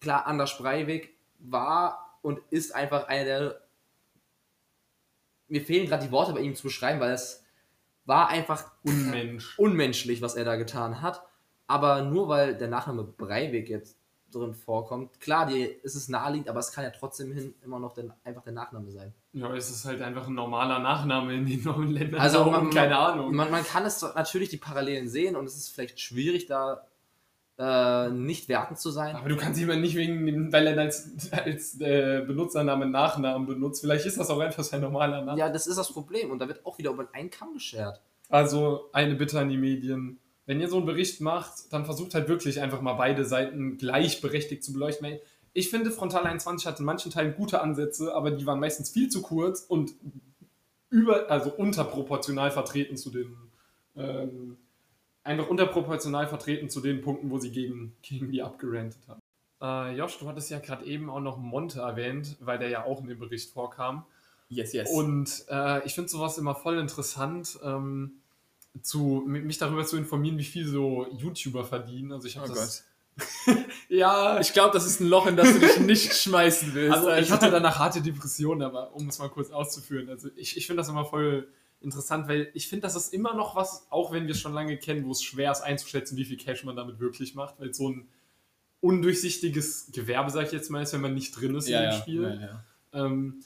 Klar, 0.00 0.26
Anders 0.26 0.58
Breivik 0.58 1.14
war 1.38 2.18
und 2.22 2.40
ist 2.50 2.74
einfach 2.74 3.08
einer 3.08 3.24
der. 3.24 3.60
Mir 5.48 5.62
fehlen 5.62 5.86
gerade 5.86 6.06
die 6.06 6.12
Worte 6.12 6.32
bei 6.32 6.40
ihm 6.40 6.54
zu 6.54 6.64
beschreiben, 6.64 7.00
weil 7.00 7.12
es 7.12 7.44
war 8.04 8.28
einfach 8.28 8.70
Unmensch. 8.82 9.58
unmenschlich, 9.58 10.22
was 10.22 10.34
er 10.34 10.44
da 10.44 10.56
getan 10.56 11.02
hat. 11.02 11.22
Aber 11.66 12.02
nur 12.02 12.28
weil 12.28 12.56
der 12.56 12.68
Nachname 12.68 13.04
Breivik 13.04 13.68
jetzt 13.68 13.99
drin 14.30 14.54
vorkommt, 14.54 15.20
klar, 15.20 15.46
die, 15.46 15.62
ist 15.62 15.94
es 15.94 16.08
naheliegend, 16.08 16.48
aber 16.48 16.60
es 16.60 16.72
kann 16.72 16.84
ja 16.84 16.90
trotzdem 16.90 17.32
hin 17.32 17.54
immer 17.62 17.78
noch 17.78 17.92
den, 17.92 18.12
einfach 18.24 18.42
der 18.42 18.52
Nachname 18.52 18.90
sein. 18.90 19.12
Ja, 19.32 19.54
es 19.54 19.70
ist 19.70 19.84
halt 19.84 20.02
einfach 20.02 20.26
ein 20.26 20.34
normaler 20.34 20.78
Nachname 20.78 21.34
in 21.34 21.46
den 21.46 21.62
neuen 21.62 21.90
Ländern. 21.90 22.20
Also 22.20 22.44
man, 22.44 22.70
keine 22.70 22.98
Ahnung. 22.98 23.34
Man, 23.34 23.50
man 23.50 23.64
kann 23.64 23.84
es 23.84 24.02
natürlich 24.02 24.48
die 24.48 24.56
Parallelen 24.56 25.08
sehen 25.08 25.36
und 25.36 25.46
es 25.46 25.56
ist 25.56 25.68
vielleicht 25.68 26.00
schwierig, 26.00 26.46
da 26.46 26.86
äh, 27.60 28.10
nicht 28.10 28.48
wertend 28.48 28.78
zu 28.78 28.90
sein. 28.90 29.14
Aber 29.14 29.28
du 29.28 29.36
kannst 29.36 29.60
jemanden 29.60 29.82
nicht 29.82 29.94
wegen 29.94 30.52
weil 30.52 30.66
er 30.66 30.78
als, 30.78 31.30
als 31.32 31.80
äh, 31.80 32.24
Benutzernamen 32.26 32.90
Nachnamen 32.90 33.46
benutzt. 33.46 33.82
Vielleicht 33.82 34.06
ist 34.06 34.18
das 34.18 34.30
auch 34.30 34.40
einfach 34.40 34.64
sein 34.64 34.80
normaler 34.80 35.22
Name. 35.22 35.38
Ja, 35.38 35.50
das 35.50 35.66
ist 35.66 35.76
das 35.76 35.92
Problem 35.92 36.30
und 36.30 36.38
da 36.38 36.48
wird 36.48 36.64
auch 36.64 36.78
wieder 36.78 36.90
über 36.90 37.06
einen 37.12 37.30
Kamm 37.30 37.54
geschert. 37.54 38.00
Also 38.30 38.88
eine 38.92 39.14
Bitte 39.14 39.38
an 39.38 39.50
die 39.50 39.58
Medien. 39.58 40.18
Wenn 40.50 40.60
ihr 40.60 40.68
so 40.68 40.78
einen 40.78 40.86
Bericht 40.86 41.20
macht, 41.20 41.72
dann 41.72 41.84
versucht 41.84 42.12
halt 42.12 42.26
wirklich 42.26 42.60
einfach 42.60 42.80
mal 42.80 42.94
beide 42.94 43.24
Seiten 43.24 43.78
gleichberechtigt 43.78 44.64
zu 44.64 44.72
beleuchten. 44.72 45.20
Ich 45.52 45.70
finde, 45.70 45.92
Frontal 45.92 46.24
21 46.24 46.66
hat 46.66 46.80
in 46.80 46.84
manchen 46.84 47.12
Teilen 47.12 47.36
gute 47.36 47.60
Ansätze, 47.60 48.12
aber 48.16 48.32
die 48.32 48.44
waren 48.46 48.58
meistens 48.58 48.90
viel 48.90 49.08
zu 49.08 49.22
kurz 49.22 49.60
und 49.60 49.92
über, 50.88 51.30
also 51.30 51.52
unterproportional 51.52 52.50
vertreten 52.50 52.96
zu 52.96 53.10
den, 53.10 53.36
ähm, 53.96 54.56
einfach 55.22 55.48
unterproportional 55.48 56.26
vertreten 56.26 56.68
zu 56.68 56.80
den 56.80 57.00
Punkten, 57.00 57.30
wo 57.30 57.38
sie 57.38 57.52
gegen, 57.52 57.94
gegen 58.02 58.32
die 58.32 58.42
abgerantet 58.42 59.02
haben. 59.06 59.20
Äh, 59.62 59.96
Josh, 59.96 60.18
du 60.18 60.26
hattest 60.28 60.50
ja 60.50 60.58
gerade 60.58 60.84
eben 60.84 61.10
auch 61.10 61.20
noch 61.20 61.36
Monte 61.36 61.78
erwähnt, 61.78 62.36
weil 62.40 62.58
der 62.58 62.70
ja 62.70 62.84
auch 62.84 63.00
in 63.00 63.06
dem 63.06 63.20
Bericht 63.20 63.52
vorkam. 63.52 64.04
Yes, 64.48 64.72
yes. 64.72 64.90
Und 64.90 65.44
äh, 65.48 65.86
ich 65.86 65.94
finde 65.94 66.10
sowas 66.10 66.38
immer 66.38 66.56
voll 66.56 66.78
interessant, 66.78 67.56
ähm, 67.62 68.19
zu, 68.82 69.24
mi- 69.26 69.40
mich 69.40 69.58
darüber 69.58 69.84
zu 69.84 69.96
informieren, 69.96 70.38
wie 70.38 70.44
viel 70.44 70.66
so 70.66 71.06
YouTuber 71.16 71.64
verdienen. 71.64 72.12
Also 72.12 72.28
ich 72.28 72.36
habe 72.36 72.50
oh 72.50 72.54
das. 72.54 72.84
Ja, 73.88 74.38
Ich 74.40 74.52
glaube, 74.52 74.72
das 74.72 74.86
ist 74.86 75.00
ein 75.00 75.06
Loch, 75.08 75.26
in 75.26 75.36
das 75.36 75.52
du 75.52 75.58
dich 75.58 75.78
nicht 75.80 76.14
schmeißen 76.22 76.72
willst. 76.74 76.96
also 76.96 77.10
ich 77.12 77.30
hatte 77.30 77.50
danach 77.50 77.78
harte 77.78 78.00
Depressionen, 78.00 78.62
aber 78.62 78.94
um 78.94 79.08
es 79.08 79.18
mal 79.18 79.28
kurz 79.28 79.50
auszuführen. 79.50 80.08
Also 80.08 80.28
ich, 80.36 80.56
ich 80.56 80.66
finde 80.66 80.80
das 80.80 80.88
immer 80.88 81.04
voll 81.04 81.48
interessant, 81.80 82.28
weil 82.28 82.50
ich 82.54 82.68
finde, 82.68 82.82
das 82.82 82.94
ist 82.94 83.12
immer 83.12 83.34
noch 83.34 83.56
was, 83.56 83.86
auch 83.90 84.12
wenn 84.12 84.26
wir 84.26 84.34
es 84.34 84.40
schon 84.40 84.52
lange 84.54 84.76
kennen, 84.78 85.04
wo 85.06 85.10
es 85.12 85.22
schwer 85.22 85.50
ist 85.50 85.62
einzuschätzen, 85.62 86.16
wie 86.16 86.24
viel 86.24 86.36
Cash 86.36 86.62
man 86.64 86.76
damit 86.76 87.00
wirklich 87.00 87.34
macht, 87.34 87.58
weil 87.58 87.70
es 87.70 87.78
so 87.78 87.88
ein 87.90 88.06
undurchsichtiges 88.80 89.90
Gewerbe, 89.92 90.30
sag 90.30 90.46
ich 90.46 90.52
jetzt 90.52 90.70
mal, 90.70 90.82
ist, 90.82 90.92
wenn 90.92 91.00
man 91.00 91.14
nicht 91.14 91.32
drin 91.38 91.54
ist 91.54 91.68
ja, 91.68 91.78
in 91.78 91.84
dem 91.84 91.92
ja, 91.92 91.98
Spiel. 92.00 92.40
ja. 92.40 92.64
Ähm, 93.06 93.40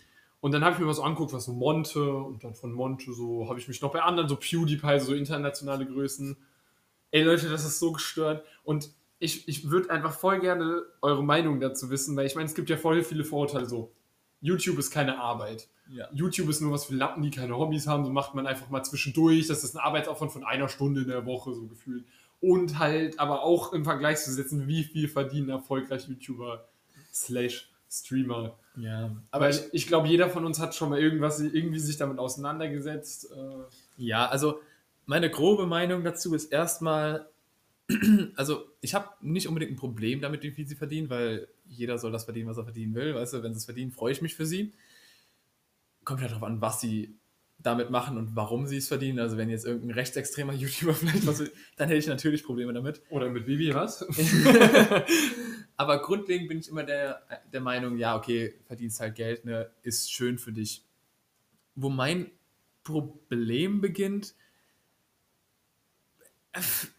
und 0.45 0.53
dann 0.53 0.63
habe 0.63 0.75
ich 0.75 0.81
mir 0.87 0.93
so 0.93 1.03
angeguckt, 1.03 1.33
was 1.33 1.47
so 1.47 1.55
Monte 1.55 2.13
und 2.13 2.45
dann 2.45 2.55
von 2.55 2.71
Monte 2.71 3.15
so 3.15 3.49
habe 3.49 3.59
ich 3.59 3.67
mich 3.67 3.81
noch 3.81 3.91
bei 3.91 4.03
anderen, 4.03 4.29
so 4.29 4.37
PewDiePie, 4.37 5.01
so 5.01 5.15
internationale 5.15 5.87
Größen. 5.87 6.37
Ey 7.13 7.23
Leute, 7.23 7.49
das 7.49 7.65
ist 7.65 7.79
so 7.79 7.93
gestört. 7.93 8.45
Und 8.63 8.91
ich, 9.19 9.49
ich 9.49 9.71
würde 9.71 9.89
einfach 9.89 10.13
voll 10.13 10.41
gerne 10.41 10.83
eure 11.01 11.25
Meinung 11.25 11.61
dazu 11.61 11.89
wissen, 11.89 12.15
weil 12.15 12.27
ich 12.27 12.35
meine, 12.35 12.45
es 12.45 12.55
gibt 12.55 12.69
ja 12.69 12.77
voll 12.77 13.03
viele 13.03 13.25
Vorurteile 13.25 13.65
so. 13.65 13.95
YouTube 14.43 14.79
ist 14.79 14.91
keine 14.91 15.19
Arbeit. 15.19 15.67
Ja. 15.89 16.11
YouTube 16.13 16.51
ist 16.51 16.61
nur 16.61 16.73
was 16.73 16.85
für 16.85 16.95
Lappen, 16.95 17.23
die 17.23 17.31
keine 17.31 17.57
Hobbys 17.57 17.87
haben. 17.87 18.05
So 18.05 18.11
macht 18.11 18.35
man 18.35 18.47
einfach 18.47 18.69
mal 18.69 18.83
zwischendurch. 18.83 19.47
Das 19.47 19.65
ist 19.65 19.75
ein 19.75 19.81
Arbeitsaufwand 19.81 20.31
von 20.31 20.45
einer 20.45 20.69
Stunde 20.69 21.01
in 21.01 21.09
der 21.09 21.25
Woche, 21.25 21.55
so 21.55 21.67
gefühlt. 21.69 22.05
Und 22.43 22.79
halt, 22.79 23.19
aber 23.19 23.45
auch 23.45 23.73
im 23.73 23.85
Vergleich 23.85 24.19
zu 24.19 24.31
setzen, 24.31 24.69
wie 24.69 24.85
viel 24.85 25.09
verdienen 25.09 25.49
erfolgreich 25.49 26.07
YouTuber 26.07 26.69
slash 27.15 27.71
Streamer. 28.01 28.59
Ja. 28.77 29.15
Aber 29.31 29.51
ich, 29.51 29.63
ich 29.73 29.87
glaube, 29.87 30.09
jeder 30.09 30.29
von 30.29 30.45
uns 30.45 30.59
hat 30.59 30.75
schon 30.75 30.91
mal 30.91 31.01
irgendwas, 31.01 31.41
irgendwie 31.41 31.79
sich 31.79 31.97
damit 31.97 32.19
auseinandergesetzt. 32.19 33.31
Äh, 33.33 34.05
Ja, 34.05 34.27
also 34.27 34.61
meine 35.07 35.31
grobe 35.31 35.67
Meinung 35.67 36.03
dazu 36.03 36.35
ist 36.35 36.47
erstmal, 36.47 37.29
also 38.37 38.65
ich 38.81 38.95
habe 38.95 39.09
nicht 39.21 39.47
unbedingt 39.49 39.73
ein 39.73 39.77
Problem 39.77 40.21
damit, 40.21 40.43
wie 40.43 40.51
viel 40.51 40.67
sie 40.67 40.75
verdienen, 40.75 41.11
weil 41.11 41.49
jeder 41.67 41.99
soll 41.99 42.13
das 42.13 42.25
verdienen, 42.25 42.49
was 42.49 42.59
er 42.59 42.65
verdienen 42.65 42.95
will. 42.95 43.15
Weißt 43.15 43.35
du, 43.35 43.43
wenn 43.43 43.53
sie 43.53 43.59
es 43.59 43.65
verdienen, 43.65 43.93
freue 43.93 44.13
ich 44.13 44.23
mich 44.23 44.35
für 44.35 44.47
sie. 44.47 44.73
Kommt 46.05 46.21
halt 46.21 46.33
darauf 46.33 46.43
an, 46.45 46.61
was 46.61 46.81
sie 46.81 47.15
damit 47.59 47.91
machen 47.91 48.19
und 48.19 48.37
warum 48.37 48.67
sie 48.67 48.77
es 48.77 48.89
verdienen. 48.89 49.19
Also 49.19 49.37
wenn 49.37 49.49
jetzt 49.49 49.65
irgendein 49.65 49.93
rechtsextremer 49.93 50.53
YouTuber 50.55 50.95
vielleicht 50.95 51.27
was 51.27 51.39
will, 51.41 51.53
dann 51.77 51.89
hätte 51.89 51.99
ich 51.99 52.07
natürlich 52.07 52.45
Probleme 52.45 52.73
damit. 52.73 53.03
oder 53.11 53.31
mit 53.31 53.47
Bibi, 53.47 53.75
was? 53.75 54.07
Aber 55.77 56.03
grundlegend 56.03 56.49
bin 56.49 56.59
ich 56.59 56.69
immer 56.69 56.85
der, 56.85 57.23
der 57.53 57.61
Meinung, 57.61 57.97
ja, 57.97 58.17
okay, 58.17 58.55
verdienst 58.67 59.01
halt 59.01 59.17
Geld, 59.17 59.45
ne, 59.45 59.71
ist 59.83 60.13
schön 60.13 60.39
für 60.39 60.53
dich. 60.53 60.85
Wo 61.75 61.89
mein 61.89 62.31
Problem 62.85 63.81
beginnt, 63.81 64.35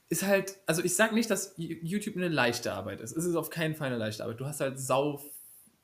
ist 0.10 0.24
halt, 0.24 0.58
also 0.66 0.84
ich 0.84 0.96
sag 0.96 1.14
nicht, 1.14 1.30
dass 1.30 1.54
YouTube 1.58 2.18
eine 2.18 2.28
leichte 2.28 2.74
Arbeit 2.74 3.00
ist. 3.00 3.16
Es 3.16 3.24
ist 3.24 3.36
auf 3.36 3.50
keinen 3.50 3.76
Fall 3.76 3.88
eine 3.88 3.98
leichte 3.98 4.24
Arbeit. 4.24 4.40
Du 4.40 4.46
hast 4.46 4.60
halt 4.60 4.78
sau, 4.80 5.22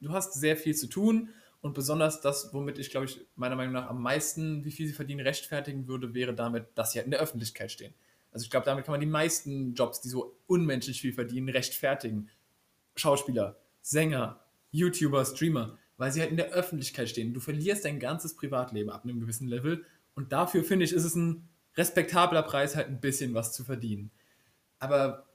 du 0.02 0.12
hast 0.12 0.34
sehr 0.34 0.58
viel 0.58 0.76
zu 0.76 0.88
tun 0.88 1.30
und 1.62 1.74
besonders 1.74 2.22
das, 2.22 2.54
womit 2.54 2.80
ich, 2.80 2.90
glaube 2.90 3.06
ich, 3.06 3.22
meiner 3.36 3.56
Meinung 3.56 3.74
nach 3.74 3.90
am 3.90 4.02
meisten, 4.02 4.66
wie 4.66 4.72
viel 4.72 4.88
sie 4.88 4.94
verdienen, 4.94 5.22
rechtfertigen 5.22 5.88
würde, 5.88 6.14
wäre 6.14 6.34
damit, 6.34 6.68
dass 6.76 6.92
sie 6.92 7.00
halt 7.00 7.06
in 7.06 7.12
der 7.12 7.20
Öffentlichkeit 7.20 7.72
stehen. 7.72 7.94
Also 8.32 8.46
ich 8.46 8.50
glaube, 8.50 8.66
damit 8.66 8.86
kann 8.86 8.94
man 8.94 9.02
die 9.02 9.08
meisten 9.08 9.74
Jobs, 9.74 10.02
die 10.02 10.10
so 10.10 10.38
unmenschlich 10.48 11.02
viel 11.02 11.14
verdienen, 11.14 11.50
rechtfertigen. 11.50 12.30
Schauspieler, 12.96 13.58
Sänger, 13.82 14.40
YouTuber, 14.72 15.24
Streamer, 15.26 15.78
weil 15.98 16.12
sie 16.12 16.22
halt 16.22 16.32
in 16.32 16.38
der 16.38 16.52
Öffentlichkeit 16.52 17.10
stehen. 17.10 17.34
Du 17.34 17.40
verlierst 17.40 17.86
dein 17.86 18.00
ganzes 18.00 18.36
Privatleben 18.36 18.90
ab 18.90 19.04
einem 19.04 19.20
gewissen 19.20 19.48
Level 19.48 19.86
und 20.16 20.32
dafür 20.32 20.64
finde 20.64 20.86
ich, 20.86 20.94
ist 20.94 21.06
es 21.06 21.16
ein 21.16 21.48
respektabler 21.76 22.44
Preis, 22.44 22.76
halt 22.76 22.88
ein 22.88 23.00
bisschen 23.00 23.34
was 23.34 23.54
zu 23.54 23.64
verdienen. 23.64 24.12
Aber 24.80 25.28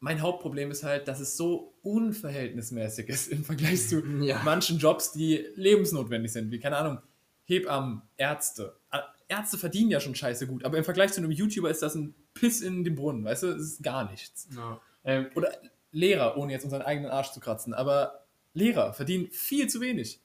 mein 0.00 0.22
Hauptproblem 0.22 0.70
ist 0.70 0.84
halt, 0.84 1.08
dass 1.08 1.20
es 1.20 1.36
so 1.36 1.74
unverhältnismäßig 1.82 3.08
ist 3.08 3.28
im 3.28 3.44
Vergleich 3.44 3.88
zu 3.88 4.02
Ja. 4.22 4.40
manchen 4.44 4.78
Jobs, 4.78 5.12
die 5.12 5.44
lebensnotwendig 5.54 6.32
sind, 6.32 6.50
wie, 6.50 6.58
keine 6.60 6.76
Ahnung, 6.76 6.98
Hebammen, 7.44 8.02
Ärzte. 8.16 8.76
Ä- 8.92 9.02
Ärzte 9.28 9.58
verdienen 9.58 9.90
ja 9.90 10.00
schon 10.00 10.14
scheiße 10.14 10.46
gut, 10.46 10.64
aber 10.64 10.78
im 10.78 10.84
Vergleich 10.84 11.12
zu 11.12 11.20
einem 11.20 11.30
YouTuber 11.30 11.70
ist 11.70 11.82
das 11.82 11.94
ein 11.94 12.14
Piss 12.34 12.60
in 12.60 12.84
den 12.84 12.94
Brunnen, 12.94 13.24
weißt 13.24 13.42
du? 13.42 13.46
Das 13.52 13.62
ist 13.62 13.82
gar 13.82 14.10
nichts. 14.10 14.48
Ja. 14.54 14.80
Ähm, 15.04 15.26
Oder 15.34 15.52
Lehrer, 15.90 16.36
ohne 16.36 16.52
jetzt 16.52 16.64
unseren 16.64 16.82
eigenen 16.82 17.10
Arsch 17.10 17.32
zu 17.32 17.40
kratzen, 17.40 17.74
aber 17.74 18.24
Lehrer 18.54 18.92
verdienen 18.92 19.28
viel 19.30 19.68
zu 19.68 19.80
wenig. 19.80 20.20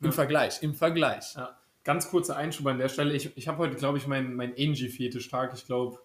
Im 0.00 0.06
Ja. 0.06 0.12
Vergleich, 0.12 0.62
im 0.62 0.74
Vergleich. 0.74 1.34
Ja, 1.34 1.58
ganz 1.84 2.08
kurzer 2.08 2.36
Einschub 2.36 2.66
an 2.66 2.78
der 2.78 2.88
Stelle. 2.88 3.12
Ich, 3.14 3.36
ich 3.36 3.48
habe 3.48 3.58
heute, 3.58 3.76
glaube 3.76 3.98
ich, 3.98 4.06
meinen 4.06 4.34
mein 4.34 4.52
Angie-Fetisch-Tag. 4.56 5.52
Ich 5.54 5.66
glaube, 5.66 5.98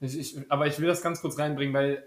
ich, 0.00 0.18
ich, 0.18 0.36
aber 0.50 0.66
ich 0.66 0.78
will 0.80 0.88
das 0.88 1.02
ganz 1.02 1.20
kurz 1.20 1.38
reinbringen, 1.38 1.72
weil 1.74 2.02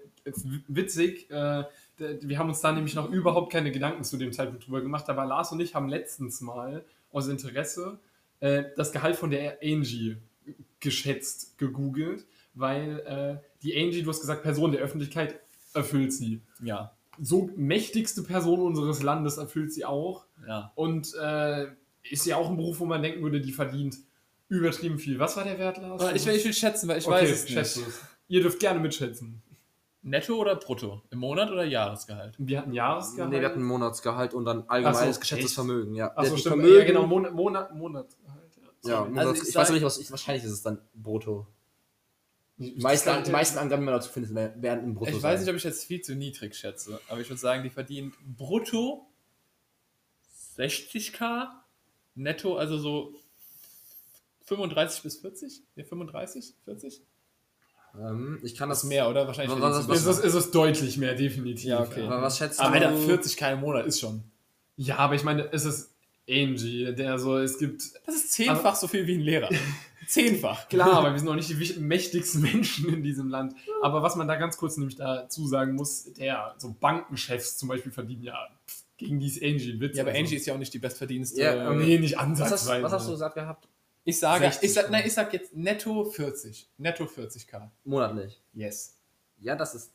witzig, 0.67 1.29
äh, 1.31 1.63
wir 1.97 2.38
haben 2.39 2.49
uns 2.49 2.62
da 2.62 2.71
nämlich 2.71 2.95
noch 2.95 3.10
überhaupt 3.12 3.51
keine 3.51 3.71
Gedanken 3.71 4.03
zu 4.03 4.17
dem 4.17 4.31
Zeitpunkt 4.34 4.65
drüber 4.65 4.81
gemacht. 4.81 5.07
Aber 5.10 5.25
Lars 5.25 5.51
und 5.51 5.60
ich 5.60 5.75
haben 5.75 5.88
letztens 5.89 6.41
mal 6.41 6.84
aus 7.12 7.27
Interesse 7.27 7.99
äh, 8.39 8.63
das 8.75 8.91
Gehalt 8.91 9.15
von 9.15 9.29
der 9.31 9.60
Angie 9.63 10.17
geschätzt, 10.79 11.57
gegoogelt, 11.57 12.25
weil 12.53 12.99
äh, 13.41 13.47
die 13.63 13.77
Angie, 13.77 14.01
du 14.03 14.10
hast 14.10 14.21
gesagt, 14.21 14.43
Person 14.43 14.71
der 14.71 14.81
Öffentlichkeit 14.81 15.39
erfüllt 15.73 16.12
sie. 16.13 16.41
Ja, 16.63 16.91
So 17.21 17.49
mächtigste 17.55 18.23
Person 18.23 18.62
unseres 18.62 19.03
Landes 19.03 19.38
erfüllt 19.38 19.71
sie 19.73 19.86
auch. 19.86 20.25
ja. 20.47 20.71
Und 20.75 21.13
äh, 21.21 21.67
ist 22.10 22.25
ja 22.25 22.36
auch 22.38 22.49
ein 22.49 22.57
Beruf, 22.57 22.79
wo 22.79 22.86
man 22.86 23.03
denken 23.03 23.21
würde, 23.21 23.39
die 23.41 23.51
verdient 23.51 23.97
übertrieben 24.49 24.97
viel. 24.97 25.19
Was 25.19 25.38
war 25.38 25.43
der 25.43 25.60
Wert, 25.60 25.77
Lars? 25.77 26.01
Ich, 26.15 26.25
will- 26.25 26.36
ich 26.36 26.43
will 26.45 26.53
schätzen, 26.53 26.88
weil 26.89 26.97
ich 26.97 27.05
okay, 27.05 27.15
weiß 27.29 27.45
es 27.47 27.75
nicht. 27.77 27.88
Ihr 28.27 28.41
dürft 28.41 28.60
gerne 28.60 28.79
mitschätzen. 28.79 29.41
Netto 30.03 30.35
oder 30.35 30.55
brutto? 30.55 31.03
Im 31.11 31.19
Monat 31.19 31.51
oder 31.51 31.63
Jahresgehalt? 31.63 32.35
Wir 32.39 32.59
hatten 32.59 32.73
Jahresgehalt. 32.73 33.31
Nee, 33.31 33.39
wir 33.39 33.47
hatten 33.47 33.63
Monatsgehalt 33.63 34.33
und 34.33 34.45
dann 34.45 34.63
allgemeines 34.67 35.15
so, 35.15 35.19
geschätztes 35.21 35.51
echt? 35.51 35.55
Vermögen. 35.55 35.93
Ja, 35.93 36.11
Achso, 36.15 36.35
Die 36.35 36.41
stimmt. 36.41 36.55
Vermögen, 36.55 36.79
Ja, 36.79 36.85
genau, 36.85 37.07
Monat, 37.07 37.33
Monat, 37.33 37.75
Monatsgehalt. 37.75 38.41
Ja. 38.83 38.89
Ja. 38.91 39.05
Monats, 39.05 39.19
Also 39.19 39.41
ich 39.43 39.49
ich, 39.49 39.55
weiß 39.55 39.69
noch 39.69 39.75
nicht, 39.75 39.85
was 39.85 39.97
ich, 39.99 40.11
wahrscheinlich 40.11 40.43
ist 40.43 40.51
es 40.51 40.63
dann 40.63 40.79
brutto. 40.95 41.47
Die 42.57 42.75
meisten, 42.79 43.23
die 43.23 43.31
meisten 43.31 43.57
Angaben, 43.57 43.81
die 43.81 43.85
man 43.85 43.95
dazu 43.95 44.11
findet, 44.11 44.33
werden 44.61 44.83
im 44.83 44.93
Brutto 44.93 45.11
Ich 45.11 45.23
weiß 45.23 45.39
nicht, 45.39 45.49
ob 45.49 45.55
ich 45.55 45.63
jetzt 45.63 45.83
viel 45.85 46.01
zu 46.01 46.15
niedrig 46.15 46.55
schätze, 46.55 46.99
aber 47.07 47.19
ich 47.19 47.29
würde 47.29 47.39
sagen, 47.39 47.63
die 47.63 47.71
verdient 47.71 48.13
brutto 48.37 49.07
60k, 50.57 51.47
netto 52.13 52.57
also 52.57 52.77
so 52.77 53.15
35 54.45 55.03
bis 55.03 55.17
40? 55.17 55.63
Ja, 55.75 55.83
35, 55.85 56.53
40? 56.65 57.01
Ähm, 57.99 58.39
Ich 58.43 58.56
kann 58.56 58.69
Das 58.69 58.84
ist 58.84 58.89
mehr, 58.89 59.10
oder? 59.10 59.27
Wahrscheinlich 59.27 59.60
Was- 59.60 59.88
was- 59.88 59.97
ist, 59.99 60.06
es, 60.06 60.19
ist 60.19 60.34
es 60.34 60.51
deutlich 60.51 60.97
mehr, 60.97 61.13
definitiv. 61.15 61.65
Ja, 61.65 61.82
okay. 61.82 62.04
Aber 62.06 62.21
was 62.21 62.38
schätzt 62.38 62.60
Aber 62.60 62.80
du? 62.80 62.88
Alter, 62.88 62.97
40k 62.97 63.54
im 63.54 63.60
Monat 63.62 63.86
ist 63.86 63.99
schon. 63.99 64.23
Ja, 64.77 64.97
aber 64.97 65.15
ich 65.15 65.23
meine, 65.23 65.51
es 65.51 65.65
ist 65.65 65.91
Angie, 66.30 66.93
der 66.95 67.19
so, 67.19 67.38
es 67.38 67.58
gibt. 67.58 67.84
Das 68.06 68.15
ist 68.15 68.32
zehnfach 68.34 68.75
so 68.75 68.88
viel 68.88 69.06
wie 69.08 69.15
ein 69.15 69.21
Lehrer. 69.21 69.49
zehnfach. 70.08 70.67
Klar, 70.69 70.93
aber 70.93 71.12
wir 71.13 71.19
sind 71.19 71.27
auch 71.30 71.36
nicht 71.36 71.49
die 71.49 71.80
mächtigsten 71.80 72.41
Menschen 72.51 72.93
in 72.93 73.04
diesem 73.04 73.27
Land. 73.30 73.54
Aber 73.82 74.01
was 74.04 74.15
man 74.15 74.27
da 74.27 74.36
ganz 74.36 74.58
kurz 74.58 74.77
nämlich 74.77 74.95
dazu 74.95 75.47
sagen 75.47 75.75
muss, 75.75 76.13
der, 76.13 76.56
so 76.58 76.75
Bankenchefs 76.80 77.58
zum 77.58 77.69
Beispiel 77.69 77.91
verdienen 77.91 78.23
ja 78.23 78.36
gegen 78.97 79.19
die 79.19 79.27
ist 79.27 79.41
Angie 79.43 79.80
Witz. 79.80 79.97
Ja, 79.97 80.04
aber 80.04 80.12
also. 80.12 80.21
Angie 80.21 80.36
ist 80.36 80.45
ja 80.45 80.54
auch 80.54 80.60
nicht 80.60 80.73
die 80.73 80.80
bestverdienste. 80.80 81.41
Ja, 81.41 81.71
ähm, 81.71 81.80
Nee, 81.80 81.97
nicht 81.97 82.13
was, 82.15 82.19
hast, 82.21 82.27
ansatzweise. 82.41 82.84
was 82.84 82.91
hast 82.91 83.08
du 83.08 83.12
gesagt 83.13 83.36
gehabt? 83.36 83.67
Ich 84.03 84.19
sage, 84.19 84.45
60 84.45 84.63
ich 84.63 84.73
sag, 84.73 84.89
nein, 84.89 85.03
ich 85.05 85.13
sag 85.13 85.31
jetzt 85.33 85.55
netto 85.55 86.05
40. 86.05 86.69
Netto 86.77 87.03
40k. 87.05 87.69
Monatlich. 87.83 88.41
Yes. 88.53 88.97
Ja, 89.37 89.55
das 89.55 89.75
ist 89.75 89.91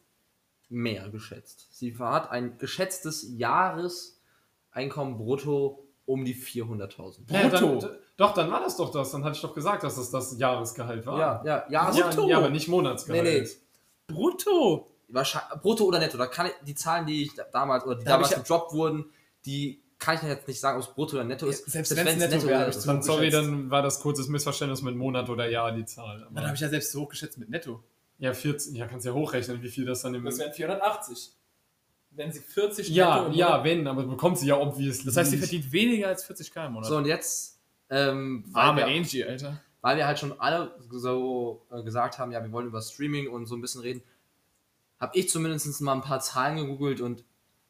mehr 0.69 1.09
geschätzt. 1.11 1.69
Sie 1.71 1.97
hat 1.99 2.31
ein 2.31 2.59
geschätztes 2.59 3.27
Jahreseinkommen 3.37 5.17
brutto 5.17 5.83
um 6.05 6.25
die 6.25 6.35
400.000. 6.37 7.33
Ja, 7.33 7.49
Brutto. 7.49 7.81
dann, 7.81 7.99
doch, 8.17 8.33
dann 8.35 8.51
war 8.51 8.61
das 8.61 8.77
doch 8.77 8.91
das. 8.93 9.11
Dann 9.11 9.25
hatte 9.25 9.35
ich 9.37 9.43
doch 9.43 9.55
gesagt, 9.55 9.83
dass 9.83 9.97
das 9.97 10.11
das 10.11 10.39
Jahresgehalt 10.39 11.05
war. 11.07 11.19
Ja, 11.19 11.43
ja, 11.45 11.67
ja, 11.69 11.93
ja, 11.93 12.07
Brutto. 12.09 12.29
ja 12.29 12.39
aber 12.39 12.51
nicht 12.51 12.69
Monatsgehalt. 12.69 13.25
Nee, 13.25 13.41
nee. 13.41 14.15
Brutto! 14.15 14.89
Wahrscheinlich, 15.09 15.61
brutto 15.63 15.85
oder 15.85 15.99
netto. 15.99 16.17
Da 16.19 16.27
kann 16.27 16.47
ich, 16.47 16.53
die 16.65 16.75
Zahlen, 16.75 17.07
die 17.07 17.25
ich 17.25 17.35
da- 17.35 17.45
damals 17.53 17.85
oder 17.85 17.97
die 17.97 18.05
Da 18.05 18.13
damals 18.13 18.31
ich 18.31 18.37
ja- 18.37 18.43
gedroppt 18.43 18.73
wurden, 18.73 19.07
die 19.45 19.83
kann 19.99 20.17
ich 20.17 20.23
jetzt 20.23 20.47
nicht 20.47 20.61
sagen, 20.61 20.79
ob 20.79 20.87
es 20.89 20.95
brutto 20.95 21.17
oder 21.17 21.25
netto 21.25 21.47
ist. 21.47 21.71
selbst 21.71 21.97
wenn's 21.97 22.07
wenn's 22.07 22.19
netto 22.19 22.47
wäre, 22.47 22.69
ich 22.71 22.77
ist. 22.77 22.87
Dann, 22.87 23.03
sorry, 23.03 23.31
dann 23.31 23.71
war 23.71 23.83
das 23.83 24.01
kurzes 24.01 24.29
Missverständnis 24.29 24.83
mit 24.83 24.95
Monat 24.95 25.29
oder 25.31 25.49
Jahr 25.49 25.73
die 25.73 25.85
Zahl. 25.85 26.23
Aber 26.25 26.35
Dann 26.35 26.45
habe 26.45 26.55
ich 26.55 26.61
ja 26.61 26.69
selbst 26.69 26.93
so 26.93 27.03
hochgeschätzt 27.03 27.39
mit 27.39 27.49
netto. 27.49 27.83
ja, 28.19 28.33
14, 28.35 28.75
ja, 28.75 28.87
kannst 28.87 29.07
ja 29.07 29.13
hochrechnen, 29.13 29.63
wie 29.63 29.69
viel 29.69 29.85
das 29.87 30.03
dann 30.03 30.15
im. 30.15 30.25
Das 30.25 30.39
wären 30.39 30.53
480. 30.53 31.33
Wenn 32.11 32.33
sie 32.33 32.41
40 32.41 32.89
ja, 32.91 33.23
netto 33.23 33.37
ja, 33.37 33.47
Monat- 33.49 33.65
wenn, 33.65 33.87
aber 33.87 34.03
bekommt 34.05 34.39
sie 34.39 34.47
ja 34.47 34.57
obviously. 34.59 35.05
Das 35.07 35.17
heißt, 35.17 35.31
sie 35.31 35.39
verdient 35.39 35.71
weniger 35.73 36.09
als 36.09 36.29
40k 36.29 36.67
im 36.67 36.73
Monat. 36.73 36.89
So, 36.89 36.97
und 36.97 37.05
jetzt, 37.07 37.59
ähm, 37.91 38.45
weil, 38.49 38.63
Arme 38.63 38.81
wir, 38.81 38.87
Angie, 38.87 39.25
Alter. 39.25 39.61
weil 39.83 39.97
wir 39.99 40.07
halt 40.07 40.19
schon 40.19 40.39
alle 40.41 40.75
so 40.91 41.67
äh, 41.71 41.83
gesagt 41.83 42.19
haben, 42.19 42.33
ja, 42.33 42.43
wir 42.43 42.53
wollen 42.53 42.67
über 42.69 42.81
Streaming 42.81 43.29
und 43.29 43.47
so 43.47 43.55
ein 43.55 43.61
bisschen 43.61 43.83
reden, 43.83 44.03
habe 44.99 45.17
ich 45.19 45.29
zumindest 45.29 45.81
mal 45.83 45.93
ein 45.95 46.01
paar 46.01 46.21
Zahlen 46.21 46.57
gegoogelt 46.57 47.01
und 47.03 47.23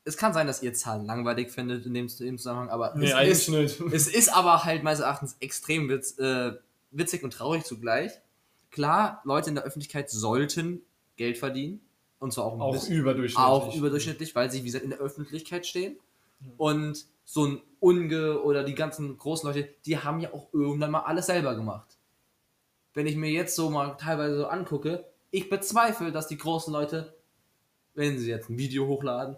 es 0.07 0.17
kann 0.17 0.33
sein, 0.33 0.47
dass 0.47 0.63
ihr 0.63 0.73
Zahlen 0.73 1.05
langweilig 1.05 1.51
findet 1.51 1.85
in 1.85 1.93
dem, 1.93 2.07
in 2.07 2.27
dem 2.27 2.39
Zusammenhang, 2.39 2.71
aber 2.71 2.95
Nee, 2.95 3.11
es, 3.11 3.41
ist, 3.41 3.49
nicht. 3.49 3.81
es 3.93 4.07
ist 4.07 4.29
aber 4.29 4.65
halt 4.65 4.85
meines 4.85 5.01
Erachtens 5.01 5.37
extrem 5.41 5.89
witz, 5.89 6.17
äh, 6.19 6.53
witzig 6.93 7.25
und 7.25 7.33
traurig 7.33 7.65
zugleich. 7.65 8.13
Klar, 8.71 9.21
Leute 9.25 9.49
in 9.49 9.57
der 9.57 9.65
Öffentlichkeit 9.65 10.09
sollten 10.09 10.83
Geld 11.17 11.39
verdienen 11.39 11.81
und 12.21 12.33
zwar 12.33 12.45
auch 12.45 12.55
ein 12.55 12.61
Auch 12.61 12.73
bisschen. 12.73 12.97
überdurchschnittlich. 12.97 13.37
auch 13.47 13.75
überdurchschnittlich, 13.75 14.35
weil 14.35 14.51
sie, 14.51 14.61
wie 14.61 14.67
gesagt, 14.67 14.85
in 14.85 14.91
der 14.91 15.01
Öffentlichkeit 15.01 15.67
stehen. 15.67 15.99
Und 16.57 17.07
so 17.25 17.47
ein 17.47 17.61
Unge 17.81 18.41
oder 18.43 18.63
die 18.63 18.75
ganzen 18.75 19.19
großen 19.19 19.49
Leute, 19.49 19.69
die 19.87 19.99
haben 19.99 20.21
ja 20.21 20.33
auch 20.33 20.53
irgendwann 20.53 20.91
mal 20.93 21.01
alles 21.01 21.27
selber 21.27 21.57
gemacht. 21.57 21.99
Wenn 22.95 23.07
ich 23.07 23.17
mir 23.17 23.31
jetzt 23.31 23.57
so 23.57 23.71
mal 23.71 23.97
teilweise 23.97 24.37
so 24.39 24.47
angucke, 24.47 25.05
ich 25.31 25.51
bezweifle, 25.51 26.13
dass 26.13 26.29
die 26.29 26.39
großen 26.39 26.73
Leute, 26.73 27.17
wenn 27.95 28.19
sie 28.19 28.31
jetzt 28.31 28.49
ein 28.49 28.59
Video 28.59 28.87
hochladen, 28.87 29.37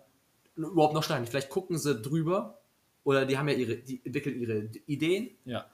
überhaupt 0.66 0.94
noch 0.94 1.02
schneiden. 1.04 1.26
Vielleicht 1.26 1.48
gucken 1.50 1.78
sie 1.78 1.94
drüber 2.00 2.58
oder 3.04 3.24
die 3.26 3.38
haben 3.38 3.48
ja 3.48 3.54
ihre, 3.54 3.76
die 3.76 4.00
entwickeln 4.04 4.38
ihre 4.40 4.68
Ideen. 4.86 5.30
Ja. 5.44 5.66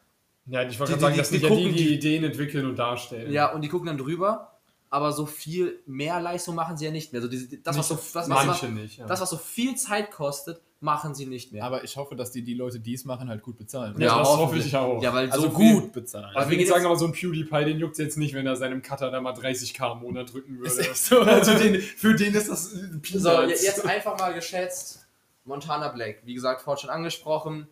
Ja, 0.46 0.62
ich 0.62 0.78
wollte 0.78 0.92
Die- 0.94 0.98
gerade 0.98 1.00
sagen, 1.00 1.14
die- 1.14 1.18
das 1.18 1.28
die 1.30 1.34
sind 1.38 1.42
ja 1.42 1.48
die, 1.48 1.54
gucken, 1.62 1.76
die 1.76 1.84
die- 1.84 1.94
Ideen 1.94 2.24
entwickeln 2.24 2.66
und 2.66 2.76
darstellen. 2.78 3.32
Ja, 3.32 3.52
und 3.52 3.62
die 3.62 3.68
gucken 3.68 3.86
dann 3.86 3.98
drüber. 3.98 4.50
aber 4.90 5.10
so 5.10 5.26
viel 5.26 5.80
mehr 5.86 6.20
Leistung 6.20 6.54
machen 6.54 6.76
sie 6.76 6.84
ja 6.84 6.92
nicht 6.92 7.12
mehr. 7.12 7.20
Also 7.20 7.28
diese, 7.28 7.56
das, 7.58 7.76
was 7.76 7.88
so, 7.88 7.94
das, 7.96 8.28
was, 8.30 8.62
nicht. 8.62 8.98
Ja. 8.98 9.06
das, 9.06 9.20
was 9.20 9.28
so 9.30 9.36
viel 9.38 9.74
Zeit 9.74 10.12
kostet, 10.12 10.60
machen 10.84 11.14
sie 11.14 11.26
nicht 11.26 11.50
mehr. 11.52 11.64
Aber 11.64 11.82
ich 11.82 11.96
hoffe, 11.96 12.14
dass 12.14 12.30
die 12.30 12.42
die 12.42 12.54
Leute, 12.54 12.78
die 12.78 12.94
es 12.94 13.04
machen, 13.04 13.28
halt 13.28 13.42
gut 13.42 13.56
bezahlen. 13.58 13.98
ja, 14.00 14.18
das 14.18 14.28
hoffe 14.28 14.58
ich 14.58 14.76
auch. 14.76 15.02
Ja, 15.02 15.12
weil 15.14 15.30
Also 15.30 15.44
so 15.44 15.50
gut 15.50 15.92
bezahlen. 15.92 16.36
Also 16.36 16.50
wir 16.50 16.58
ich 16.58 16.64
gehen 16.64 16.72
sagen 16.72 16.86
aber 16.86 16.96
so 16.96 17.06
ein 17.06 17.12
PewDiePie, 17.12 17.64
den 17.64 17.78
juckt 17.78 17.98
jetzt 17.98 18.18
nicht, 18.18 18.34
wenn 18.34 18.46
er 18.46 18.54
seinem 18.56 18.82
Cutter 18.82 19.10
da 19.10 19.20
mal 19.20 19.32
30k 19.32 19.92
im 19.92 19.98
Monat 20.00 20.32
drücken 20.32 20.58
würde. 20.58 20.70
So. 20.94 21.20
Also 21.24 21.54
den, 21.58 21.80
für 21.80 22.14
den 22.14 22.34
ist 22.34 22.48
das 22.48 22.72
ein 22.74 23.00
So, 23.04 23.28
Peanuts. 23.30 23.62
je- 23.62 23.66
jetzt 23.66 23.84
einfach 23.86 24.18
mal 24.18 24.32
geschätzt. 24.34 25.06
Montana 25.46 25.88
Black, 25.88 26.22
wie 26.24 26.34
gesagt, 26.34 26.62
vorhin 26.62 26.80
schon 26.82 26.90
angesprochen, 26.90 27.66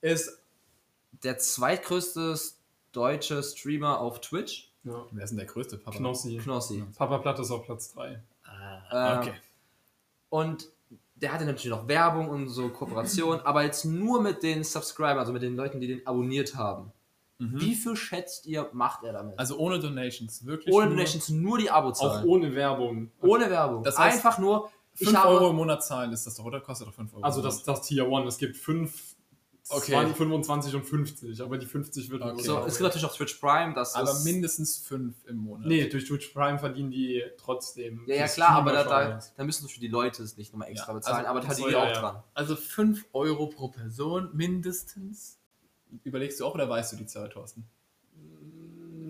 ist 0.00 0.38
der 1.22 1.38
zweitgrößte 1.38 2.34
deutsche 2.92 3.42
Streamer 3.42 4.00
auf 4.00 4.20
Twitch. 4.20 4.70
Ja. 4.84 5.04
Wer 5.10 5.24
ist 5.24 5.30
denn 5.30 5.38
der 5.38 5.46
größte 5.46 5.76
Papa? 5.78 5.96
Knossi. 5.96 6.36
Knossi. 6.42 6.84
Papa 6.96 7.18
Platt 7.18 7.38
ist 7.40 7.50
auf 7.50 7.64
Platz 7.64 7.92
3. 7.94 8.20
Ah, 8.44 9.14
Ähm, 9.14 9.18
okay. 9.20 9.32
Und 10.30 10.68
der 11.20 11.32
hatte 11.32 11.44
natürlich 11.44 11.70
noch 11.76 11.88
Werbung 11.88 12.28
und 12.28 12.48
so 12.48 12.68
Kooperation, 12.68 13.40
aber 13.44 13.64
jetzt 13.64 13.84
nur 13.84 14.22
mit 14.22 14.42
den 14.42 14.64
Subscribern, 14.64 15.18
also 15.18 15.32
mit 15.32 15.42
den 15.42 15.56
Leuten, 15.56 15.80
die 15.80 15.86
den 15.86 16.06
abonniert 16.06 16.54
haben. 16.54 16.92
Mhm. 17.38 17.60
Wie 17.60 17.74
viel 17.74 17.94
schätzt 17.96 18.46
ihr, 18.46 18.68
macht 18.72 19.04
er 19.04 19.12
damit? 19.12 19.38
Also 19.38 19.56
ohne 19.58 19.78
Donations, 19.78 20.44
wirklich. 20.44 20.74
ohne 20.74 20.86
nur 20.86 20.96
Donations, 20.96 21.28
nur 21.28 21.58
die 21.58 21.70
Auch 21.70 21.76
Abozahlen. 21.76 22.26
ohne 22.26 22.54
Werbung. 22.54 23.10
Ohne 23.20 23.48
Werbung. 23.48 23.84
Das 23.84 23.96
heißt, 23.96 24.16
Einfach 24.16 24.38
nur, 24.38 24.70
ich 24.94 25.06
5 25.06 25.18
habe, 25.18 25.34
Euro 25.34 25.50
im 25.50 25.56
Monat 25.56 25.84
zahlen 25.84 26.12
ist 26.12 26.26
das 26.26 26.34
doch, 26.34 26.44
oder? 26.44 26.60
Kostet 26.60 26.88
doch 26.88 26.94
5 26.94 27.14
Euro. 27.14 27.22
Also 27.22 27.40
das, 27.40 27.62
das 27.62 27.82
Tier 27.82 28.06
1. 28.06 28.26
Es 28.26 28.38
gibt 28.38 28.56
5, 28.56 29.16
Okay. 29.70 29.92
20, 29.92 30.16
25 30.16 30.74
und 30.76 30.84
50, 30.84 31.42
aber 31.42 31.58
die 31.58 31.66
50 31.66 32.08
wird 32.10 32.22
Okay. 32.22 32.42
so, 32.42 32.58
es 32.60 32.78
gibt 32.78 32.82
natürlich 32.84 33.04
auch 33.04 33.14
Twitch 33.14 33.34
Prime, 33.34 33.74
das 33.74 33.94
Aber 33.94 34.10
ist, 34.10 34.24
mindestens 34.24 34.78
5 34.78 35.14
im 35.26 35.36
Monat. 35.36 35.66
Nee, 35.66 35.88
durch 35.88 36.06
Twitch 36.06 36.28
Prime 36.28 36.58
verdienen 36.58 36.90
die 36.90 37.22
trotzdem. 37.36 38.02
Ja, 38.06 38.16
ja 38.16 38.28
klar, 38.28 38.50
aber 38.50 38.72
da, 38.72 38.84
da, 38.84 39.20
da 39.36 39.44
müssen 39.44 39.68
für 39.68 39.80
die 39.80 39.88
Leute 39.88 40.22
es 40.22 40.38
nicht 40.38 40.52
nochmal 40.52 40.70
extra 40.70 40.92
Ja, 40.92 40.94
bezahlen, 40.94 41.16
also- 41.18 41.28
aber 41.28 41.40
da 41.40 41.46
verdienen 41.48 41.68
die 41.68 41.74
ja, 41.74 41.82
auch 41.82 41.86
ja. 41.94 42.00
dran. 42.00 42.22
Also 42.32 42.56
5 42.56 43.04
Euro 43.12 43.48
pro 43.48 43.68
Person 43.68 44.30
mindestens. 44.32 45.38
Überlegst 46.02 46.40
du 46.40 46.46
auch 46.46 46.54
oder 46.54 46.68
weißt 46.68 46.92
du 46.92 46.96
die 46.96 47.06
Zahl, 47.06 47.28
Thorsten? 47.28 47.64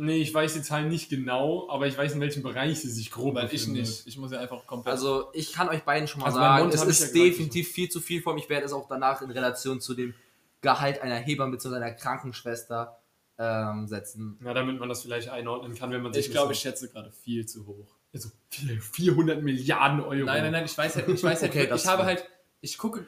Nee, 0.00 0.18
ich 0.18 0.32
weiß 0.32 0.54
die 0.54 0.62
Zahlen 0.62 0.88
nicht 0.88 1.08
genau, 1.08 1.68
aber 1.68 1.88
ich 1.88 1.98
weiß, 1.98 2.12
in 2.12 2.20
welchem 2.20 2.44
Bereich 2.44 2.80
sie 2.80 2.88
sich 2.90 3.10
grob 3.10 3.34
Weil 3.34 3.52
ich 3.52 3.66
nicht. 3.66 4.06
Ich 4.06 4.16
muss 4.16 4.30
ja 4.30 4.38
einfach 4.38 4.64
komplett. 4.64 4.92
Also 4.92 5.28
ich 5.32 5.52
kann 5.52 5.68
euch 5.68 5.82
beiden 5.82 6.06
schon 6.06 6.20
mal 6.20 6.26
Also 6.26 6.38
sagen, 6.38 6.70
es 6.70 6.82
ist 6.84 7.00
ja 7.16 7.24
definitiv 7.24 7.68
viel 7.68 7.88
zu 7.88 8.00
viel 8.00 8.22
von. 8.22 8.38
Ich 8.38 8.48
werde 8.48 8.64
es 8.66 8.72
auch 8.72 8.86
danach 8.88 9.22
in 9.22 9.30
Relation 9.32 9.80
zu 9.80 9.94
dem 9.94 10.14
Gehalt 10.60 11.00
einer 11.02 11.16
Hebamme 11.16 11.52
bzw. 11.52 11.76
einer 11.76 11.92
Krankenschwester 11.92 12.98
ähm, 13.38 13.86
setzen. 13.86 14.38
Ja, 14.44 14.52
damit 14.54 14.80
man 14.80 14.88
das 14.88 15.02
vielleicht 15.02 15.28
einordnen 15.28 15.74
kann, 15.76 15.90
wenn 15.92 16.02
man 16.02 16.12
sich 16.12 16.26
ich 16.26 16.32
glaube, 16.32 16.52
ich 16.52 16.58
schätze 16.58 16.88
gerade 16.88 17.10
viel 17.12 17.46
zu 17.46 17.66
hoch. 17.66 17.86
so, 18.12 18.28
also 18.28 18.30
vier- 18.50 18.80
400 18.80 19.42
Milliarden 19.42 20.00
Euro. 20.00 20.24
Nein, 20.26 20.42
nein, 20.42 20.52
nein, 20.52 20.64
ich 20.64 20.76
weiß 20.76 20.96
halt, 20.96 21.08
ich 21.08 21.22
weiß 21.22 21.42
halt, 21.42 21.52
Okay, 21.52 21.70
ich 21.72 21.86
habe 21.86 22.04
halt, 22.04 22.28
ich 22.60 22.76
gucke 22.78 23.06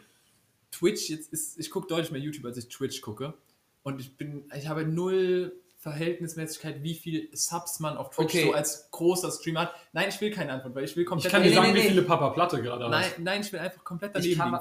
Twitch, 0.70 1.08
jetzt 1.10 1.32
ist, 1.32 1.58
ich 1.58 1.70
gucke 1.70 1.88
deutlich 1.88 2.12
mehr 2.12 2.20
YouTube, 2.20 2.44
als 2.44 2.56
ich 2.58 2.68
Twitch 2.68 3.00
gucke. 3.00 3.34
Und 3.82 4.00
ich 4.00 4.16
bin, 4.16 4.48
ich 4.56 4.68
habe 4.68 4.84
null 4.86 5.52
Verhältnismäßigkeit, 5.78 6.82
wie 6.82 6.94
viel 6.94 7.28
Subs 7.32 7.80
man 7.80 7.96
auf 7.96 8.10
Twitch 8.10 8.26
Okay. 8.26 8.44
so 8.44 8.52
als 8.52 8.90
großer 8.90 9.32
Streamer 9.32 9.60
hat. 9.62 9.74
Nein, 9.92 10.10
ich 10.10 10.20
will 10.20 10.30
keine 10.30 10.52
Antwort, 10.52 10.74
weil 10.74 10.84
ich 10.84 10.94
will 10.94 11.02
Ich 11.02 11.08
komplett 11.08 11.32
kann 11.32 11.42
dir 11.42 11.48
Nee, 11.48 11.54
sagen, 11.54 11.68
nee, 11.72 11.78
wie 11.78 11.82
nee. 11.82 11.88
viele 11.88 12.02
Papa 12.02 12.28
Platte 12.30 12.60
gerade 12.62 12.88
Nein, 12.88 13.04
hat. 13.04 13.18
nein, 13.18 13.40
ich 13.40 13.52
will 13.52 13.60
einfach 13.60 13.82
komplett 13.82 14.14
daneben 14.14 14.30
Ich 14.32 14.38
kann, 14.38 14.52
liegen, 14.52 14.60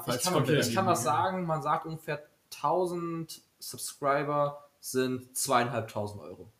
ich, 0.60 0.74
kann, 0.74 0.84
ich 0.84 0.90
was 0.90 1.02
sagen, 1.04 1.44
man 1.46 1.62
sagt 1.62 1.86
ungefähr 1.86 2.22
1000 2.54 3.42
Subscriber 3.58 4.64
sind 4.80 5.36
zweieinhalbtausend 5.36 6.22
Euro. 6.22 6.50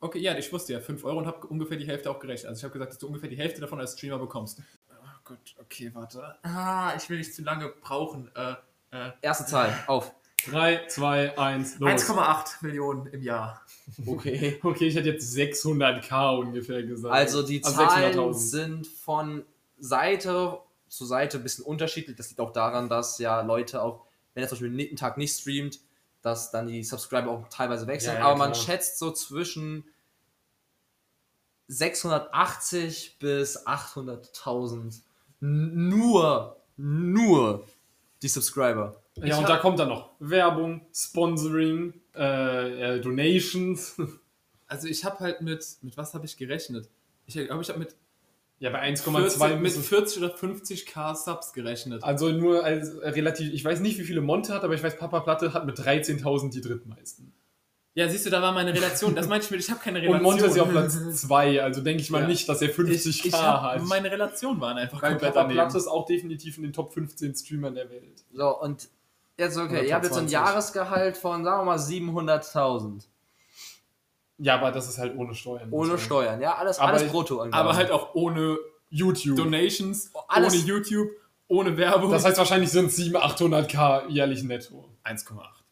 Okay, 0.00 0.18
ja, 0.18 0.36
ich 0.36 0.52
wusste 0.52 0.72
ja 0.74 0.80
5 0.80 1.04
Euro 1.04 1.18
und 1.18 1.26
habe 1.26 1.46
ungefähr 1.46 1.76
die 1.78 1.86
Hälfte 1.86 2.10
auch 2.10 2.18
gerechnet. 2.18 2.48
Also 2.48 2.58
ich 2.60 2.64
habe 2.64 2.72
gesagt, 2.74 2.92
dass 2.92 2.98
du 2.98 3.06
ungefähr 3.06 3.28
die 3.30 3.38
Hälfte 3.38 3.60
davon 3.60 3.80
als 3.80 3.92
Streamer 3.94 4.18
bekommst. 4.18 4.60
Oh 4.90 4.94
Gott, 5.24 5.54
okay, 5.60 5.90
warte. 5.94 6.34
Ah, 6.42 6.92
ich 6.96 7.08
will 7.08 7.18
nicht 7.18 7.34
zu 7.34 7.42
lange 7.42 7.68
brauchen. 7.80 8.30
Äh, 8.34 8.54
äh, 8.90 9.12
Erste 9.22 9.46
Zahl, 9.46 9.72
auf. 9.86 10.12
3, 10.46 10.88
2, 10.88 11.38
1, 11.38 11.78
los. 11.78 11.90
1,8 11.90 12.56
Millionen 12.62 13.06
im 13.06 13.22
Jahr. 13.22 13.62
Okay. 14.06 14.60
Okay, 14.62 14.88
ich 14.88 14.94
hätte 14.96 15.08
jetzt 15.08 15.34
600k 15.34 16.38
ungefähr 16.38 16.82
gesagt. 16.82 17.14
Also 17.14 17.42
die 17.42 17.64
Also 17.64 17.78
Zahlen 17.86 18.14
600.000. 18.14 18.34
sind 18.34 18.86
von 18.86 19.44
Seite 19.78 20.58
zu 20.88 21.06
Seite 21.06 21.38
ein 21.38 21.42
bisschen 21.42 21.64
unterschiedlich. 21.64 22.16
Das 22.16 22.28
liegt 22.28 22.40
auch 22.40 22.52
daran, 22.52 22.90
dass 22.90 23.18
ja 23.18 23.40
Leute 23.40 23.80
auch, 23.80 24.04
wenn 24.34 24.42
er 24.42 24.48
zum 24.48 24.58
Beispiel 24.58 24.88
einen 24.88 24.96
Tag 24.96 25.16
nicht 25.16 25.38
streamt, 25.38 25.80
dass 26.22 26.50
dann 26.50 26.66
die 26.66 26.82
Subscriber 26.84 27.30
auch 27.30 27.48
teilweise 27.48 27.86
wechseln. 27.86 28.14
Ja, 28.14 28.20
ja, 28.20 28.24
Aber 28.26 28.36
man 28.38 28.52
klar. 28.52 28.64
schätzt 28.64 28.98
so 28.98 29.10
zwischen 29.12 29.84
680 31.68 33.16
bis 33.18 33.66
800.000 33.66 35.00
N- 35.40 35.88
nur, 35.88 36.56
nur 36.76 37.66
die 38.22 38.28
Subscriber. 38.28 39.00
Ja, 39.16 39.24
Ich 39.26 39.32
und 39.32 39.40
hab- 39.40 39.46
da 39.46 39.56
kommt 39.58 39.78
dann 39.78 39.88
noch 39.88 40.10
Werbung, 40.18 40.86
Sponsoring, 40.94 41.94
äh, 42.14 42.96
äh, 42.96 43.00
Donations. 43.00 43.96
Also 44.66 44.88
ich 44.88 45.04
habe 45.04 45.20
halt 45.20 45.42
mit, 45.42 45.64
mit 45.82 45.96
was 45.98 46.14
habe 46.14 46.24
ich 46.24 46.38
gerechnet? 46.38 46.88
Ich 47.26 47.34
glaube, 47.34 47.62
ich 47.62 47.68
habe 47.68 47.78
mit, 47.78 47.94
Ja, 48.64 48.70
bei 48.70 48.80
1,2 48.80 49.12
40, 49.12 49.48
mit 49.50 49.60
müssen 49.60 49.82
40 49.82 50.22
oder 50.22 50.34
50k 50.34 51.14
Subs 51.14 51.52
gerechnet. 51.52 52.02
Also 52.02 52.30
nur 52.30 52.64
als 52.64 52.94
relativ, 53.02 53.52
ich 53.52 53.62
weiß 53.62 53.80
nicht, 53.80 53.98
wie 53.98 54.04
viele 54.04 54.22
Monte 54.22 54.54
hat, 54.54 54.64
aber 54.64 54.72
ich 54.72 54.82
weiß, 54.82 54.96
Papa 54.96 55.20
Platte 55.20 55.52
hat 55.52 55.66
mit 55.66 55.78
13.000 55.78 56.50
die 56.50 56.62
drittmeisten. 56.62 57.34
Ja, 57.92 58.08
siehst 58.08 58.24
du, 58.24 58.30
da 58.30 58.40
war 58.40 58.52
meine 58.52 58.72
Relation. 58.72 59.14
Das 59.14 59.28
meinte 59.28 59.44
ich 59.44 59.50
mit, 59.50 59.60
ich 59.60 59.70
habe 59.70 59.80
keine 59.80 59.98
Relation. 59.98 60.16
Und 60.16 60.22
Monte 60.22 60.46
ist 60.46 60.56
ja 60.56 60.62
auf 60.62 60.70
Platz 60.70 60.96
2, 61.20 61.62
also 61.62 61.82
denke 61.82 62.00
ich 62.00 62.08
mal 62.08 62.22
Ja. 62.22 62.26
nicht, 62.26 62.48
dass 62.48 62.62
er 62.62 62.70
50k 62.70 62.90
ich, 62.90 63.24
ich 63.26 63.32
hab, 63.34 63.60
hat. 63.60 63.82
Meine 63.82 64.10
Relationen 64.10 64.58
waren 64.62 64.78
einfach 64.78 65.02
Weil 65.02 65.10
komplett 65.10 65.34
Papa 65.34 65.42
daneben. 65.42 65.60
Platte 65.60 65.76
ist 65.76 65.86
auch 65.86 66.06
definitiv 66.06 66.56
in 66.56 66.62
den 66.62 66.72
Top 66.72 66.94
15 66.94 67.34
Streamern 67.34 67.74
der 67.74 67.90
Welt. 67.90 68.24
So, 68.32 68.58
und 68.62 68.88
jetzt, 69.36 69.58
okay, 69.58 69.86
ihr 69.86 69.94
habt 69.94 70.04
jetzt 70.04 70.14
so 70.14 70.20
ein 70.20 70.28
20. 70.28 70.32
Jahresgehalt 70.32 71.18
von, 71.18 71.44
sagen 71.44 71.60
wir 71.60 71.64
mal, 71.66 71.78
700.000. 71.78 73.08
Ja, 74.38 74.56
aber 74.56 74.72
das 74.72 74.88
ist 74.88 74.98
halt 74.98 75.16
ohne 75.16 75.34
Steuern. 75.34 75.68
Ohne 75.70 75.90
Deswegen. 75.92 76.06
Steuern, 76.06 76.40
ja, 76.40 76.54
alles, 76.56 76.78
Aber 76.78 76.92
alles 76.94 77.10
brutto. 77.10 77.42
Aber 77.50 77.76
halt 77.76 77.90
auch 77.90 78.14
ohne 78.14 78.58
YouTube. 78.90 79.36
Donations, 79.36 80.10
Alles- 80.28 80.54
ohne 80.54 80.62
YouTube, 80.64 81.08
ohne 81.48 81.76
Werbung. 81.76 82.10
Das 82.10 82.24
heißt, 82.24 82.38
wahrscheinlich 82.38 82.70
sind 82.70 82.86
es 82.86 82.96
700, 82.96 83.22
800k 83.40 84.08
jährlich 84.08 84.42
netto. 84.42 84.88
1,8. 85.04 85.62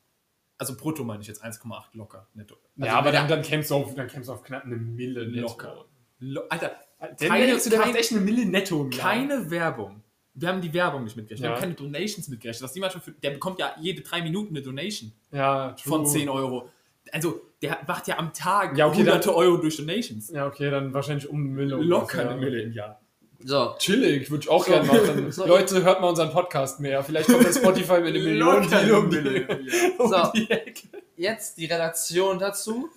Also 0.59 0.77
brutto 0.77 1.03
meine 1.03 1.23
ich 1.23 1.27
jetzt 1.29 1.43
1,8 1.43 1.87
locker 1.95 2.29
netto. 2.35 2.55
Also 2.79 2.87
ja, 2.87 2.99
aber 2.99 3.11
dann, 3.11 3.27
dann 3.27 3.43
kämpfst 3.43 3.71
du 3.71 3.75
auf, 3.77 3.95
dann 3.97 4.07
kämpfst 4.07 4.29
du 4.29 4.33
auf 4.35 4.43
knapp 4.45 4.65
eine 4.65 4.77
Mille 4.77 5.27
netto. 5.27 5.49
Locker. 5.49 5.85
Lo 6.21 6.43
Alter, 6.49 6.71
Der, 7.19 7.29
Keine- 7.29 7.59
du, 7.59 7.69
der 7.71 7.79
macht 7.81 7.97
echt 7.97 8.13
eine 8.13 8.21
Mille 8.21 8.47
netto 8.47 8.83
im 8.85 8.93
Jahr. 8.93 9.11
keine 9.11 9.51
Werbung. 9.51 10.05
Wir 10.35 10.49
haben 10.49 10.61
die 10.61 10.73
Werbung 10.73 11.03
nicht 11.05 11.17
mitgerechnet. 11.17 11.43
Wir 11.45 11.51
Ja. 11.51 11.57
haben 11.57 11.61
keine 11.63 11.75
Donations 11.75 12.29
mitgerechnet. 12.29 12.63
Was 12.63 12.73
die 12.73 12.81
manchmal 12.81 13.03
für, 13.03 13.11
der 13.13 13.31
bekommt 13.33 13.59
ja 13.59 13.75
jede 13.81 14.03
drei 14.03 14.23
Minuten 14.23 14.55
eine 14.55 14.63
Donation 14.63 15.13
ja, 15.33 15.73
true. 15.73 15.89
von 15.89 16.07
10 16.07 16.29
Euro. 16.29 16.71
Also, 17.11 17.41
der 17.61 17.79
macht 17.87 18.07
ja 18.09 18.19
am 18.19 18.33
Tag 18.33 18.77
Ja, 18.77 18.87
okay, 18.87 18.99
hunderte 18.99 19.29
dann- 19.29 19.37
Euro 19.37 19.57
durch 19.59 19.77
Donations. 19.77 20.31
Ja, 20.31 20.47
okay, 20.47 20.71
dann 20.71 20.95
wahrscheinlich 20.95 21.29
um 21.29 21.37
eine 21.41 21.49
Mille. 21.49 21.77
Locker 21.77 22.29
eine 22.31 22.41
Mille 22.41 22.63
im 22.63 22.73
Jahr. 22.73 23.01
So, 23.45 23.75
Chillig, 23.79 24.31
würde 24.31 24.45
ich 24.45 24.49
auch 24.51 24.65
gerne 24.65 24.87
machen. 24.87 25.33
So, 25.33 25.47
Leute, 25.47 25.83
hört 25.83 26.01
mal 26.01 26.09
unseren 26.11 26.31
Podcast 26.31 26.79
mehr. 26.79 27.03
Vielleicht 27.03 27.29
kommt 27.29 27.43
bei 27.43 27.53
Spotify 27.53 28.01
mit 28.01 28.15
einem 28.15 28.25
Million 28.25 28.57
um 28.63 29.11
die, 29.11 29.17
im 29.19 29.49
Jahr. 29.49 29.59
um 29.99 30.09
So. 30.09 30.33
die 30.33 30.49
Ecke. 30.49 30.89
jetzt 31.17 31.59
die 31.59 31.67
Redaktion 31.67 32.39
dazu. 32.39 32.89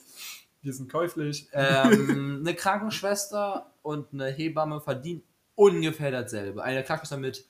Wir 0.62 0.72
sind 0.74 0.92
käuflich. 0.92 1.48
Ähm, 1.52 2.42
eine 2.46 2.54
Krankenschwester 2.56 3.72
und 3.82 4.14
eine 4.14 4.28
Hebamme 4.28 4.82
verdienen 4.82 5.24
ungefähr 5.56 6.12
dasselbe. 6.12 6.64
Eine 6.64 6.84
Krankenschwester 6.84 7.18
mit 7.18 7.44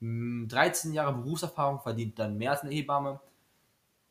mh, 0.00 0.48
13 0.48 0.92
Jahren 0.92 1.22
Berufserfahrung 1.22 1.80
verdient 1.80 2.18
dann 2.18 2.36
mehr 2.36 2.50
als 2.52 2.62
eine 2.62 2.70
Hebamme. 2.72 3.18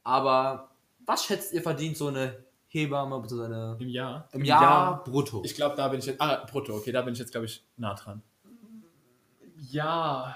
Aber 0.03 0.70
was 1.11 1.25
schätzt 1.25 1.51
ihr 1.53 1.61
verdient 1.61 1.97
so 1.97 2.07
eine 2.07 2.43
Hebamme 2.67 3.19
bzw. 3.19 3.45
eine 3.45 3.77
Im 3.79 3.89
Jahr. 3.89 4.29
im 4.31 4.45
Jahr, 4.45 5.03
brutto? 5.03 5.41
Ich 5.43 5.55
glaube, 5.55 5.75
da 5.75 5.87
bin 5.89 5.99
ich 5.99 6.05
jetzt. 6.05 6.21
Ah, 6.21 6.45
brutto, 6.49 6.73
okay, 6.75 6.91
da 6.93 7.01
bin 7.01 7.13
ich 7.13 7.19
jetzt, 7.19 7.31
glaube 7.31 7.45
ich, 7.45 7.63
nah 7.75 7.93
dran. 7.95 8.21
Ja. 9.69 10.35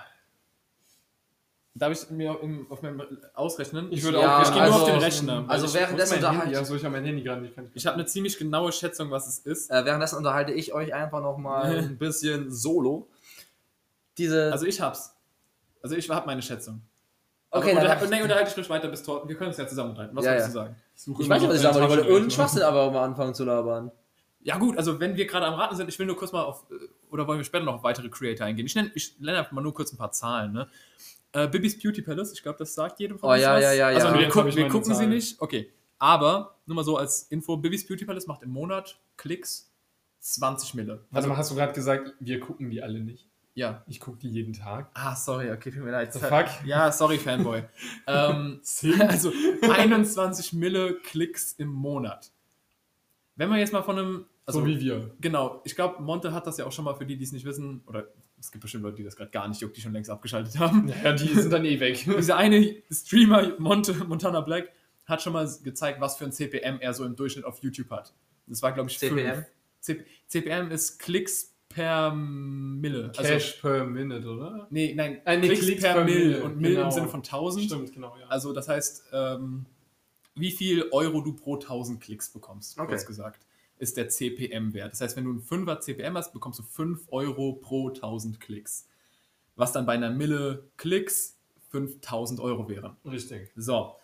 Darf 1.77 1.91
ich 1.91 2.09
mir 2.09 2.39
im, 2.41 2.67
auf 2.71 2.81
meinem 2.81 3.01
ausrechnen? 3.33 3.91
Ich 3.91 4.01
würde 4.03 4.19
Ja, 4.21 4.37
auch 4.37 4.43
ich 4.43 4.47
gehe 4.49 4.55
nur 4.63 4.63
also- 4.63 4.77
auf 4.85 4.85
den 4.91 4.99
Rechner. 4.99 5.45
also 5.47 5.65
ich, 5.65 5.73
währenddessen 5.73 6.15
unterhalte 6.15 6.57
also 6.57 6.75
ich 6.75 6.83
habe 6.85 6.95
mein 6.95 7.03
Handy 7.05 7.21
gerade 7.23 7.41
nicht. 7.41 7.55
Kann 7.55 7.69
ich 7.73 7.85
habe 7.85 7.95
eine 7.95 8.05
ziemlich 8.05 8.37
genaue 8.37 8.71
Schätzung, 8.71 9.11
was 9.11 9.27
es 9.27 9.39
ist. 9.39 9.69
äh, 9.71 9.83
währenddessen 9.83 10.15
unterhalte 10.17 10.53
ich 10.53 10.73
euch 10.73 10.93
einfach 10.93 11.21
noch 11.21 11.37
mal 11.37 11.65
ein 11.79 11.97
bisschen 11.97 12.49
solo. 12.51 13.09
Diese 14.17 14.51
Also 14.53 14.65
ich 14.65 14.79
hab's. 14.79 15.13
Also 15.83 15.95
ich 15.97 16.09
habe 16.09 16.25
meine 16.25 16.41
Schätzung. 16.41 16.81
Okay, 17.57 17.71
Aber 17.71 17.81
dann 17.81 17.91
unter, 17.91 18.01
hab- 18.01 18.09
nee, 18.09 18.21
unterhalte 18.21 18.51
ich 18.51 18.57
ruhig 18.57 18.69
weiter 18.69 18.87
bis 18.87 19.03
Tor. 19.03 19.27
Wir 19.27 19.35
können 19.35 19.51
es 19.51 19.57
ja 19.57 19.67
zusammen 19.67 19.91
unterhalten. 19.91 20.15
Was 20.15 20.25
Ja, 20.25 20.31
wolltest 20.31 20.55
ja. 20.55 20.61
du 20.63 20.67
sagen? 20.69 20.75
suche 20.95 21.21
ich 21.21 21.25
immer 21.27 21.35
weiß 21.35 21.41
nicht, 21.41 21.49
was 21.49 21.55
ich 21.57 21.61
sagen 21.63 21.75
wollte. 21.75 21.85
Ich 21.85 21.89
wollte 21.97 22.07
irgendeinen. 22.09 22.31
Schwachsinn 22.31 22.61
aber 22.63 22.91
mal 22.91 23.03
anfangen 23.03 23.33
zu 23.33 23.43
labern. 23.45 23.91
Ja 24.41 24.57
gut, 24.57 24.77
also 24.77 24.99
wenn 24.99 25.15
wir 25.15 25.25
gerade 25.25 25.45
am 25.47 25.55
Raten 25.55 25.75
sind, 25.75 25.89
ich 25.89 25.97
will 25.97 26.05
nur 26.05 26.15
kurz 26.17 26.31
mal 26.31 26.43
auf, 26.43 26.65
äh, 26.69 26.75
oder 27.11 27.27
wollen 27.27 27.39
wir 27.39 27.43
später 27.45 27.63
noch 27.65 27.75
auf 27.75 27.83
weitere 27.83 28.09
Creator 28.09 28.45
eingehen? 28.45 28.65
Ich 28.67 28.75
nenne, 28.75 28.91
ich 28.93 29.19
nenne 29.19 29.39
einfach 29.39 29.51
mal 29.53 29.61
nur 29.61 29.73
kurz 29.73 29.91
ein 29.91 29.97
paar 29.97 30.11
Zahlen. 30.11 30.51
Ne? 30.53 30.67
Äh, 31.31 31.47
Bibis 31.47 31.81
Beauty 31.81 32.01
Palace, 32.03 32.31
ich 32.33 32.43
glaube, 32.43 32.59
das 32.59 32.75
sagt 32.75 32.99
jedem 32.99 33.17
von 33.17 33.29
Oh, 33.29 33.33
uns 33.33 33.41
ja, 33.41 33.55
was. 33.55 33.63
ja, 33.63 33.73
ja, 33.73 33.87
Also 33.87 34.07
ja. 34.07 34.19
wir, 34.19 34.29
gucken, 34.29 34.49
ich 34.49 34.55
wir 34.55 34.67
gucken 34.67 34.93
sie 34.93 35.07
nicht. 35.07 35.41
Okay, 35.41 35.71
aber 35.97 36.57
nur 36.67 36.75
mal 36.75 36.83
so 36.83 36.95
als 36.97 37.23
Info, 37.23 37.57
Bibis 37.57 37.87
Beauty 37.87 38.05
Palace 38.05 38.27
macht 38.27 38.43
im 38.43 38.51
Monat 38.51 38.99
Klicks 39.17 39.71
20 40.19 40.75
Mille. 40.75 41.05
Warte 41.09 41.27
mal, 41.27 41.37
hast 41.37 41.49
du 41.51 41.55
gerade 41.55 41.73
gesagt, 41.73 42.13
wir 42.19 42.39
gucken 42.39 42.69
die 42.69 42.83
alle 42.83 42.99
nicht? 42.99 43.27
Ja. 43.55 43.83
Ich 43.87 44.01
gucke 44.01 44.19
die 44.19 44.29
jeden 44.29 44.53
Tag. 44.53 44.91
Ah, 44.93 45.15
sorry, 45.15 45.49
okay, 45.49 45.71
tut 45.71 45.83
mir 45.83 45.91
leid. 45.91 46.13
The 46.13 46.19
fuck? 46.19 46.47
Ja, 46.65 46.91
sorry, 46.91 47.17
Fanboy. 47.17 47.63
ähm, 48.07 48.61
also 48.99 49.31
21 49.61 50.53
Mille 50.53 50.95
Klicks 50.95 51.53
im 51.53 51.69
Monat. 51.69 52.31
Wenn 53.37 53.49
man 53.49 53.59
jetzt 53.59 53.73
mal 53.73 53.81
von 53.81 53.97
einem. 53.97 54.25
Also, 54.45 54.59
so 54.59 54.67
wie 54.67 54.79
wir. 54.79 55.15
Genau, 55.21 55.61
ich 55.63 55.75
glaube, 55.75 56.03
Monte 56.03 56.33
hat 56.33 56.45
das 56.45 56.57
ja 56.57 56.65
auch 56.65 56.71
schon 56.71 56.85
mal 56.85 56.95
für 56.95 57.05
die, 57.05 57.17
die 57.17 57.23
es 57.23 57.31
nicht 57.31 57.45
wissen, 57.45 57.81
oder 57.87 58.09
es 58.39 58.51
gibt 58.51 58.61
bestimmt 58.61 58.83
Leute, 58.83 58.97
die 58.97 59.03
das 59.03 59.15
gerade 59.15 59.31
gar 59.31 59.47
nicht 59.47 59.61
juckt, 59.61 59.75
die 59.75 59.81
schon 59.81 59.93
längst 59.93 60.09
abgeschaltet 60.09 60.59
haben. 60.59 60.91
Ja, 61.03 61.13
die 61.13 61.29
sind 61.29 61.51
dann 61.51 61.65
eh 61.65 61.79
weg. 61.79 62.05
Dieser 62.17 62.35
eine 62.35 62.75
Streamer, 62.91 63.57
Monte, 63.57 63.93
Montana 64.05 64.41
Black, 64.41 64.71
hat 65.05 65.21
schon 65.21 65.33
mal 65.33 65.49
gezeigt, 65.63 66.01
was 66.01 66.17
für 66.17 66.25
ein 66.25 66.31
CPM 66.31 66.79
er 66.79 66.93
so 66.93 67.05
im 67.05 67.15
Durchschnitt 67.15 67.45
auf 67.45 67.59
YouTube 67.63 67.89
hat. 67.89 68.13
Das 68.47 68.61
war, 68.61 68.73
glaube 68.73 68.89
ich, 68.89 68.99
CPM? 68.99 69.45
fünf. 69.81 70.03
CPM 70.27 70.71
ist 70.71 70.99
Klicks 70.99 71.54
per 71.75 72.13
Mille. 72.15 73.11
Also, 73.17 73.21
Cash 73.21 73.51
per 73.61 73.85
Minute, 73.85 74.27
oder? 74.27 74.67
nee, 74.69 74.93
nein, 74.95 75.21
Äh, 75.25 75.37
nee, 75.37 75.47
Klicks, 75.47 75.65
Klicks 75.65 75.81
per, 75.81 75.93
per 75.95 76.05
Mill 76.05 76.15
Mille, 76.27 76.43
und 76.43 76.57
Mill 76.61 76.71
genau. 76.75 76.85
im 76.85 76.91
Sinne 76.91 77.07
von 77.09 77.19
1000. 77.21 77.65
Stimmt, 77.65 77.93
genau, 77.93 78.15
ja. 78.19 78.27
Also 78.27 78.53
das 78.53 78.67
heißt, 78.69 79.03
ähm, 79.11 79.65
wie 80.35 80.51
viel 80.51 80.85
Euro 80.91 81.21
du 81.21 81.33
pro 81.33 81.55
1000 81.57 81.99
Klicks 82.01 82.29
bekommst, 82.29 82.79
Okay. 82.79 82.87
kurz 82.89 83.05
gesagt, 83.05 83.45
ist 83.77 83.97
der 83.97 84.07
CPM-Wert. 84.07 84.93
Das 84.93 85.01
heißt, 85.01 85.17
wenn 85.17 85.25
du 85.25 85.31
einen 85.31 85.41
5er 85.41 85.79
CPM 85.81 86.15
hast, 86.15 86.31
bekommst 86.31 86.59
du 86.59 86.63
5 86.63 87.07
Euro 87.09 87.53
pro 87.53 87.89
1000 87.89 88.39
Klicks. 88.39 88.87
Was 89.57 89.73
dann 89.73 89.85
bei 89.85 89.93
einer 89.93 90.09
Mille 90.11 90.63
Klicks 90.77 91.37
5000 91.71 92.39
Euro 92.39 92.69
wären. 92.69 92.95
Richtig. 93.05 93.51
So. 93.57 93.95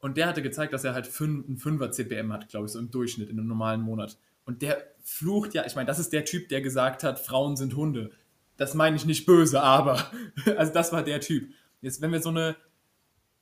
Und 0.00 0.18
der 0.18 0.26
hatte 0.26 0.42
gezeigt, 0.42 0.74
dass 0.74 0.84
er 0.84 0.92
halt 0.92 1.06
fün- 1.06 1.46
einen 1.46 1.56
5er 1.58 1.90
CPM 1.90 2.30
hat, 2.32 2.48
glaube 2.48 2.66
ich, 2.66 2.72
so 2.72 2.78
im 2.78 2.90
Durchschnitt 2.90 3.30
in 3.30 3.38
einem 3.38 3.48
normalen 3.48 3.80
Monat. 3.80 4.18
Und 4.44 4.60
der 4.62 4.86
flucht 5.06 5.54
ja, 5.54 5.64
ich 5.64 5.76
meine, 5.76 5.86
das 5.86 6.00
ist 6.00 6.12
der 6.12 6.24
Typ, 6.24 6.48
der 6.48 6.60
gesagt 6.60 7.04
hat, 7.04 7.20
Frauen 7.20 7.56
sind 7.56 7.76
Hunde. 7.76 8.10
Das 8.56 8.74
meine 8.74 8.96
ich 8.96 9.04
nicht 9.04 9.24
böse, 9.24 9.62
aber. 9.62 10.10
Also 10.56 10.72
das 10.72 10.92
war 10.92 11.02
der 11.02 11.20
Typ. 11.20 11.48
Jetzt, 11.80 12.00
wenn 12.02 12.10
wir 12.10 12.20
so 12.20 12.30
eine 12.30 12.56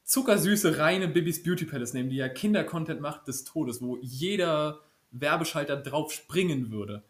zuckersüße, 0.03 0.79
reine 0.79 1.09
Bibis 1.09 1.43
Beauty 1.43 1.65
Palace 1.65 1.95
nehmen, 1.95 2.11
die 2.11 2.17
ja 2.17 2.29
Kinder-Content 2.29 3.01
macht 3.01 3.27
des 3.29 3.45
Todes, 3.45 3.81
wo 3.81 3.97
jeder 4.03 4.81
Werbeschalter 5.11 5.77
drauf 5.77 6.13
springen 6.13 6.71
würde. 6.71 7.03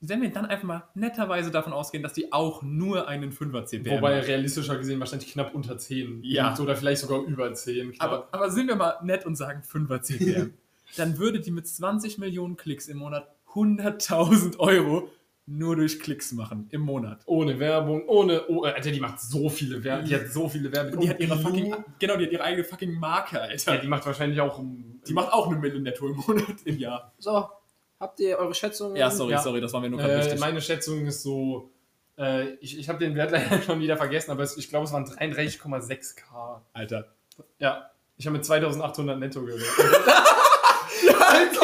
Wenn 0.00 0.22
wir 0.22 0.30
dann 0.30 0.46
einfach 0.46 0.64
mal 0.64 0.88
netterweise 0.94 1.50
davon 1.50 1.72
ausgehen, 1.72 2.02
dass 2.02 2.12
die 2.14 2.32
auch 2.32 2.62
nur 2.62 3.08
einen 3.08 3.32
5er 3.32 3.64
CPM 3.66 3.96
Wobei 3.96 4.18
hat. 4.18 4.28
realistischer 4.28 4.78
gesehen 4.78 5.00
wahrscheinlich 5.00 5.32
knapp 5.32 5.54
unter 5.54 5.76
10 5.76 6.22
Ja. 6.22 6.56
oder 6.58 6.76
vielleicht 6.76 7.02
sogar 7.02 7.20
über 7.24 7.52
10. 7.52 7.92
klar. 7.92 8.08
Aber, 8.08 8.28
aber 8.30 8.50
sind 8.50 8.68
wir 8.68 8.76
mal 8.76 8.98
nett 9.02 9.26
und 9.26 9.34
sagen 9.34 9.62
5er 9.62 10.00
CPM. 10.00 10.54
dann 10.96 11.18
würde 11.18 11.40
die 11.40 11.50
mit 11.50 11.66
20 11.66 12.16
Millionen 12.18 12.56
Klicks 12.56 12.86
im 12.88 12.98
Monat 12.98 13.28
100.000 13.54 14.58
Euro 14.58 15.10
nur 15.50 15.76
durch 15.76 15.98
Klicks 16.00 16.32
machen 16.32 16.68
im 16.72 16.82
Monat. 16.82 17.22
ohne 17.24 17.58
Werbung, 17.58 18.06
ohne. 18.06 18.44
Oh, 18.48 18.64
Alter, 18.64 18.90
die 18.90 19.00
macht 19.00 19.18
so 19.20 19.48
viele 19.48 19.82
Werbung. 19.82 20.04
Die 20.06 20.14
hat 20.14 20.28
so 20.30 20.46
viele 20.48 20.70
Werbung. 20.72 20.94
Und 20.94 21.00
die 21.02 21.08
hat 21.08 21.20
ihre 21.20 21.38
fucking, 21.38 21.74
genau, 21.98 22.16
die 22.16 22.26
hat 22.26 22.32
ihre 22.32 22.44
eigene 22.44 22.64
fucking 22.64 22.92
Marke, 22.92 23.40
Alter. 23.40 23.74
Ja, 23.76 23.80
die 23.80 23.86
macht 23.86 24.04
wahrscheinlich 24.04 24.40
auch. 24.42 24.60
Die 25.06 25.12
macht 25.14 25.32
auch 25.32 25.46
eine 25.48 25.56
Mille 25.56 25.80
netto 25.80 26.06
im 26.08 26.16
Monat 26.16 26.44
im 26.66 26.76
Jahr. 26.78 27.12
So, 27.18 27.48
habt 27.98 28.20
ihr 28.20 28.36
eure 28.38 28.54
Schätzungen? 28.54 28.96
Ja, 28.96 29.10
sorry, 29.10 29.32
Ja. 29.32 29.38
sorry, 29.40 29.62
das 29.62 29.72
war 29.72 29.80
mir 29.80 29.88
nur 29.88 29.98
gerade 29.98 30.14
Äh, 30.16 30.18
wichtig. 30.24 30.38
meine 30.40 30.60
Schätzung 30.60 31.06
ist 31.06 31.22
so. 31.22 31.70
Äh, 32.18 32.50
ich 32.56 32.78
ich 32.78 32.88
habe 32.90 32.98
den 32.98 33.14
Wert 33.14 33.30
leider 33.32 33.62
schon 33.62 33.80
wieder 33.80 33.96
vergessen, 33.96 34.30
aber 34.32 34.42
es, 34.42 34.58
ich 34.58 34.68
glaube, 34.68 34.84
es 34.84 34.92
waren 34.92 35.06
33,6k. 35.06 36.60
Alter. 36.74 37.06
Ja, 37.58 37.90
ich 38.18 38.26
habe 38.26 38.36
mit 38.36 38.44
2800 38.44 39.18
netto 39.18 39.42
gehört. 39.42 39.62
Alter, 41.20 41.62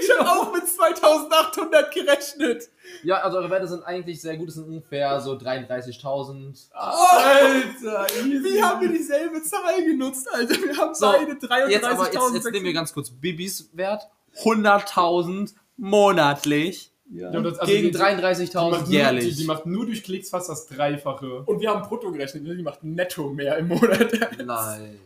ich 0.00 0.18
habe 0.18 0.28
auch 0.30 0.52
mit 0.52 0.59
2800 0.80 1.92
gerechnet. 1.94 2.68
Ja, 3.02 3.16
also 3.22 3.38
eure 3.38 3.50
Werte 3.50 3.68
sind 3.68 3.82
eigentlich 3.84 4.20
sehr 4.20 4.36
gut. 4.36 4.48
Es 4.48 4.54
sind 4.54 4.66
ungefähr 4.68 5.20
so 5.20 5.32
33.000. 5.36 6.70
Alter, 6.72 8.06
Wie 8.24 8.62
haben 8.62 8.80
wir 8.80 8.88
dieselbe 8.88 9.42
Zahl 9.42 9.84
genutzt, 9.84 10.28
Alter? 10.32 10.54
Wir 10.54 10.76
haben 10.76 10.94
So, 10.94 11.06
beide 11.06 11.32
Jetzt 11.70 11.84
aber, 11.84 12.04
jetzt, 12.04 12.16
33.000. 12.16 12.34
jetzt 12.34 12.50
nehmen 12.52 12.64
wir 12.66 12.72
ganz 12.72 12.92
kurz 12.92 13.10
Bibis 13.10 13.70
Wert. 13.74 14.02
100.000 14.44 15.54
monatlich 15.76 16.92
Ja, 17.12 17.30
das- 17.32 17.58
also 17.58 17.72
gegen 17.72 17.86
die- 17.86 17.90
die 17.92 17.98
33.000 17.98 18.70
macht 18.70 18.86
nur, 18.86 18.92
jährlich. 18.92 19.28
Die, 19.30 19.34
die 19.42 19.44
macht 19.46 19.66
nur 19.66 19.84
durch 19.86 20.02
Klicks 20.04 20.30
fast 20.30 20.48
das 20.48 20.66
Dreifache. 20.66 21.42
Und 21.42 21.60
wir 21.60 21.70
haben 21.70 21.82
brutto 21.88 22.12
gerechnet, 22.12 22.46
die 22.46 22.62
macht 22.62 22.84
netto 22.84 23.30
mehr 23.30 23.56
im 23.58 23.68
Monat. 23.68 24.12
nein. 24.44 25.00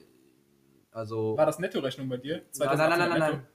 Also, 0.92 1.36
War 1.36 1.46
das 1.46 1.58
Netto-Rechnung 1.58 2.08
bei 2.08 2.18
dir? 2.18 2.42
nein, 2.58 2.68
nein, 2.76 2.88
nein, 2.90 2.98
nein, 3.08 3.18
nein. 3.18 3.46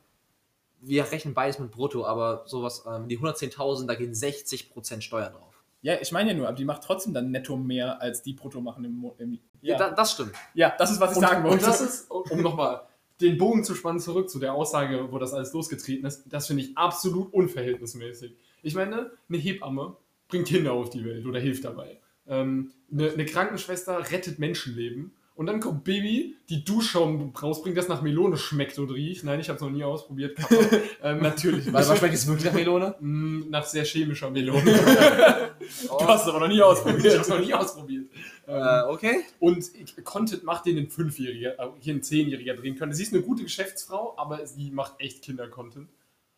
Wir 0.82 1.11
rechnen 1.11 1.34
beides 1.34 1.59
mit 1.59 1.71
Brutto, 1.71 2.05
aber 2.05 2.43
sowas, 2.45 2.84
ähm, 2.88 3.07
die 3.07 3.19
110.000, 3.19 3.86
da 3.88 3.95
gehen 3.95 4.13
60% 4.13 5.01
Steuern 5.01 5.34
drauf. 5.34 5.63
Ja, 5.82 5.95
ich 6.01 6.11
meine 6.11 6.32
ja 6.32 6.38
nur, 6.38 6.47
aber 6.47 6.57
die 6.57 6.65
macht 6.65 6.84
trotzdem 6.84 7.13
dann 7.13 7.32
netto 7.32 7.55
mehr, 7.55 8.01
als 8.01 8.21
die 8.21 8.34
brutto 8.34 8.59
machen 8.59 8.84
im, 8.84 9.11
im 9.17 9.39
Ja. 9.61 9.73
ja. 9.73 9.77
Da, 9.77 9.91
das 9.91 10.11
stimmt. 10.13 10.34
ja, 10.53 10.73
das 10.77 10.91
ist, 10.91 10.99
was 10.99 11.11
ich 11.11 11.17
Und, 11.17 11.23
sagen 11.23 11.43
und 11.43 11.51
wollte. 11.51 11.65
das 11.65 11.82
ist, 11.82 12.11
um 12.11 12.41
nochmal 12.41 12.82
den 13.21 13.38
Bogen 13.38 13.63
zu 13.63 13.75
spannen, 13.75 13.99
zurück 13.99 14.30
zu 14.30 14.39
der 14.39 14.53
Aussage, 14.53 15.11
wo 15.11 15.17
das 15.19 15.34
alles 15.34 15.53
losgetreten 15.53 16.05
ist, 16.05 16.23
das 16.30 16.47
finde 16.47 16.63
ich 16.63 16.77
absolut 16.77 17.34
unverhältnismäßig. 17.34 18.36
Ich 18.61 18.75
meine, 18.75 19.11
eine 19.27 19.38
Hebamme 19.38 19.95
bringt 20.27 20.47
Kinder 20.47 20.73
auf 20.73 20.89
die 20.89 21.03
Welt 21.05 21.25
oder 21.25 21.39
hilft 21.39 21.65
dabei. 21.65 21.97
Ähm, 22.27 22.71
eine, 22.91 23.11
eine 23.11 23.25
Krankenschwester 23.25 24.11
rettet 24.11 24.39
Menschenleben. 24.39 25.13
Und 25.39 25.45
dann 25.45 25.61
kommt 25.61 25.85
Baby, 25.85 26.35
die 26.49 26.65
Duschschaum 26.65 27.33
rausbringt, 27.41 27.77
das 27.77 27.87
nach 27.87 28.01
Melone 28.01 28.35
schmeckt 28.35 28.77
und 28.77 28.89
riecht. 28.91 29.23
Nein, 29.23 29.39
ich 29.39 29.47
habe 29.47 29.55
es 29.55 29.61
noch 29.61 29.69
nie 29.69 29.85
ausprobiert. 29.85 30.37
Ähm, 31.01 31.21
Natürlich. 31.21 31.65
Weil 31.71 31.73
was 31.87 31.97
schmeckt 31.97 32.13
es 32.13 32.27
wirklich 32.27 32.45
nach 32.47 32.53
Melone? 32.53 32.93
mh, 32.99 33.45
nach 33.49 33.65
sehr 33.65 33.85
chemischer 33.85 34.29
Melone. 34.29 34.61
Du 35.87 36.07
hast 36.07 36.23
es 36.23 36.27
aber 36.27 36.41
noch 36.41 36.47
nie 36.49 36.55
ich 36.55 36.61
habe 36.61 36.71
ausprobiert. 36.73 37.21
es 37.21 37.27
noch 37.29 37.39
nie 37.39 37.53
ausprobiert. 37.53 38.05
Ähm, 38.49 38.55
Äh, 38.61 38.81
okay. 38.91 39.21
Und 39.39 39.65
Content 40.03 40.43
macht 40.43 40.65
den 40.65 40.77
ein 40.77 40.89
Fünfjähriger, 40.89 41.57
äh, 41.57 41.67
hier 41.79 41.93
ein 41.93 42.03
Zehnjähriger 42.03 42.55
drehen 42.55 42.75
können. 42.75 42.91
Sie 42.93 43.03
ist 43.03 43.13
eine 43.13 43.21
gute 43.21 43.43
Geschäftsfrau, 43.43 44.15
aber 44.17 44.45
sie 44.45 44.71
macht 44.71 44.95
echt 44.99 45.21
Kinder-Content. 45.21 45.87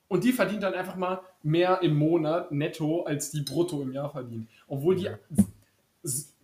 Und 0.10 0.24
die 0.24 0.32
verdient 0.34 0.62
dann 0.62 0.76
einfach 0.76 0.96
mal 0.96 1.22
mehr 1.42 1.82
im 1.82 1.96
Monat 1.96 2.52
netto, 2.52 3.02
als 3.04 3.32
die 3.32 3.42
brutto 3.42 3.82
im 3.82 3.94
Jahr 3.94 4.12
verdient. 4.12 4.48
Obwohl 4.68 4.96
die 4.96 5.08
s- 5.08 5.18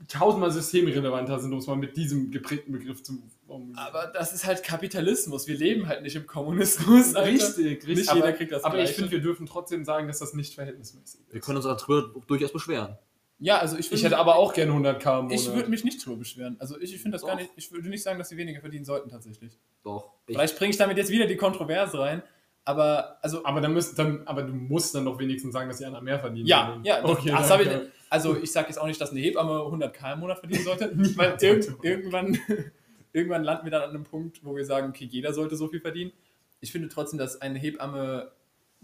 tausendmal 0.08 0.52
systemrelevanter 0.52 1.40
sind, 1.40 1.52
um 1.52 1.60
es 1.60 1.68
mal 1.68 1.76
mit 1.76 1.98
diesem 1.98 2.32
geprägten 2.32 2.72
Begriff 2.72 3.02
zu 3.04 3.22
formulieren. 3.46 3.78
Aber 3.78 4.08
das 4.08 4.34
ist 4.34 4.46
halt 4.46 4.64
Kapitalismus. 4.64 5.48
Wir 5.48 5.58
leben 5.58 5.88
halt 5.88 6.04
nicht 6.04 6.16
im 6.16 6.28
Kommunismus. 6.28 7.16
Alter. 7.16 7.30
Richtig, 7.30 7.66
richtig. 7.66 7.98
Nicht 7.98 8.10
aber, 8.10 8.20
jeder 8.20 8.34
kriegt 8.34 8.52
das 8.52 8.64
Aber 8.64 8.76
ich 8.78 8.84
Gleiche. 8.84 8.94
finde, 8.96 9.12
wir 9.12 9.22
dürfen 9.22 9.46
trotzdem 9.48 9.84
sagen, 9.84 10.08
dass 10.08 10.20
das 10.20 10.34
nicht 10.34 10.56
verhältnismäßig 10.56 11.22
Wir 11.30 11.40
ist. 11.40 11.46
können 11.46 11.58
uns 11.58 11.66
darüber 11.66 12.14
durchaus 12.28 12.54
beschweren. 12.54 12.98
Ja, 13.40 13.60
also 13.60 13.78
ich, 13.78 13.92
Ich 13.92 14.04
hätte 14.04 14.18
aber 14.18 14.36
auch 14.36 14.54
gerne 14.54 14.72
100k 14.72 15.20
im 15.20 15.26
Monat. 15.26 15.40
Ich 15.40 15.54
würde 15.54 15.70
mich 15.70 15.84
nicht 15.84 16.04
drüber 16.04 16.18
beschweren. 16.18 16.56
Also 16.60 16.80
ich, 16.80 16.94
ich 16.94 17.02
finde 17.02 17.16
das 17.16 17.22
Doch. 17.22 17.30
gar 17.30 17.36
nicht. 17.36 17.52
Ich 17.56 17.72
würde 17.72 17.88
nicht 17.90 18.02
sagen, 18.04 18.18
dass 18.18 18.30
sie 18.30 18.38
weniger 18.38 18.62
verdienen 18.62 18.86
sollten 18.86 19.10
tatsächlich. 19.10 19.60
Doch. 19.84 20.12
Ich, 20.26 20.36
Vielleicht 20.36 20.58
bringe 20.58 20.72
ich 20.72 20.78
damit 20.78 20.98
jetzt 20.98 21.12
wieder 21.12 21.28
die 21.28 21.38
Kontroverse 21.38 22.00
rein. 22.00 22.24
Aber 22.66 23.18
also 23.22 23.46
aber, 23.46 23.62
dann 23.62 23.74
müsst, 23.74 23.98
dann, 23.98 24.28
aber 24.28 24.44
du 24.44 24.54
musst 24.54 24.94
dann 24.94 25.06
doch 25.06 25.18
wenigstens 25.20 25.54
sagen, 25.54 25.70
dass 25.70 25.78
die 25.78 25.86
anderen 25.86 26.04
mehr 26.04 26.20
verdienen. 26.20 26.48
ja, 26.48 26.78
ja. 26.84 27.06
okay. 27.06 27.30
das 27.30 27.50
hab 27.50 27.62
ich, 27.62 27.70
danke. 27.70 27.92
Also 28.10 28.38
ich 28.38 28.52
sage 28.52 28.68
jetzt 28.68 28.78
auch 28.78 28.88
nicht, 28.88 29.00
dass 29.00 29.12
eine 29.12 29.20
Hebamme 29.20 29.60
100k 29.60 30.14
im 30.14 30.20
Monat 30.20 30.40
verdienen 30.40 30.64
sollte, 30.64 30.92
weil 31.18 31.38
irg 31.42 31.78
irgendwann, 31.82 32.38
irgendwann 33.14 33.44
landen 33.44 33.66
wir 33.66 33.72
dann 33.72 33.84
an 33.84 33.90
einem 33.90 34.04
Punkt, 34.04 34.44
wo 34.44 34.56
wir 34.56 34.66
sagen, 34.66 34.90
okay, 34.90 35.06
jeder 35.06 35.34
sollte 35.34 35.56
so 35.56 35.68
viel 35.68 35.82
verdienen. 35.82 36.12
Ich 36.60 36.72
finde 36.72 36.90
trotzdem, 36.90 37.20
dass 37.20 37.42
eine 37.42 37.60
Hebamme 37.60 38.32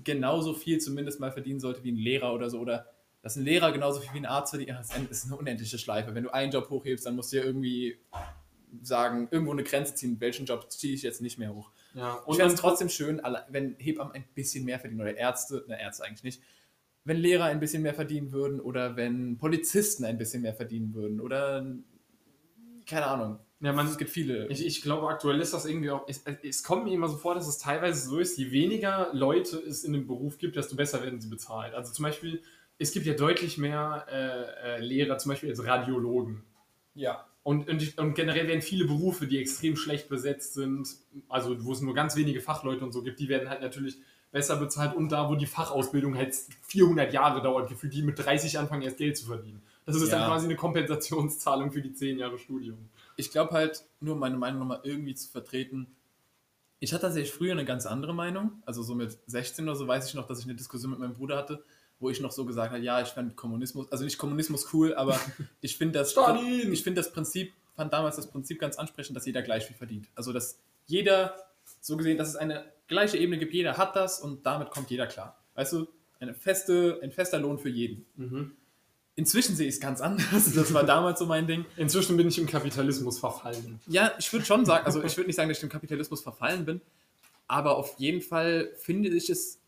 genauso 0.04 0.54
viel 0.54 0.80
zumindest 0.80 1.20
mal 1.20 1.32
verdienen 1.32 1.60
sollte 1.60 1.84
wie 1.84 1.92
ein 1.92 1.98
Lehrer 1.98 2.34
oder 2.34 2.50
so. 2.50 2.60
Oder 2.60 2.88
dass 3.22 3.36
ein 3.36 3.44
Lehrer 3.44 3.72
genauso 3.72 4.02
viel 4.02 4.14
wie 4.14 4.18
ein 4.18 4.26
Arzt 4.26 4.52
verdient. 4.52 4.72
Das 4.78 4.96
ist 4.96 5.26
eine 5.26 5.38
unendliche 5.38 5.78
Schleife. 5.78 6.14
Wenn 6.14 6.24
du 6.24 6.34
einen 6.34 6.52
Job 6.52 6.70
hochhebst, 6.70 7.06
dann 7.06 7.16
musst 7.16 7.32
du 7.32 7.38
ja 7.38 7.44
irgendwie 7.44 7.98
sagen, 8.82 9.28
irgendwo 9.32 9.52
eine 9.52 9.64
Grenze 9.64 9.96
ziehen. 9.96 10.20
Welchen 10.20 10.46
Job 10.46 10.72
ziehe 10.72 10.94
ich 10.94 11.04
jetzt 11.04 11.22
nicht 11.22 11.38
mehr 11.38 11.54
hoch? 11.54 11.72
Ja, 11.94 12.16
Und 12.26 12.40
es 12.40 12.56
trotzdem 12.56 12.90
schön, 12.90 13.22
wenn 13.50 13.76
Hebammen 13.78 14.14
ein 14.14 14.26
bisschen 14.34 14.66
mehr 14.66 14.80
verdienen 14.80 15.02
oder 15.02 15.16
Ärzte, 15.16 15.64
na 15.68 15.80
Ärzte 15.80 16.04
eigentlich 16.04 16.24
nicht, 16.24 16.42
wenn 17.06 17.18
Lehrer 17.18 17.46
ein 17.46 17.60
bisschen 17.60 17.84
mehr 17.84 17.94
verdienen 17.94 18.32
würden 18.32 18.60
oder 18.60 18.96
wenn 18.96 19.38
Polizisten 19.38 20.06
ein 20.06 20.18
bisschen 20.18 20.42
mehr 20.42 20.54
verdienen 20.54 20.94
würden 20.94 21.20
oder 21.20 21.66
keine 22.86 23.08
Ahnung. 23.08 23.40
Ja, 23.60 23.72
man, 23.72 23.88
es 23.88 23.98
gibt 23.98 24.12
viele. 24.12 24.48
Ich, 24.48 24.66
ich 24.66 24.82
glaube, 24.82 25.08
aktuell 25.08 25.40
ist 25.40 25.54
das 25.54 25.66
irgendwie 25.66 25.90
auch. 25.90 26.06
Es, 26.08 26.24
es 26.44 26.64
kommt 26.64 26.84
mir 26.84 26.94
immer 26.94 27.08
so 27.08 27.16
vor, 27.16 27.34
dass 27.34 27.48
es 27.48 27.58
teilweise 27.58 28.10
so 28.10 28.20
ist, 28.20 28.38
je 28.38 28.52
weniger 28.52 29.10
Leute 29.14 29.58
es 29.58 29.86
in 29.86 29.94
dem 29.94 30.06
Beruf 30.06 30.38
gibt, 30.38 30.58
desto 30.58 30.76
besser 30.76 31.02
werden 31.02 31.22
sie 31.22 31.30
bezahlt. 31.30 31.74
Also 31.74 31.94
zum 31.94 32.04
Beispiel, 32.04 32.42
es 32.78 32.92
gibt 32.92 33.06
ja 33.06 33.14
deutlich 33.14 33.58
mehr 33.58 34.06
äh, 34.12 34.76
äh, 34.76 34.80
Lehrer, 34.82 35.18
zum 35.18 35.30
Beispiel 35.30 35.50
als 35.50 35.66
Radiologen. 35.66 36.44
ja. 36.94 37.26
Und, 37.46 37.70
und, 37.70 37.98
und 37.98 38.14
generell 38.14 38.48
werden 38.48 38.62
viele 38.62 38.86
Berufe, 38.86 39.28
die 39.28 39.38
extrem 39.38 39.76
schlecht 39.76 40.08
besetzt 40.08 40.54
sind, 40.54 40.88
also 41.28 41.66
wo 41.66 41.74
es 41.74 41.82
nur 41.82 41.94
ganz 41.94 42.16
wenige 42.16 42.40
Fachleute 42.40 42.86
und 42.86 42.94
so 42.94 43.04
gibt, 43.04 43.20
die 43.20 43.28
werden 43.28 43.50
halt 43.50 43.60
natürlich 43.62 43.98
besser 44.34 44.58
bezahlt. 44.58 44.94
Und 44.96 45.10
da, 45.14 45.30
wo 45.30 45.36
die 45.36 45.46
Fachausbildung 45.46 46.18
halt 46.18 46.36
400 46.64 47.14
Jahre 47.14 47.42
dauert, 47.42 47.70
gefühlt 47.70 47.94
die 47.94 48.02
mit 48.02 48.20
30 48.20 48.60
anfangen, 48.60 48.82
erst 48.82 48.98
Geld 48.98 49.16
zu 49.16 49.28
verdienen. 49.28 49.62
Das 49.86 49.96
ist 49.96 50.12
dann 50.12 50.22
Ja. 50.22 50.28
quasi 50.28 50.46
eine 50.46 50.56
Kompensationszahlung 50.58 51.72
für 51.72 51.82
die 51.82 51.94
10 51.94 52.20
Jahre 52.20 52.38
Studium. 52.38 52.90
Ich 53.16 53.32
glaube 53.32 53.52
halt, 53.54 53.86
nur 54.02 54.16
um 54.16 54.20
meine 54.20 54.36
Meinung 54.38 54.60
nochmal 54.60 54.82
irgendwie 54.84 55.16
zu 55.16 55.30
vertreten, 55.30 55.88
Ich 56.80 56.92
hatte 56.92 57.04
tatsächlich 57.04 57.32
früher 57.34 57.54
eine 57.54 57.64
ganz 57.64 57.86
andere 57.86 58.14
Meinung. 58.14 58.62
Also 58.66 58.84
so 58.84 58.94
mit 58.94 59.18
16 59.28 59.64
oder 59.64 59.78
so 59.78 59.88
weiß 59.88 60.06
ich 60.10 60.16
noch, 60.16 60.28
dass 60.28 60.40
ich 60.40 60.46
eine 60.46 60.56
Diskussion 60.56 60.92
mit 60.92 61.00
meinem 61.00 61.14
Bruder 61.14 61.38
hatte, 61.38 61.64
wo 62.00 62.10
ich 62.10 62.20
noch 62.20 62.34
so 62.34 62.44
gesagt 62.44 62.74
habe, 62.74 62.84
ja, 62.84 63.02
ich 63.02 63.08
fand 63.08 63.38
Kommunismus, 63.38 63.90
also 63.90 64.04
nicht 64.04 64.18
Kommunismus 64.18 64.68
cool, 64.74 64.94
aber 64.96 65.18
ich 65.62 65.78
finde 65.78 66.00
das, 66.00 66.14
ich 66.70 66.84
finde 66.84 67.00
das 67.00 67.14
Prinzip, 67.14 67.54
fand 67.78 67.94
damals 67.94 68.18
das 68.18 68.28
Prinzip 68.30 68.60
ganz 68.60 68.76
ansprechend, 68.78 69.16
dass 69.16 69.26
jeder 69.26 69.42
gleich 69.44 69.66
viel 69.66 69.78
verdient. 69.78 70.10
Also 70.16 70.34
dass 70.34 70.60
jeder, 70.86 71.38
so 71.80 71.96
gesehen, 71.96 72.18
dass 72.18 72.28
es 72.28 72.36
eine 72.36 72.66
gleiche 72.88 73.18
Ebene 73.18 73.38
gibt, 73.38 73.54
jeder 73.54 73.78
hat 73.78 73.96
das 73.96 74.20
und 74.20 74.46
damit 74.46 74.70
kommt 74.70 74.90
jeder 74.90 75.08
klar. 75.08 75.44
Weißt 75.56 75.74
du, 75.74 75.88
eine 76.20 76.34
feste, 76.34 77.00
ein 77.04 77.12
fester 77.12 77.40
Lohn 77.40 77.58
für 77.58 77.70
jeden. 77.70 78.06
Mhm. 78.16 78.52
Inzwischen 79.16 79.56
sehe 79.56 79.68
ich 79.68 79.76
es 79.76 79.82
ganz 79.82 80.02
anders. 80.02 80.54
Das 80.54 80.74
war 80.74 80.84
damals 80.84 81.20
so 81.20 81.26
mein 81.26 81.46
Ding. 81.46 81.66
Inzwischen 81.78 82.18
bin 82.18 82.28
ich 82.28 82.40
im 82.40 82.48
Kapitalismus 82.48 83.20
verfallen. 83.20 83.80
Ja, 83.88 84.12
ich 84.18 84.32
würde 84.34 84.46
schon 84.46 84.66
sagen, 84.66 84.86
also 84.86 85.04
ich 85.04 85.16
würde 85.18 85.28
nicht 85.28 85.36
sagen, 85.36 85.50
dass 85.50 85.58
ich 85.58 85.62
dem 85.62 85.70
Kapitalismus 85.70 86.22
verfallen 86.22 86.66
bin, 86.66 86.82
aber 87.48 87.78
auf 87.78 87.96
jeden 88.00 88.22
Fall 88.22 88.72
finde 88.78 89.10
ich 89.10 89.30
es, 89.30 89.60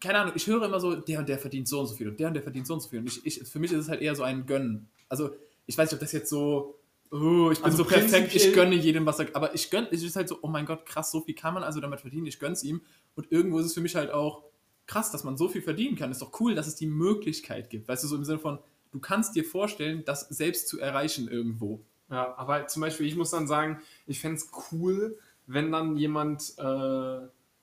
keine 0.00 0.18
Ahnung, 0.18 0.34
ich 0.36 0.46
höre 0.46 0.62
immer 0.64 0.80
so, 0.80 0.96
der 0.96 1.20
und 1.20 1.28
der 1.28 1.38
verdient 1.38 1.66
so 1.66 1.80
und 1.80 1.86
so 1.86 1.94
viel 1.94 2.08
und 2.08 2.20
der 2.20 2.28
und 2.28 2.34
der 2.34 2.42
verdient 2.42 2.66
so 2.66 2.74
und 2.74 2.80
so 2.80 2.90
viel. 2.90 2.98
Und 2.98 3.06
ich, 3.06 3.24
ich, 3.24 3.48
für 3.48 3.58
mich 3.58 3.72
ist 3.72 3.78
es 3.78 3.88
halt 3.88 4.02
eher 4.02 4.14
so 4.14 4.22
ein 4.22 4.44
Gönnen. 4.44 4.88
Also 5.08 5.30
ich 5.66 5.78
weiß 5.78 5.90
nicht, 5.90 5.94
ob 5.94 6.00
das 6.00 6.12
jetzt 6.12 6.28
so, 6.28 6.77
oh, 7.10 7.50
ich 7.50 7.58
bin 7.58 7.64
Also 7.64 7.78
so 7.78 7.84
perfekt, 7.84 8.34
ich 8.34 8.52
gönne 8.52 8.74
jedem, 8.74 9.06
was 9.06 9.18
er, 9.18 9.34
aber 9.34 9.54
ich 9.54 9.70
gönne, 9.70 9.88
es 9.90 10.02
ist 10.02 10.16
halt 10.16 10.28
so, 10.28 10.38
oh 10.42 10.48
mein 10.48 10.66
Gott, 10.66 10.86
krass, 10.86 11.10
so 11.10 11.20
viel 11.20 11.34
kann 11.34 11.54
man 11.54 11.62
also 11.62 11.80
damit 11.80 12.00
verdienen, 12.00 12.26
ich 12.26 12.38
gönn's 12.38 12.62
ihm. 12.62 12.82
Und 13.14 13.30
irgendwo 13.32 13.58
ist 13.58 13.66
es 13.66 13.74
für 13.74 13.80
mich 13.80 13.96
halt 13.96 14.10
auch 14.10 14.44
krass, 14.86 15.10
dass 15.12 15.24
man 15.24 15.36
so 15.36 15.48
viel 15.48 15.62
verdienen 15.62 15.96
kann. 15.96 16.10
Ist 16.10 16.22
doch 16.22 16.40
cool, 16.40 16.54
dass 16.54 16.66
es 16.66 16.74
die 16.74 16.86
Möglichkeit 16.86 17.70
gibt. 17.70 17.88
Weißt 17.88 18.02
du, 18.02 18.08
so 18.08 18.16
im 18.16 18.24
Sinne 18.24 18.38
von, 18.38 18.58
du 18.90 18.98
kannst 18.98 19.36
dir 19.36 19.44
vorstellen, 19.44 20.02
das 20.04 20.28
selbst 20.28 20.68
zu 20.68 20.80
erreichen 20.80 21.28
irgendwo. 21.28 21.84
Ja, 22.10 22.36
aber 22.36 22.66
zum 22.68 22.80
Beispiel, 22.80 23.06
ich 23.06 23.16
muss 23.16 23.30
dann 23.30 23.46
sagen, 23.46 23.80
ich 24.06 24.20
fände 24.20 24.36
es 24.36 24.50
cool, 24.72 25.18
wenn 25.46 25.70
dann 25.70 25.96
jemand, 25.96 26.54
äh, 26.58 26.62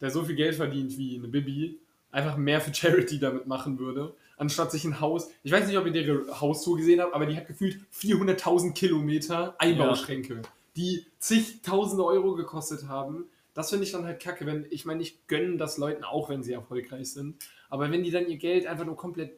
der 0.02 0.12
so 0.12 0.24
viel 0.24 0.36
Geld 0.36 0.56
verdient 0.56 0.98
wie 0.98 1.18
eine 1.18 1.28
Bibi, 1.28 1.80
einfach 2.12 2.38
mehr 2.38 2.62
für 2.62 2.74
Charity 2.74 3.20
damit 3.20 3.48
machen 3.48 3.80
würde, 3.80 4.16
anstatt 4.38 4.72
sich 4.72 4.84
ein 4.84 5.00
Haus. 5.00 5.30
Ich 5.44 5.52
weiß 5.52 5.68
nicht, 5.68 5.78
ob 5.78 5.86
ihr 5.86 5.94
ihre 5.94 6.40
Haustour 6.42 6.78
gesehen 6.78 7.02
habt, 7.02 7.14
aber 7.14 7.26
die 7.26 7.38
hat 7.38 7.48
gefühlt 7.48 7.80
400.000 7.94 8.74
Kilometer 8.74 9.56
Einbauschränke, 9.60 10.42
die 10.76 11.06
zigtausende 11.20 12.04
Euro 12.06 12.36
gekostet 12.36 12.88
haben. 12.88 13.26
Das 13.54 13.70
finde 13.70 13.86
ich 13.86 13.92
dann 13.92 14.06
halt 14.06 14.22
kacke, 14.22 14.46
wenn, 14.46 14.66
ich 14.70 14.86
meine, 14.86 15.02
ich 15.02 15.28
gönne 15.28 15.58
das 15.58 15.78
Leuten 15.78 16.04
auch, 16.04 16.30
wenn 16.30 16.44
sie 16.44 16.54
erfolgreich 16.54 17.12
sind. 17.12 17.36
Aber 17.70 17.90
wenn 17.92 18.04
die 18.04 18.12
dann 18.12 18.28
ihr 18.28 18.38
Geld 18.38 18.68
einfach 18.68 18.86
nur 18.86 18.98
komplett 18.98 19.32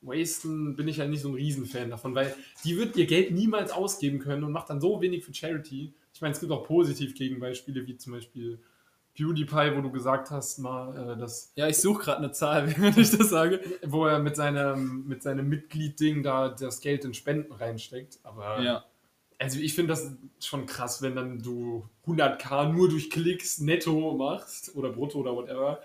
wasten, 0.00 0.76
bin 0.76 0.88
ich 0.88 1.00
halt 1.00 1.10
nicht 1.10 1.22
so 1.22 1.28
ein 1.28 1.34
Riesenfan 1.34 1.90
davon, 1.90 2.14
weil 2.14 2.34
die 2.64 2.76
wird 2.76 2.96
ihr 2.96 3.06
Geld 3.06 3.32
niemals 3.32 3.72
ausgeben 3.72 4.20
können 4.20 4.44
und 4.44 4.52
macht 4.52 4.70
dann 4.70 4.80
so 4.80 5.00
wenig 5.00 5.24
für 5.24 5.34
Charity. 5.34 5.92
Ich 6.14 6.20
meine, 6.20 6.32
es 6.32 6.40
gibt 6.40 6.52
auch 6.52 6.64
positiv 6.64 7.14
Gegenbeispiele, 7.14 7.86
wie 7.86 7.96
zum 7.96 8.12
Beispiel 8.12 8.58
PewDiePie, 9.18 9.76
wo 9.76 9.80
du 9.80 9.90
gesagt 9.90 10.30
hast, 10.30 10.58
mal, 10.58 11.14
äh, 11.14 11.16
dass, 11.18 11.52
Ja, 11.56 11.66
ich 11.66 11.78
suche 11.78 12.04
gerade 12.04 12.18
eine 12.18 12.30
Zahl, 12.32 12.66
wenn 12.78 12.96
ich 12.98 13.10
das 13.10 13.28
sage. 13.30 13.60
wo 13.84 14.06
er 14.06 14.18
mit 14.20 14.36
seinem, 14.36 15.06
mit 15.08 15.22
seinem 15.22 15.48
Mitgliedding 15.48 16.22
da 16.22 16.48
das 16.50 16.80
Geld 16.80 17.04
in 17.04 17.14
Spenden 17.14 17.52
reinsteckt. 17.52 18.18
Aber 18.22 18.60
Ja. 18.60 18.84
also 19.38 19.58
ich 19.58 19.74
finde 19.74 19.92
das 19.94 20.12
schon 20.40 20.66
krass, 20.66 21.02
wenn 21.02 21.16
dann 21.16 21.40
du 21.40 21.88
100k 22.06 22.72
nur 22.72 22.88
durch 22.88 23.10
Klicks 23.10 23.58
netto 23.58 24.16
machst 24.16 24.74
oder 24.76 24.90
brutto 24.90 25.18
oder 25.18 25.34
whatever. 25.34 25.80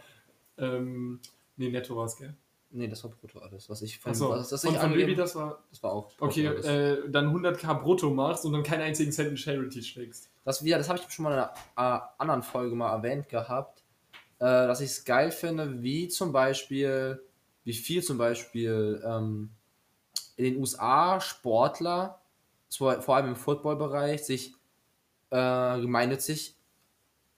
Ähm, 0.57 1.19
nee, 1.57 1.69
netto 1.69 1.95
war 1.95 2.05
es, 2.05 2.15
gell? 2.17 2.35
Nee, 2.75 2.87
das 2.87 3.03
war 3.03 3.11
brutto 3.11 3.37
alles. 3.39 3.69
Was 3.69 3.83
ich 3.83 3.99
von, 3.99 4.11
Achso, 4.11 4.29
was, 4.29 4.49
das 4.49 4.65
und 4.65 4.73
ich 4.73 4.79
von 4.79 4.93
Baby, 4.93 5.13
das 5.13 5.35
war... 5.35 5.63
das 5.69 5.83
war 5.83 5.91
auch 5.91 6.07
brutto 6.09 6.25
Okay, 6.25 6.47
äh, 6.47 7.07
dann 7.09 7.31
100k 7.31 7.81
brutto 7.81 8.09
machst 8.09 8.45
und 8.45 8.53
dann 8.53 8.63
keinen 8.63 8.81
einzigen 8.81 9.11
Cent 9.11 9.29
in 9.29 9.37
Charity 9.37 9.83
steckst. 9.83 10.31
Das, 10.43 10.63
wieder, 10.63 10.79
das 10.79 10.89
habe 10.89 10.99
ich 10.99 11.13
schon 11.13 11.23
mal 11.23 11.33
in 11.33 11.39
einer 11.77 11.99
äh, 11.99 12.01
anderen 12.17 12.41
Folge 12.41 12.75
mal 12.75 12.91
erwähnt 12.91 13.29
gehabt, 13.29 13.83
äh, 14.39 14.45
dass 14.45 14.81
ich 14.81 14.89
es 14.89 15.05
geil 15.05 15.29
finde, 15.31 15.83
wie 15.83 16.07
zum 16.07 16.31
Beispiel, 16.31 17.21
wie 17.63 17.73
viel 17.73 18.01
zum 18.03 18.17
Beispiel 18.17 19.03
ähm, 19.05 19.51
in 20.35 20.45
den 20.45 20.57
USA 20.57 21.21
Sportler, 21.21 22.21
vor 22.69 23.15
allem 23.15 23.27
im 23.27 23.35
Footballbereich, 23.35 24.23
sich 24.23 24.55
äh, 25.29 25.79
gemeinnützig 25.79 26.55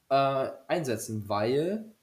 äh, 0.07 0.49
einsetzen, 0.69 1.27
weil 1.27 1.93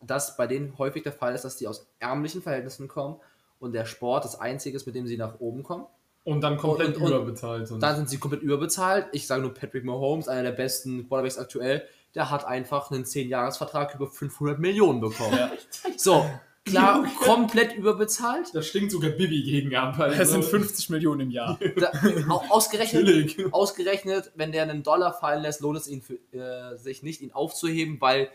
das 0.00 0.36
bei 0.36 0.46
denen 0.46 0.76
häufig 0.78 1.02
der 1.02 1.12
Fall 1.12 1.34
ist, 1.34 1.44
dass 1.44 1.56
die 1.56 1.66
aus 1.68 1.86
ärmlichen 2.00 2.42
Verhältnissen 2.42 2.88
kommen 2.88 3.16
und 3.58 3.72
der 3.72 3.86
Sport 3.86 4.24
das 4.24 4.38
einzige 4.40 4.76
ist, 4.76 4.86
mit 4.86 4.94
dem 4.94 5.06
sie 5.06 5.16
nach 5.16 5.40
oben 5.40 5.62
kommen. 5.62 5.86
Und 6.24 6.40
dann 6.40 6.56
komplett 6.56 6.96
Und- 6.96 7.02
und- 7.04 7.08
überbezahlt. 7.12 7.70
Und 7.70 7.80
Dann 7.80 7.96
sind 7.96 8.08
sie 8.10 8.18
komplett 8.18 8.42
überbezahlt. 8.42 9.06
Ich 9.12 9.26
sage 9.26 9.42
nur 9.42 9.54
Patrick 9.54 9.84
Mahomes, 9.84 10.26
einer 10.28 10.42
der 10.42 10.52
besten 10.52 11.06
Quarterbacks 11.08 11.38
aktuell, 11.38 11.84
der 12.16 12.30
hat 12.30 12.44
einfach 12.44 12.90
einen 12.90 13.04
10-Jahres-Vertrag 13.04 13.94
über 13.94 14.08
500 14.08 14.58
Millionen 14.58 15.00
bekommen. 15.00 15.36
Ja. 15.36 15.52
So, 15.96 16.26
klar, 16.64 17.06
komplett 17.24 17.74
überbezahlt. 17.76 18.52
da 18.54 18.60
stinkt 18.62 18.90
sogar 18.90 19.10
Bibi 19.10 19.42
gegen 19.44 19.76
ab. 19.76 19.98
Also, 20.00 20.18
Das 20.18 20.30
sind 20.32 20.44
50 20.44 20.90
Millionen 20.90 21.20
im 21.20 21.30
Jahr. 21.30 21.58
Da, 21.76 21.92
au- 22.28 22.42
ausgerechnet, 22.48 23.36
ausgerechnet, 23.52 24.32
wenn 24.34 24.50
der 24.50 24.62
einen 24.64 24.82
Dollar 24.82 25.12
fallen 25.12 25.42
lässt, 25.42 25.60
lohnt 25.60 25.78
es 25.78 25.86
ihn 25.86 26.02
für, 26.02 26.14
äh, 26.36 26.76
sich 26.76 27.02
nicht, 27.04 27.20
ihn 27.20 27.32
aufzuheben, 27.32 28.00
weil 28.00 28.30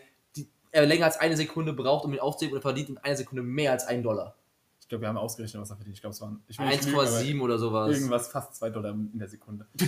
er 0.72 0.86
länger 0.86 1.04
als 1.06 1.18
eine 1.18 1.36
Sekunde 1.36 1.72
braucht, 1.72 2.04
um 2.04 2.12
ihn 2.12 2.20
aufzuheben 2.20 2.54
und 2.54 2.58
er 2.58 2.62
verdient 2.62 2.88
in 2.88 2.98
einer 2.98 3.16
Sekunde 3.16 3.42
mehr 3.42 3.72
als 3.72 3.86
einen 3.86 4.02
Dollar. 4.02 4.34
Ich 4.80 4.88
glaube, 4.88 5.02
wir 5.02 5.08
haben 5.08 5.16
ausgerechnet, 5.16 5.62
was 5.62 5.70
er 5.70 5.76
verdient. 5.76 5.96
Ich 5.96 6.02
glaube, 6.02 6.12
es 6.14 6.20
waren 6.20 6.42
ich 6.48 6.58
will 6.58 6.66
nicht 6.66 6.84
lügen, 6.84 6.98
1,7 6.98 7.40
oder 7.40 7.58
sowas. 7.58 7.94
Irgendwas, 7.96 8.28
fast 8.28 8.56
2 8.56 8.70
Dollar 8.70 8.90
in 8.90 9.18
der 9.18 9.28
Sekunde. 9.28 9.66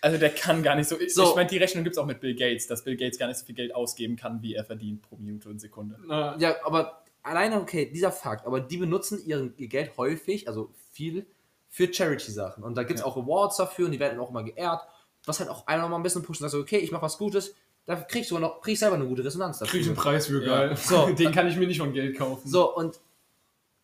Also 0.00 0.16
der 0.16 0.30
kann 0.30 0.62
gar 0.62 0.76
nicht 0.76 0.88
so. 0.88 0.98
Ich, 0.98 1.12
So. 1.12 1.30
ich 1.30 1.34
meine, 1.34 1.48
die 1.50 1.58
Rechnung 1.58 1.82
gibt 1.84 1.96
es 1.96 1.98
auch 1.98 2.06
mit 2.06 2.20
Bill 2.20 2.34
Gates, 2.34 2.66
dass 2.66 2.84
Bill 2.84 2.96
Gates 2.96 3.18
gar 3.18 3.26
nicht 3.26 3.36
so 3.38 3.44
viel 3.44 3.54
Geld 3.56 3.74
ausgeben 3.74 4.16
kann, 4.16 4.40
wie 4.42 4.54
er 4.54 4.64
verdient 4.64 5.02
pro 5.02 5.16
Minute 5.16 5.48
und 5.50 5.58
Sekunde. 5.60 5.98
Ja, 6.08 6.54
aber 6.64 7.02
alleine, 7.22 7.60
okay, 7.60 7.90
dieser 7.92 8.12
Fakt, 8.12 8.46
aber 8.46 8.60
die 8.60 8.76
benutzen 8.78 9.22
ihren, 9.26 9.52
ihr 9.58 9.68
Geld 9.68 9.96
häufig, 9.98 10.46
also 10.48 10.72
viel, 10.92 11.26
für 11.68 11.92
Charity-Sachen. 11.92 12.62
Und 12.64 12.76
da 12.76 12.84
gibt 12.84 13.00
es 13.00 13.04
Ja. 13.04 13.06
auch 13.10 13.16
Awards 13.18 13.56
dafür 13.58 13.86
und 13.86 13.92
die 13.92 14.00
werden 14.00 14.18
auch 14.20 14.30
immer 14.30 14.44
geehrt, 14.44 14.80
was 15.26 15.40
halt 15.40 15.50
auch 15.50 15.66
einer 15.66 15.82
noch 15.82 15.90
mal 15.90 15.96
ein 15.96 16.02
bisschen 16.02 16.22
pushen, 16.22 16.42
sagst 16.44 16.54
du, 16.54 16.60
okay, 16.60 16.78
ich 16.78 16.90
mache 16.92 17.02
was 17.02 17.18
Gutes, 17.18 17.54
da 17.88 17.96
kriegst 17.96 18.30
du 18.30 18.38
noch, 18.38 18.60
krieg 18.60 18.74
ich 18.74 18.78
selber 18.78 18.96
eine 18.96 19.06
gute 19.06 19.24
Resonanz 19.24 19.58
dafür. 19.58 19.70
krieg 19.72 19.80
ich 19.80 19.86
einen 19.86 19.96
Preis 19.96 20.26
für, 20.26 20.44
Ja. 20.44 20.58
geil. 20.66 20.76
So. 20.76 21.06
Den 21.14 21.32
kann 21.32 21.48
ich 21.48 21.56
mir 21.56 21.66
nicht 21.66 21.78
von 21.78 21.92
Geld 21.94 22.18
kaufen. 22.18 22.46
So, 22.46 22.76
und 22.76 23.00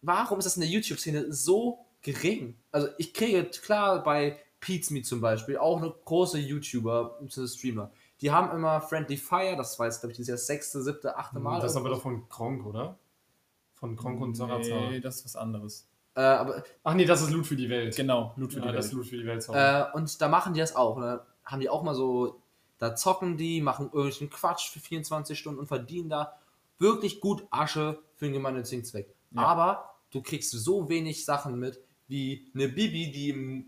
warum 0.02 0.38
ist 0.38 0.44
das 0.44 0.56
in 0.56 0.60
der 0.60 0.68
YouTube-Szene 0.70 1.32
so 1.32 1.78
gering? 2.02 2.54
Also 2.70 2.88
ich 2.98 3.14
kriege, 3.14 3.44
klar, 3.44 4.02
bei 4.04 4.38
Me 4.90 5.02
zum 5.02 5.20
Beispiel, 5.20 5.56
auch 5.58 5.78
eine 5.78 5.92
große 6.04 6.38
YouTuber, 6.38 7.18
bzw. 7.20 7.48
Streamer, 7.48 7.90
die 8.20 8.30
haben 8.30 8.54
immer 8.56 8.80
Friendly 8.80 9.16
Fire, 9.16 9.56
das 9.56 9.78
war 9.78 9.86
jetzt, 9.86 10.00
glaube 10.00 10.12
ich, 10.12 10.16
dieses 10.16 10.28
Jahr 10.28 10.38
sechste, 10.38 10.82
siebte, 10.82 11.16
achte 11.16 11.38
Mal. 11.40 11.60
Das 11.60 11.72
ist 11.72 11.76
aber 11.76 11.88
doch 11.90 12.00
von 12.02 12.28
Kronk, 12.28 12.64
oder? 12.66 12.96
Von 13.74 13.96
Kronk 13.96 14.20
und 14.20 14.34
Sarazar. 14.34 14.90
Nee, 14.90 15.00
das 15.00 15.16
ist 15.16 15.24
was 15.26 15.36
anderes. 15.36 15.86
äh, 16.14 16.20
aber 16.20 16.62
Ach 16.82 16.94
nee, 16.94 17.04
das 17.04 17.20
ist 17.22 17.30
Loot 17.30 17.46
für 17.46 17.56
die 17.56 17.68
Welt. 17.68 17.96
Genau, 17.96 18.32
Loot 18.36 18.52
für 18.54 18.60
Ja, 18.60 18.66
die 18.68 18.72
das 18.72 18.86
ist 18.86 18.92
Welt. 18.92 18.98
Loot 18.98 19.06
für 19.08 19.16
die 19.16 19.26
Welt. 19.26 19.46
Äh, 19.50 19.84
und 19.96 20.20
da 20.20 20.28
machen 20.28 20.54
die 20.54 20.60
das 20.60 20.74
auch. 20.76 20.96
Und 20.96 21.02
da 21.02 21.26
haben 21.44 21.60
die 21.60 21.68
auch 21.68 21.82
mal 21.82 21.94
so, 21.94 22.40
da 22.78 22.96
zocken 22.96 23.36
die, 23.36 23.60
machen 23.60 23.86
irgendwelchen 23.86 24.30
Quatsch 24.30 24.70
für 24.70 24.80
24 24.80 25.38
Stunden 25.38 25.60
und 25.60 25.66
verdienen 25.66 26.08
da 26.08 26.38
wirklich 26.78 27.20
gut 27.20 27.46
Asche 27.50 28.00
für 28.16 28.26
den 28.26 28.34
gemeinnützigen 28.34 28.84
Zweck. 28.84 29.14
Ja. 29.30 29.42
Aber 29.42 29.94
du 30.10 30.22
kriegst 30.22 30.50
so 30.50 30.88
wenig 30.88 31.24
Sachen 31.24 31.58
mit, 31.58 31.80
wie 32.08 32.50
eine 32.54 32.68
Bibi, 32.68 33.10
die 33.10 33.30
im, 33.30 33.66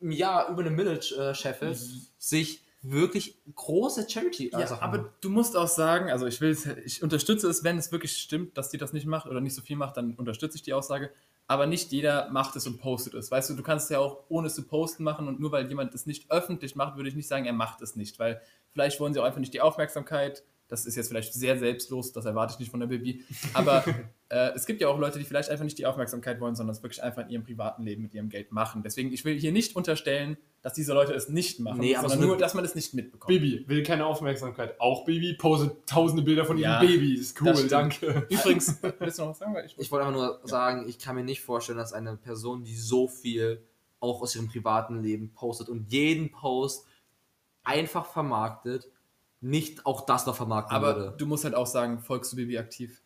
im 0.00 0.10
Jahr 0.10 0.48
über 0.48 0.60
eine 0.60 0.70
Millage 0.70 1.14
äh, 1.16 1.34
scheffelt, 1.34 1.78
sich 2.18 2.62
wirklich 2.82 3.38
große 3.54 4.08
charity 4.08 4.50
Ja, 4.52 4.80
aber 4.80 5.10
du 5.22 5.30
musst 5.30 5.56
auch 5.56 5.68
sagen, 5.68 6.10
also 6.10 6.26
ich 6.26 6.40
will 6.40 6.50
es, 6.50 6.66
ich 6.66 7.02
unterstütze 7.02 7.48
es, 7.48 7.64
wenn 7.64 7.78
es 7.78 7.90
wirklich 7.90 8.16
stimmt, 8.16 8.58
dass 8.58 8.68
die 8.68 8.78
das 8.78 8.92
nicht 8.92 9.06
macht 9.06 9.26
oder 9.26 9.40
nicht 9.40 9.54
so 9.54 9.62
viel 9.62 9.76
macht, 9.76 9.96
dann 9.96 10.14
unterstütze 10.14 10.56
ich 10.56 10.62
die 10.62 10.74
Aussage. 10.74 11.10
Aber 11.46 11.66
nicht 11.66 11.92
jeder 11.92 12.30
macht 12.30 12.56
es 12.56 12.66
und 12.66 12.80
postet 12.80 13.14
es. 13.14 13.30
Weißt 13.30 13.50
du, 13.50 13.54
du 13.54 13.62
kannst 13.62 13.84
es 13.84 13.90
ja 13.90 13.98
auch 13.98 14.24
ohne 14.28 14.46
es 14.46 14.54
zu 14.54 14.66
posten 14.66 15.04
machen 15.04 15.28
und 15.28 15.40
nur 15.40 15.52
weil 15.52 15.68
jemand 15.68 15.94
es 15.94 16.06
nicht 16.06 16.30
öffentlich 16.30 16.74
macht, 16.74 16.96
würde 16.96 17.08
ich 17.08 17.14
nicht 17.14 17.28
sagen, 17.28 17.44
er 17.44 17.52
macht 17.52 17.82
es 17.82 17.96
nicht, 17.96 18.18
weil 18.18 18.40
vielleicht 18.70 18.98
wollen 18.98 19.12
sie 19.12 19.20
auch 19.20 19.24
einfach 19.24 19.40
nicht 19.40 19.52
die 19.52 19.60
Aufmerksamkeit. 19.60 20.42
Das 20.68 20.86
ist 20.86 20.96
jetzt 20.96 21.08
vielleicht 21.08 21.34
sehr 21.34 21.58
selbstlos, 21.58 22.12
das 22.12 22.24
erwarte 22.24 22.54
ich 22.54 22.58
nicht 22.58 22.70
von 22.70 22.80
der 22.80 22.86
Bibi. 22.86 23.22
Aber 23.52 23.84
äh, 24.30 24.50
es 24.54 24.64
gibt 24.66 24.80
ja 24.80 24.88
auch 24.88 24.98
Leute, 24.98 25.18
die 25.18 25.24
vielleicht 25.24 25.50
einfach 25.50 25.64
nicht 25.64 25.76
die 25.78 25.84
Aufmerksamkeit 25.86 26.40
wollen, 26.40 26.54
sondern 26.54 26.74
es 26.74 26.82
wirklich 26.82 27.02
einfach 27.02 27.22
in 27.22 27.28
ihrem 27.30 27.44
privaten 27.44 27.82
Leben 27.82 28.02
mit 28.02 28.14
ihrem 28.14 28.30
Geld 28.30 28.50
machen. 28.50 28.82
Deswegen, 28.82 29.12
ich 29.12 29.24
will 29.24 29.38
hier 29.38 29.52
nicht 29.52 29.76
unterstellen, 29.76 30.38
dass 30.62 30.72
diese 30.72 30.94
Leute 30.94 31.12
es 31.12 31.28
nicht 31.28 31.60
machen, 31.60 31.80
Nee, 31.80 31.94
aber 31.94 32.08
sondern 32.08 32.28
nur, 32.28 32.38
dass 32.38 32.54
man 32.54 32.64
es 32.64 32.74
nicht 32.74 32.94
mitbekommt. 32.94 33.28
Bibi 33.28 33.64
will 33.68 33.82
keine 33.82 34.06
Aufmerksamkeit. 34.06 34.80
Auch 34.80 35.04
Bibi 35.04 35.34
postet 35.34 35.86
tausende 35.86 36.22
Bilder 36.22 36.46
von 36.46 36.56
Ja, 36.56 36.82
ihren 36.82 36.90
Babys. 36.92 37.34
Cool, 37.38 37.48
das 37.48 37.58
stimmt. 37.58 37.72
danke. 37.72 38.26
Übrigens, 38.30 38.78
willst 38.98 39.18
du 39.18 39.22
noch 39.22 39.30
was 39.32 39.38
sagen? 39.38 39.54
Ich, 39.66 39.78
Ich 39.78 39.92
wollte 39.92 40.06
einfach 40.06 40.18
nur 40.18 40.40
sagen, 40.44 40.88
ich 40.88 40.98
kann 40.98 41.16
mir 41.16 41.24
nicht 41.24 41.42
vorstellen, 41.42 41.76
dass 41.76 41.92
eine 41.92 42.16
Person, 42.16 42.64
die 42.64 42.74
so 42.74 43.06
viel 43.06 43.62
auch 44.00 44.22
aus 44.22 44.34
ihrem 44.34 44.48
privaten 44.48 45.02
Leben 45.02 45.34
postet 45.34 45.68
und 45.68 45.92
jeden 45.92 46.30
Post 46.30 46.86
einfach 47.62 48.06
vermarktet, 48.06 48.88
nicht 49.44 49.84
auch 49.84 50.06
das 50.06 50.24
noch 50.26 50.34
vermarkten 50.34 50.74
aber 50.74 50.96
würde. 50.96 51.14
du 51.18 51.26
musst 51.26 51.44
halt 51.44 51.54
auch 51.54 51.66
sagen, 51.66 52.00
folgst 52.00 52.32
du 52.32 52.36
Bibi 52.36 52.56
aktiv? 52.58 53.02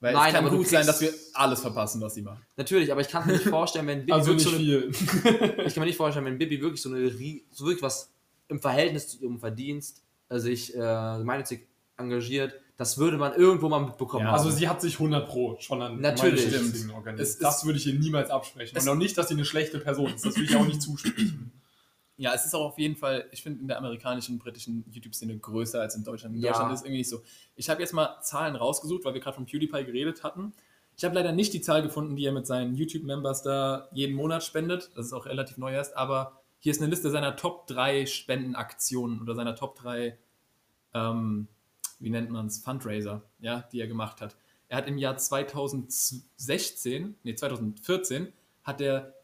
Weil 0.00 0.12
Nein, 0.12 0.28
es 0.28 0.34
kann 0.34 0.46
aber 0.46 0.56
gut 0.56 0.66
sein, 0.66 0.84
dass 0.86 1.00
wir 1.00 1.10
alles 1.32 1.60
verpassen, 1.60 2.02
was 2.02 2.14
sie 2.14 2.22
macht. 2.22 2.42
Natürlich, 2.56 2.92
aber 2.92 3.00
ich 3.00 3.08
kann 3.08 3.26
mir 3.26 3.32
nicht 3.34 3.46
vorstellen, 3.48 3.86
wenn 3.86 4.00
Bibi 4.00 4.12
Also 4.12 4.32
wirklich 4.32 4.52
nicht 4.52 4.68
so 4.68 4.76
eine, 4.76 4.92
viel. 4.92 5.64
ich 5.66 5.74
kann 5.74 5.80
mir 5.80 5.86
nicht 5.86 5.96
vorstellen, 5.96 6.26
wenn 6.26 6.38
Bibi 6.38 6.60
wirklich 6.60 6.82
so 6.82 6.90
eine 6.92 7.10
so 7.50 7.64
wirklich 7.64 7.82
was 7.82 8.12
im 8.48 8.60
Verhältnis 8.60 9.08
zu 9.08 9.22
ihrem 9.22 9.38
Verdienst 9.38 10.02
äh, 10.28 10.38
sich 10.38 10.74
äh, 10.74 10.78
gemeinnützig 10.78 11.66
engagiert, 11.96 12.54
das 12.76 12.98
würde 12.98 13.16
man 13.16 13.34
irgendwo 13.34 13.68
mal 13.68 13.80
mitbekommen 13.80 14.26
Ja, 14.26 14.32
haben. 14.32 14.38
Also 14.38 14.50
sie 14.50 14.68
hat 14.68 14.82
sich 14.82 14.94
100 14.94 15.26
Pro 15.26 15.56
schon 15.60 15.80
an 15.80 16.00
Natürlich. 16.00 16.44
meine 16.44 16.58
Stimmt. 16.58 16.76
Dinge 16.76 16.94
organisiert. 16.94 17.28
Es 17.28 17.38
das 17.38 17.64
würde 17.64 17.78
ich 17.78 17.86
ihr 17.86 17.94
niemals 17.94 18.28
absprechen. 18.28 18.76
Und 18.76 18.88
auch 18.88 18.94
nicht, 18.96 19.16
dass 19.16 19.28
sie 19.28 19.34
eine 19.34 19.46
schlechte 19.46 19.78
Person 19.78 20.12
ist. 20.12 20.26
Das 20.26 20.36
will 20.36 20.44
ich 20.44 20.50
ihr 20.50 20.60
auch 20.60 20.66
nicht 20.66 20.82
zusprechen. 20.82 21.52
Ja, 22.18 22.32
es 22.34 22.46
ist 22.46 22.54
auch 22.54 22.64
auf 22.64 22.78
jeden 22.78 22.96
Fall, 22.96 23.26
ich 23.30 23.42
finde, 23.42 23.60
in 23.60 23.68
der 23.68 23.78
amerikanischen, 23.78 24.38
britischen 24.38 24.84
YouTube-Szene 24.90 25.38
größer 25.38 25.80
als 25.80 25.96
in 25.96 26.04
Deutschland. 26.04 26.34
In 26.34 26.40
Ja. 26.40 26.50
Deutschland 26.52 26.72
ist 26.72 26.80
es 26.80 26.84
irgendwie 26.84 26.98
nicht 26.98 27.10
so. 27.10 27.22
Ich 27.56 27.68
habe 27.68 27.80
jetzt 27.82 27.92
mal 27.92 28.20
Zahlen 28.22 28.56
rausgesucht, 28.56 29.04
weil 29.04 29.14
wir 29.14 29.20
gerade 29.20 29.34
von 29.34 29.44
PewDiePie 29.46 29.84
geredet 29.84 30.24
hatten. 30.24 30.54
Ich 30.96 31.04
habe 31.04 31.14
leider 31.14 31.32
nicht 31.32 31.52
die 31.52 31.60
Zahl 31.60 31.82
gefunden, 31.82 32.16
die 32.16 32.24
er 32.24 32.32
mit 32.32 32.46
seinen 32.46 32.74
YouTube-Members 32.74 33.42
da 33.42 33.88
jeden 33.92 34.16
Monat 34.16 34.42
spendet. 34.44 34.90
Das 34.96 35.04
ist 35.06 35.12
auch 35.12 35.26
relativ 35.26 35.58
neu 35.58 35.72
erst, 35.74 35.94
aber 35.94 36.40
hier 36.58 36.72
ist 36.72 36.80
eine 36.80 36.88
Liste 36.88 37.10
seiner 37.10 37.36
Top 37.36 37.66
3 37.66 38.06
Spendenaktionen 38.06 39.20
oder 39.20 39.34
seiner 39.34 39.54
Top 39.54 39.76
3, 39.76 40.16
ähm, 40.94 41.48
wie 41.98 42.08
nennt 42.08 42.30
man 42.30 42.46
es, 42.46 42.58
Fundraiser, 42.58 43.22
ja, 43.40 43.68
die 43.72 43.80
er 43.80 43.88
gemacht 43.88 44.22
hat. 44.22 44.36
Er 44.68 44.78
hat 44.78 44.88
im 44.88 44.96
Jahr 44.96 45.18
2016, 45.18 47.16
nee, 47.22 47.34
2014, 47.34 48.32
hat 48.64 48.80
er 48.80 49.14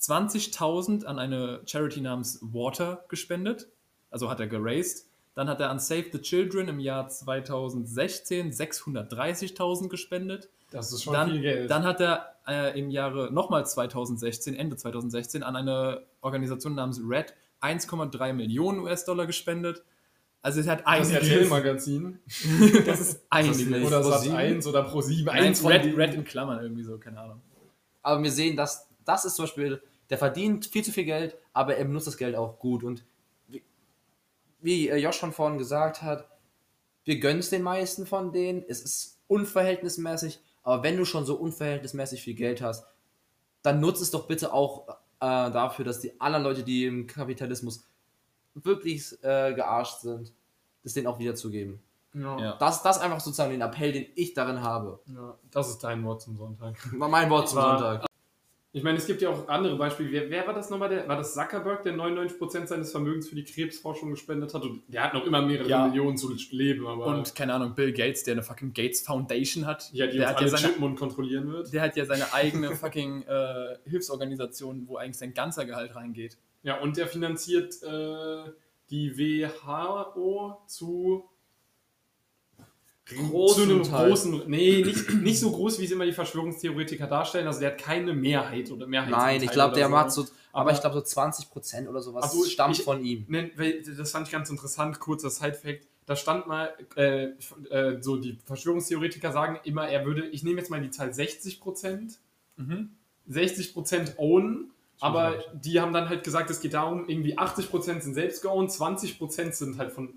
620.000 0.00 1.04
an 1.04 1.18
eine 1.18 1.60
Charity 1.66 2.00
namens 2.00 2.38
Water 2.42 3.04
gespendet. 3.08 3.68
Also 4.10 4.30
hat 4.30 4.40
er 4.40 4.46
geraced. 4.46 5.06
Dann 5.34 5.48
hat 5.48 5.60
er 5.60 5.70
an 5.70 5.78
Save 5.78 6.06
the 6.12 6.20
Children 6.20 6.68
im 6.68 6.80
Jahr 6.80 7.08
2016 7.08 8.52
630.000 8.52 9.88
gespendet. 9.88 10.48
Das 10.70 10.92
ist 10.92 11.02
schon 11.04 11.14
Dann, 11.14 11.30
viel 11.30 11.40
Geld. 11.40 11.70
dann 11.70 11.84
hat 11.84 12.00
er 12.00 12.34
äh, 12.46 12.78
im 12.78 12.90
Jahre 12.90 13.32
nochmal 13.32 13.64
2016, 13.66 14.54
Ende 14.54 14.76
2016, 14.76 15.42
an 15.42 15.56
eine 15.56 16.02
Organisation 16.20 16.74
namens 16.74 17.00
Red 17.06 17.34
1,3 17.62 18.32
Millionen 18.32 18.80
US-Dollar 18.80 19.26
gespendet. 19.26 19.82
Also 20.42 20.60
es 20.60 20.68
hat 20.68 20.80
das 20.80 20.86
einiges. 20.86 21.12
RTL-Magazin. 21.28 22.18
Das 22.86 23.00
ist 23.00 23.22
einiges. 23.30 23.66
Oder 23.86 24.02
Sat 24.02 24.22
Pro7? 24.22 24.34
1 24.34 24.66
oder 24.66 24.82
Pro 24.84 25.00
7. 25.00 25.24
Nein, 25.26 25.42
Eins 25.44 25.60
von 25.60 25.72
Red, 25.72 25.84
denen. 25.84 25.96
Red 25.96 26.14
in 26.14 26.24
Klammern 26.24 26.62
irgendwie 26.62 26.84
so, 26.84 26.98
keine 26.98 27.20
Ahnung. 27.20 27.40
aber 28.02 28.22
wir 28.22 28.30
sehen, 28.30 28.56
dass 28.56 28.88
das 29.04 29.24
ist 29.24 29.36
zum 29.36 29.44
Beispiel, 29.44 29.80
der 30.10 30.18
verdient 30.18 30.66
viel 30.66 30.84
zu 30.84 30.92
viel 30.92 31.04
Geld, 31.04 31.36
aber 31.52 31.76
er 31.76 31.84
benutzt 31.84 32.06
das 32.06 32.16
Geld 32.16 32.36
auch 32.36 32.58
gut. 32.58 32.82
Und 32.82 33.04
wie, 33.46 33.62
wie 34.60 34.88
äh, 34.88 34.96
Josh 34.96 35.16
schon 35.16 35.32
vorhin 35.32 35.58
gesagt 35.58 36.02
hat, 36.02 36.28
wir 37.04 37.18
gönnen 37.20 37.40
es 37.40 37.50
den 37.50 37.62
meisten 37.62 38.06
von 38.06 38.32
denen. 38.32 38.64
Es 38.68 38.80
ist 38.82 39.18
unverhältnismäßig, 39.28 40.40
aber 40.62 40.82
wenn 40.82 40.96
du 40.96 41.04
schon 41.04 41.24
so 41.24 41.36
unverhältnismäßig 41.36 42.22
viel 42.22 42.34
Geld 42.34 42.62
hast, 42.62 42.86
dann 43.62 43.80
nutzt 43.80 44.02
es 44.02 44.10
doch 44.10 44.26
bitte 44.26 44.52
auch 44.52 44.88
äh, 44.88 44.94
dafür, 45.20 45.84
dass 45.84 46.00
die 46.00 46.20
anderen 46.20 46.44
Leute, 46.44 46.62
die 46.62 46.86
im 46.86 47.06
Kapitalismus 47.06 47.86
wirklich 48.54 49.12
äh, 49.22 49.54
gearscht 49.54 50.00
sind, 50.00 50.32
das 50.82 50.94
denen 50.94 51.06
auch 51.06 51.18
wiederzugeben. 51.18 51.80
Ja. 52.14 52.38
Ja. 52.38 52.56
Das, 52.58 52.82
das 52.82 52.96
ist 52.96 53.02
einfach 53.02 53.20
sozusagen 53.20 53.50
den 53.50 53.60
Appell, 53.60 53.92
den 53.92 54.06
ich 54.14 54.34
darin 54.34 54.62
habe. 54.62 55.00
Ja, 55.06 55.38
das 55.50 55.68
ist 55.68 55.78
dein 55.84 56.04
Wort 56.04 56.22
zum 56.22 56.36
Sonntag. 56.36 56.76
Mein 56.92 57.30
Wort 57.30 57.48
zum 57.48 57.60
Sonntag. 57.60 58.07
Ich 58.72 58.82
meine, 58.82 58.98
es 58.98 59.06
gibt 59.06 59.22
ja 59.22 59.30
auch 59.30 59.48
andere 59.48 59.76
Beispiele. 59.76 60.10
Wer, 60.12 60.30
wer 60.30 60.46
war 60.46 60.52
das 60.52 60.68
nochmal? 60.68 60.90
Der, 60.90 61.08
war 61.08 61.16
das 61.16 61.32
Zuckerberg, 61.32 61.82
der 61.84 61.94
99% 61.94 62.66
seines 62.66 62.90
Vermögens 62.92 63.26
für 63.28 63.34
die 63.34 63.44
Krebsforschung 63.44 64.10
gespendet 64.10 64.52
hat? 64.52 64.62
Und 64.62 64.82
der 64.88 65.04
hat 65.04 65.14
noch 65.14 65.24
immer 65.24 65.40
mehrere 65.40 65.68
Ja. 65.68 65.86
Millionen 65.86 66.18
zu 66.18 66.30
leben. 66.50 66.86
Aber 66.86 67.06
Und 67.06 67.34
keine 67.34 67.54
Ahnung, 67.54 67.74
Bill 67.74 67.92
Gates, 67.92 68.24
der 68.24 68.32
eine 68.32 68.42
fucking 68.42 68.74
Gates 68.74 69.00
Foundation 69.00 69.66
hat. 69.66 69.90
ja, 69.94 70.06
die 70.06 70.18
der, 70.18 70.28
uns 70.28 70.36
hat 70.36 70.42
ja 70.42 70.48
seine, 70.48 70.72
Chipmund 70.74 70.98
kontrollieren 70.98 71.50
wird. 71.50 71.72
der 71.72 71.80
hat 71.80 71.96
ja 71.96 72.04
seine 72.04 72.32
eigene 72.34 72.70
fucking 72.76 73.22
äh, 73.22 73.76
Hilfsorganisation, 73.86 74.86
wo 74.86 74.96
eigentlich 74.96 75.16
sein 75.16 75.32
ganzer 75.32 75.64
Gehalt 75.64 75.94
reingeht. 75.96 76.36
Ja, 76.62 76.78
und 76.80 76.98
der 76.98 77.06
finanziert 77.06 77.74
äh, 77.82 78.52
die 78.90 79.16
WHO 79.16 80.58
zu 80.66 81.28
Großen 83.16 83.64
zu 83.64 83.70
einem 83.74 83.82
Teil. 83.82 84.08
großen, 84.08 84.42
nee, 84.48 84.82
nicht, 84.84 85.10
nicht 85.14 85.40
so 85.40 85.50
groß, 85.50 85.78
wie 85.80 85.84
es 85.86 85.90
immer 85.90 86.04
die 86.04 86.12
Verschwörungstheoretiker 86.12 87.06
darstellen. 87.06 87.46
Also 87.46 87.60
der 87.60 87.70
hat 87.70 87.78
keine 87.78 88.12
Mehrheit 88.12 88.70
oder 88.70 88.86
Mehrheit. 88.86 89.10
Nein, 89.10 89.42
ich 89.42 89.50
glaube, 89.50 89.74
der 89.74 89.88
macht 89.88 90.12
so, 90.12 90.22
aber, 90.52 90.60
Aber- 90.62 90.72
ich 90.72 90.80
glaube 90.80 90.96
so 90.96 91.02
20% 91.02 91.88
oder 91.88 92.02
sowas 92.02 92.24
Also, 92.24 92.44
stammt 92.44 92.78
ich- 92.78 92.84
von 92.84 93.02
ihm. 93.04 93.24
Ne, 93.28 93.50
das 93.96 94.10
fand 94.10 94.26
ich 94.26 94.32
ganz 94.32 94.50
interessant, 94.50 94.98
kurzer 95.00 95.30
Side-Fact. 95.30 95.86
Da 96.06 96.16
stand 96.16 96.46
mal, 96.46 96.72
äh, 96.96 97.28
äh, 97.70 98.00
so 98.02 98.16
die 98.16 98.38
Verschwörungstheoretiker 98.44 99.30
sagen 99.32 99.58
immer, 99.64 99.88
er 99.88 100.04
würde, 100.06 100.26
ich 100.28 100.42
nehme 100.42 100.58
jetzt 100.60 100.70
mal 100.70 100.80
die 100.80 100.90
Zahl 100.90 101.12
60 101.12 101.60
Prozent, 101.60 102.18
Mhm. 102.56 102.90
60 103.26 103.74
Prozent 103.74 104.14
own, 104.16 104.70
aber 105.00 105.44
die 105.52 105.80
haben 105.80 105.92
dann 105.92 106.08
halt 106.08 106.24
gesagt, 106.24 106.50
es 106.50 106.60
geht 106.60 106.74
darum, 106.74 107.08
irgendwie 107.08 107.36
80 107.38 107.70
Prozent 107.70 108.02
sind 108.02 108.14
selbst 108.14 108.42
geowned, 108.42 108.72
20 108.72 109.18
Prozent 109.18 109.54
sind 109.54 109.78
halt 109.78 109.92
von 109.92 110.14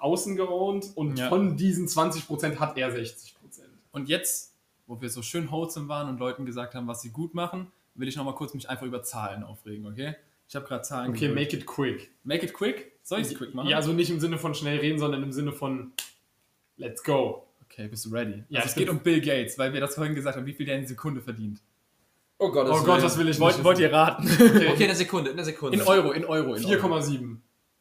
außen 0.00 0.36
geowned 0.36 0.86
und 0.94 1.18
Ja. 1.18 1.28
von 1.28 1.56
diesen 1.56 1.86
20 1.88 2.26
Prozent 2.26 2.58
hat 2.60 2.76
er 2.76 2.90
60 2.90 3.34
Prozent. 3.40 3.68
Und 3.92 4.08
jetzt, 4.08 4.54
wo 4.86 5.00
wir 5.00 5.10
so 5.10 5.22
schön 5.22 5.50
wholesome 5.50 5.88
waren 5.88 6.08
und 6.08 6.18
Leuten 6.18 6.46
gesagt 6.46 6.74
haben, 6.74 6.86
was 6.88 7.02
sie 7.02 7.10
gut 7.10 7.34
machen, 7.34 7.70
will 7.94 8.08
ich 8.08 8.16
noch 8.16 8.24
mal 8.24 8.34
kurz 8.34 8.54
mich 8.54 8.68
einfach 8.68 8.86
über 8.86 9.02
Zahlen 9.02 9.42
aufregen, 9.42 9.86
okay? 9.86 10.14
Ich 10.48 10.56
habe 10.56 10.66
gerade 10.66 10.82
Zahlen 10.82 11.10
Okay, 11.10 11.28
geholt. 11.28 11.34
make 11.38 11.56
it 11.56 11.66
quick. 11.66 12.10
Make 12.24 12.44
it 12.46 12.52
quick? 12.52 12.92
Soll 13.02 13.20
ich 13.20 13.28
es 13.28 13.34
quick 13.36 13.54
machen? 13.54 13.68
Ja, 13.68 13.76
also 13.76 13.92
nicht 13.92 14.10
im 14.10 14.20
Sinne 14.20 14.38
von 14.38 14.54
schnell 14.54 14.78
reden, 14.78 14.98
sondern 14.98 15.22
im 15.22 15.32
Sinne 15.32 15.52
von 15.52 15.92
let's 16.76 17.02
go. 17.04 17.46
Okay, 17.64 17.86
bist 17.88 18.04
du 18.04 18.10
ready? 18.10 18.42
Ja, 18.48 18.60
also 18.60 18.70
es 18.70 18.74
geht 18.74 18.88
um 18.88 18.98
Bill 19.00 19.20
Gates, 19.20 19.56
weil 19.58 19.72
wir 19.72 19.80
das 19.80 19.94
vorhin 19.94 20.14
gesagt 20.14 20.36
haben, 20.36 20.46
wie 20.46 20.52
viel 20.54 20.66
der 20.66 20.76
in 20.78 20.86
Sekunde 20.86 21.20
verdient. 21.20 21.60
Oh 22.38 22.50
Gott, 22.50 22.66
Oh 22.68 22.82
Gott, 22.82 23.02
das 23.02 23.16
will 23.18 23.28
ich 23.28 23.38
Wollt, 23.38 23.56
nicht. 23.56 23.64
wollt 23.64 23.78
ihr 23.78 23.92
raten? 23.92 24.26
Okay, 24.26 24.84
eine 24.84 24.94
Sekunde, 24.96 25.30
eine 25.30 25.44
Sekunde. 25.44 25.76
In 25.76 25.82
Euro, 25.86 26.10
in 26.12 26.24
Euro, 26.24 26.54
in 26.54 26.64
Euro. 26.64 26.74
4,7. 26.88 27.36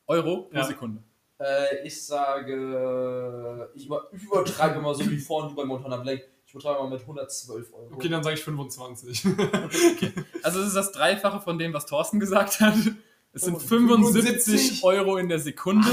Euro 0.08 0.42
pro 0.44 0.56
Ja. 0.58 0.64
Sekunde. 0.66 1.02
Äh, 1.40 1.88
ich 1.88 2.06
sage, 2.06 3.70
ich, 3.74 3.86
über, 3.86 4.08
übertreibe 4.12 4.82
mal 4.82 4.94
so 4.94 5.10
wie 5.10 5.18
vorhin 5.18 5.56
bei 5.56 5.64
Montana 5.64 5.98
Black. 5.98 6.28
Ich 6.46 6.54
übertreibe 6.54 6.84
mal 6.84 6.90
mit 6.90 7.02
112 7.02 7.74
Euro. 7.74 7.90
Okay, 7.94 8.10
dann 8.10 8.24
sage 8.24 8.36
ich 8.36 8.44
25. 8.44 9.26
Also 10.44 10.60
es 10.62 10.68
ist 10.68 10.76
das 10.76 10.92
Dreifache 10.92 11.40
von 11.42 11.58
dem, 11.60 11.74
was 11.74 11.86
Thorsten 11.86 12.20
gesagt 12.20 12.60
hat. 12.60 12.76
Es 13.32 13.44
sind 13.44 13.56
Oh, 13.56 13.60
75 13.60 14.24
75? 14.24 14.84
Euro 14.84 15.18
in 15.18 15.30
der 15.30 15.40
Sekunde. 15.40 15.88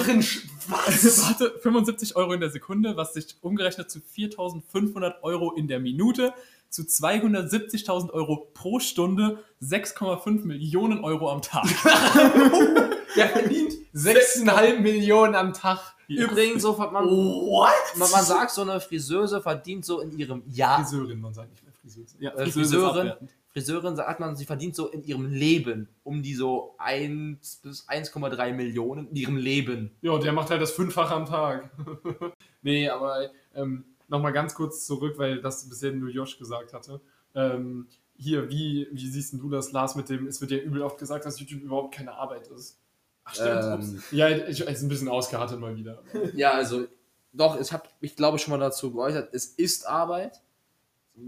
was? 0.69 1.23
Warte, 1.29 1.59
75 1.61 2.17
Euro 2.17 2.33
in 2.33 2.41
der 2.41 2.51
Sekunde, 2.51 2.97
was 2.97 3.13
sich 3.13 3.37
umgerechnet 3.43 3.91
zu 3.91 3.99
4.500 3.99 5.21
Euro 5.23 5.53
in 5.53 5.69
der 5.69 5.79
Minute, 5.79 6.33
zu 6.71 6.83
270.000 6.83 8.11
Euro 8.11 8.51
pro 8.55 8.79
Stunde, 8.81 9.39
6,5 9.63 10.45
Millionen 10.45 11.03
Euro 11.05 11.31
am 11.31 11.43
Tag. 11.43 11.65
Der 13.17 13.29
verdient 13.29 13.73
6,5 13.95 14.81
Millionen 14.81 15.35
am 15.35 15.53
Tag. 15.55 15.95
übrigens 16.09 16.63
so, 16.63 16.77
man, 16.77 17.05
What? 17.05 17.73
man, 17.97 18.11
man 18.11 18.25
sagt, 18.25 18.51
so 18.51 18.63
eine 18.63 18.81
Friseuse 18.81 19.41
verdient 19.41 19.85
so 19.85 20.01
in 20.01 20.17
ihrem 20.19 20.43
Jahr. 20.47 20.85
Friseurin, 20.85 21.21
man 21.21 21.33
sagt 21.33 21.51
nicht 21.51 21.63
mehr 21.65 21.73
Friseuse. 21.73 22.17
Ja, 22.21 22.33
Äh, 22.35 22.47
Friseurin. 22.51 23.13
Friseurin 23.53 23.97
sagt 23.97 24.21
man, 24.21 24.37
sie 24.37 24.45
verdient 24.45 24.77
so 24.77 24.89
in 24.89 25.03
ihrem 25.03 25.33
Leben 25.33 25.89
um 26.05 26.23
die 26.23 26.35
so 26.35 26.75
1 26.77 27.57
bis 27.63 27.89
1,3 27.89 28.53
Millionen 28.53 29.09
in 29.09 29.17
ihrem 29.17 29.37
Leben. 29.39 29.97
Ja, 30.03 30.19
der 30.19 30.35
macht 30.35 30.51
halt 30.51 30.61
das 30.61 30.73
Fünffache 30.73 31.15
am 31.15 31.25
Tag. 31.25 31.71
nee, 32.63 32.87
aber 32.91 33.31
ähm, 33.55 33.85
nochmal 34.09 34.33
ganz 34.33 34.55
kurz 34.55 34.87
zurück, 34.87 35.19
weil 35.19 35.41
das 35.41 35.69
bisher 35.69 35.93
nur 35.93 36.11
Josh 36.11 36.39
gesagt 36.39 36.73
hatte. 36.73 37.01
Ähm, 37.35 37.89
hier, 38.17 38.49
wie, 38.49 38.89
wie 38.93 39.09
siehst 39.09 39.33
denn 39.33 39.41
du 39.41 39.51
das, 39.51 39.73
Lars, 39.73 39.95
mit 39.95 40.09
dem, 40.09 40.27
es 40.27 40.41
wird 40.41 40.51
ja 40.51 40.59
übel 40.59 40.83
oft 40.83 40.99
gesagt, 40.99 41.27
dass 41.27 41.39
YouTube 41.39 41.63
überhaupt 41.63 41.95
keine 41.95 42.13
Arbeit 42.13 42.49
ist. 42.49 42.81
Ach 43.25 43.35
stimmt, 43.35 43.85
Ähm. 43.85 44.03
Ja, 44.13 44.29
ich, 44.29 44.61
ist 44.61 44.83
ein 44.83 44.89
bisschen 44.89 45.09
ausgeartet 45.09 45.59
mal 45.59 45.77
wieder. 45.77 46.03
Ja, 46.35 46.53
also 46.53 46.87
doch, 47.33 47.61
ich 47.61 47.73
habe 47.73 47.89
ich 48.01 48.17
glaube 48.17 48.39
schon 48.39 48.53
mal 48.53 48.61
dazu 48.61 48.93
geäußert, 48.93 49.35
es 49.35 49.47
ist 49.47 49.87
Arbeit. 49.87 50.41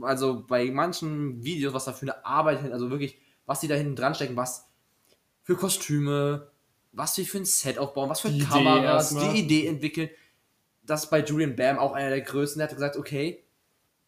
Also 0.00 0.44
bei 0.46 0.70
manchen 0.70 1.42
Videos, 1.44 1.74
was 1.74 1.86
da 1.86 1.92
für 1.92 2.02
eine 2.02 2.24
Arbeit 2.24 2.62
hin, 2.62 2.72
also 2.72 2.90
wirklich, 2.90 3.18
was 3.46 3.60
die 3.60 3.68
da 3.68 3.74
hinten 3.74 3.96
dran 3.96 4.14
stecken, 4.14 4.36
was 4.36 4.68
für 5.42 5.56
Kostüme, 5.56 6.50
was 6.92 7.16
wir 7.16 7.24
für 7.24 7.38
ein 7.38 7.44
Set 7.44 7.78
aufbauen, 7.78 8.10
was 8.10 8.20
für 8.20 8.30
Die 8.30 8.40
Kameras, 8.40 9.14
die 9.14 9.40
Idee 9.40 9.66
entwickeln. 9.66 10.10
Das 10.88 11.10
bei 11.10 11.22
Julian 11.22 11.54
Bam 11.54 11.78
auch 11.78 11.92
einer 11.92 12.10
der 12.10 12.20
größten. 12.22 12.58
Der 12.58 12.68
hat 12.68 12.74
gesagt, 12.74 12.96
okay, 12.96 13.44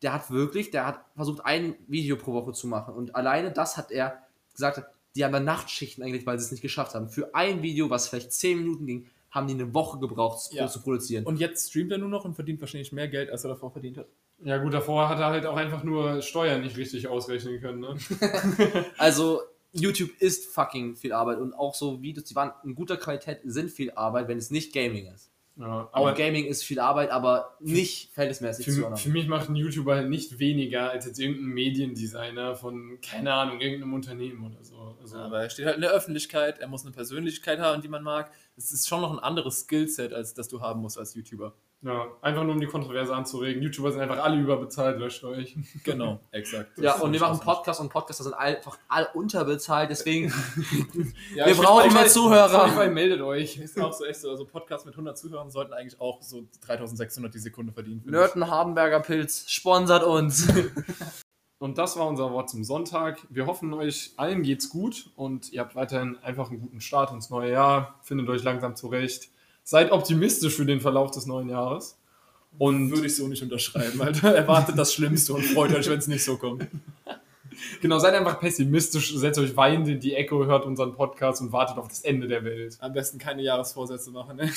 der 0.03 0.12
hat 0.14 0.31
wirklich, 0.31 0.70
der 0.70 0.87
hat 0.87 1.05
versucht, 1.14 1.45
ein 1.45 1.76
Video 1.87 2.16
pro 2.16 2.33
Woche 2.33 2.53
zu 2.53 2.66
machen. 2.66 2.95
Und 2.95 3.14
alleine 3.14 3.53
das 3.53 3.76
hat 3.76 3.91
er 3.91 4.22
gesagt, 4.53 4.83
die 5.14 5.24
haben 5.24 5.33
dann 5.33 5.45
Nachtschichten 5.45 6.03
eigentlich, 6.03 6.26
weil 6.26 6.39
sie 6.39 6.47
es 6.47 6.51
nicht 6.51 6.62
geschafft 6.62 6.95
haben. 6.95 7.09
Für 7.09 7.35
ein 7.35 7.62
Video, 7.62 7.91
was 7.91 8.09
vielleicht 8.09 8.33
10 8.33 8.59
Minuten 8.59 8.87
ging, 8.87 9.07
haben 9.31 9.47
die 9.47 9.55
eine 9.55 9.74
Woche 9.74 9.99
gebraucht, 9.99 10.53
Ja. 10.53 10.66
zu 10.68 10.81
produzieren. 10.83 11.24
Und 11.24 11.39
jetzt 11.39 11.68
streamt 11.70 11.93
er 11.93 11.99
nur 11.99 12.09
noch 12.09 12.24
und 12.24 12.35
verdient 12.35 12.61
wahrscheinlich 12.61 12.93
mehr 12.93 13.09
Geld, 13.09 13.31
als 13.31 13.45
er 13.45 13.49
davor 13.51 13.70
verdient 13.70 13.99
hat. 13.99 14.07
Ja, 14.43 14.57
gut, 14.57 14.72
davor 14.72 15.09
hat 15.09 15.18
er 15.18 15.26
halt 15.26 15.45
auch 15.47 15.57
einfach 15.57 15.85
nur 15.85 16.22
Steuern 16.22 16.62
nicht 16.62 16.76
richtig 16.76 17.07
ausrechnen 17.07 17.61
können. 17.61 17.81
Ne? 17.81 17.97
Also, 18.99 19.43
YouTube 19.72 20.11
ist 20.18 20.47
fucking 20.53 20.97
viel 20.97 21.12
Arbeit 21.12 21.39
und 21.39 21.53
auch 21.55 21.74
so 21.74 22.01
Videos, 22.03 22.24
die 22.24 22.35
waren 22.35 22.53
in 22.64 22.74
guter 22.74 22.97
Qualität, 22.97 23.41
sind 23.45 23.70
viel 23.70 23.93
Arbeit, 23.93 24.26
wenn 24.28 24.39
es 24.39 24.51
nicht 24.51 24.72
Gaming 24.72 25.07
ist. 25.12 25.30
Ja, 25.61 25.90
Auch 25.92 26.06
aber 26.06 26.14
Gaming 26.14 26.46
ist 26.46 26.64
viel 26.64 26.80
Arbeit, 26.80 27.11
aber 27.11 27.56
nicht 27.61 28.14
verhältnismäßig 28.14 28.64
für, 28.64 28.72
zueinander. 28.72 28.96
für 28.96 29.11
mich 29.11 29.28
macht 29.28 29.50
ein 29.50 29.56
YouTuber 29.56 29.94
halt 29.94 30.08
nicht 30.08 30.38
weniger 30.38 30.90
als 30.90 31.04
jetzt 31.04 31.20
irgendein 31.20 31.48
Mediendesigner 31.48 32.54
von, 32.54 32.98
keine 33.02 33.34
Ahnung, 33.34 33.61
irgendeinem 33.61 33.92
Unternehmen 33.92 34.42
oder 34.46 34.64
so. 34.64 34.96
Also, 35.00 35.18
Aber 35.18 35.42
er 35.42 35.50
steht 35.50 35.66
halt 35.66 35.76
in 35.76 35.82
der 35.82 35.90
Öffentlichkeit, 35.90 36.61
er 36.61 36.68
muss 36.68 36.82
eine 36.84 36.92
Persönlichkeit 36.92 37.58
haben, 37.58 37.82
die 37.82 37.88
man 37.88 38.02
mag. 38.02 38.32
Es 38.56 38.72
ist 38.72 38.88
schon 38.88 39.02
noch 39.02 39.12
ein 39.12 39.18
anderes 39.18 39.61
Skillset, 39.61 40.14
als 40.14 40.32
das 40.32 40.48
du 40.48 40.62
haben 40.62 40.80
musst 40.80 40.96
als 40.96 41.14
YouTuber. 41.14 41.54
Ja, 41.83 42.07
einfach 42.20 42.43
nur 42.45 42.53
um 42.55 42.61
die 42.61 42.66
Kontroverse 42.66 43.14
anzuregen. 43.14 43.62
YouTuber 43.62 43.91
sind 43.93 44.03
einfach 44.03 44.22
alle 44.22 44.39
überbezahlt, 44.39 44.99
löscht 44.99 45.24
euch. 45.24 45.57
Genau, 45.83 46.20
exakt. 46.31 46.76
Ja, 46.78 46.97
und 46.97 47.12
wir 47.12 47.20
machen. 47.20 47.41
Podcasts 47.41 47.81
und 47.81 47.89
Podcaster 47.89 48.24
sind 48.24 48.35
einfach 48.35 48.78
alle 48.89 49.09
unterbezahlt, 49.14 49.89
deswegen 49.91 50.33
Ja, 51.35 51.47
Wir 51.47 51.55
brauchen 51.55 51.91
ich- 51.97 52.09
Zuhörer. 52.12 52.68
Spotify 52.68 52.91
meldet 52.91 53.20
euch. 53.22 53.57
Ist 53.57 53.81
auch 53.81 53.93
so 53.93 54.05
echt 54.05 54.20
so. 54.20 54.31
Also 54.31 54.45
Podcasts 54.45 54.85
mit 54.85 54.95
100 54.95 55.16
Zuhörern 55.16 55.51
sollten 55.51 55.72
eigentlich 55.72 56.01
auch 56.01 56.20
so 56.22 56.45
3600 56.66 57.33
die 57.35 57.39
Sekunde 57.39 57.72
verdienen. 57.72 58.03
Nörten 58.05 58.47
Hardenberger 58.51 59.01
Pilz 59.01 59.49
sponsert 59.51 60.05
uns. 60.05 60.49
Und 61.59 61.76
das 61.76 61.99
war 61.99 62.07
unser 62.07 62.31
Wort 62.33 62.49
zum 62.49 62.64
Sonntag. 62.64 63.18
Wir 63.28 63.45
hoffen, 63.47 63.74
euch 63.74 64.12
allen 64.16 64.43
geht's 64.43 64.70
gut 64.70 65.11
und 65.14 65.53
ihr 65.53 65.61
habt 65.61 65.74
weiterhin 65.76 66.16
einfach 66.22 66.49
einen 66.51 66.59
guten 66.61 66.81
Start 66.81 67.12
ins 67.12 67.28
neue 67.28 67.51
Jahr. 67.53 67.99
Findet 68.03 68.31
euch 68.31 68.43
langsam 68.43 68.76
zurecht. 68.76 69.28
Seid 69.71 69.93
optimistisch 69.93 70.57
für 70.57 70.66
den 70.66 70.81
Verlauf 70.81 71.12
des 71.12 71.27
neuen 71.27 71.49
Jahres. 71.49 71.97
Und 72.59 72.91
Würde 72.91 73.07
ich 73.07 73.14
so 73.14 73.29
nicht 73.29 73.41
unterschreiben, 73.41 74.03
Alter. 74.03 74.35
Erwartet 74.35 74.77
das 74.77 74.93
Schlimmste 74.93 75.33
und 75.33 75.45
freut 75.45 75.73
euch, 75.73 75.89
wenn 75.89 76.01
es 76.01 76.09
nicht 76.09 76.25
so 76.25 76.37
kommt. 76.37 76.66
genau, 77.81 78.01
seid 78.01 78.14
einfach 78.14 78.41
pessimistisch, 78.41 79.14
setzt 79.14 79.39
euch 79.39 79.57
weinend 79.57 79.87
in 79.87 80.01
die 80.01 80.16
Ecke, 80.16 80.35
hört 80.45 80.66
unseren 80.66 80.97
Podcast 80.97 81.41
und 81.41 81.53
wartet 81.53 81.79
auf 81.79 81.87
das 81.87 82.01
Ende 82.01 82.27
der 82.27 82.43
Welt. 82.43 82.79
Am 82.81 82.93
besten 82.93 83.18
keine 83.18 83.43
Jahresvorsätze 83.43 84.11
machen, 84.11 84.39
ne? 84.39 84.51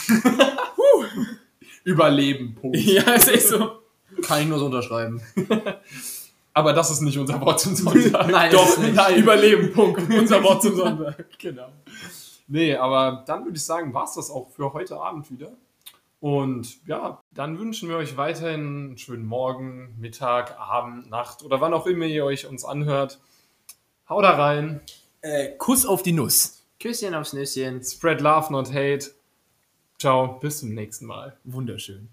Überleben, 1.83 2.55
Punkt. 2.55 2.77
ja, 2.77 3.03
ist 3.13 3.29
echt 3.29 3.49
so. 3.49 3.83
Kann 4.23 4.41
ich 4.41 4.47
nur 4.47 4.57
so 4.57 4.65
unterschreiben. 4.65 5.21
Aber 6.55 6.73
das 6.73 6.89
ist 6.89 7.01
nicht 7.01 7.19
unser 7.19 7.39
Wort 7.39 7.59
zum 7.59 7.75
Sonntag. 7.75 8.31
Nein, 8.31 8.51
Doch, 8.51 8.79
nein. 8.79 9.15
Überleben, 9.17 9.71
Punkt. 9.73 10.11
Unser 10.11 10.43
Wort 10.43 10.63
zum 10.63 10.75
Sonntag. 10.75 11.23
Genau. 11.37 11.67
Nee, 12.53 12.75
aber 12.75 13.23
dann 13.25 13.45
würde 13.45 13.57
ich 13.57 13.65
sagen, 13.65 13.95
war 13.95 14.03
es 14.03 14.13
das 14.13 14.29
auch 14.29 14.47
für 14.51 14.73
heute 14.73 15.01
Abend 15.01 15.31
wieder. 15.31 15.53
Und 16.19 16.85
ja, 16.85 17.19
dann 17.31 17.57
wünschen 17.57 17.89
wir 17.89 17.97
euch 17.97 18.15
weiterhin 18.15 18.59
einen 18.89 18.97
schönen 18.99 19.25
Morgen, 19.25 19.95
Mittag, 19.99 20.59
Abend, 20.59 21.09
Nacht 21.09 21.41
oder 21.41 21.61
wann 21.61 21.73
auch 21.73 21.87
immer 21.87 22.05
ihr 22.05 22.23
euch 22.23 22.45
uns 22.45 22.63
anhört. 22.63 23.19
Haut 24.07 24.23
da 24.23 24.35
rein. 24.35 24.81
Äh, 25.21 25.57
Kuss 25.57 25.83
auf 25.87 26.03
die 26.03 26.11
Nuss. 26.11 26.63
Küsschen 26.79 27.15
aufs 27.15 27.33
Nüsschen. 27.33 27.83
Spread 27.83 28.21
love, 28.21 28.53
not 28.53 28.71
hate. 28.71 29.09
Ciao, 29.97 30.37
bis 30.39 30.59
zum 30.59 30.75
nächsten 30.75 31.07
Mal. 31.07 31.35
Wunderschön. 31.45 32.11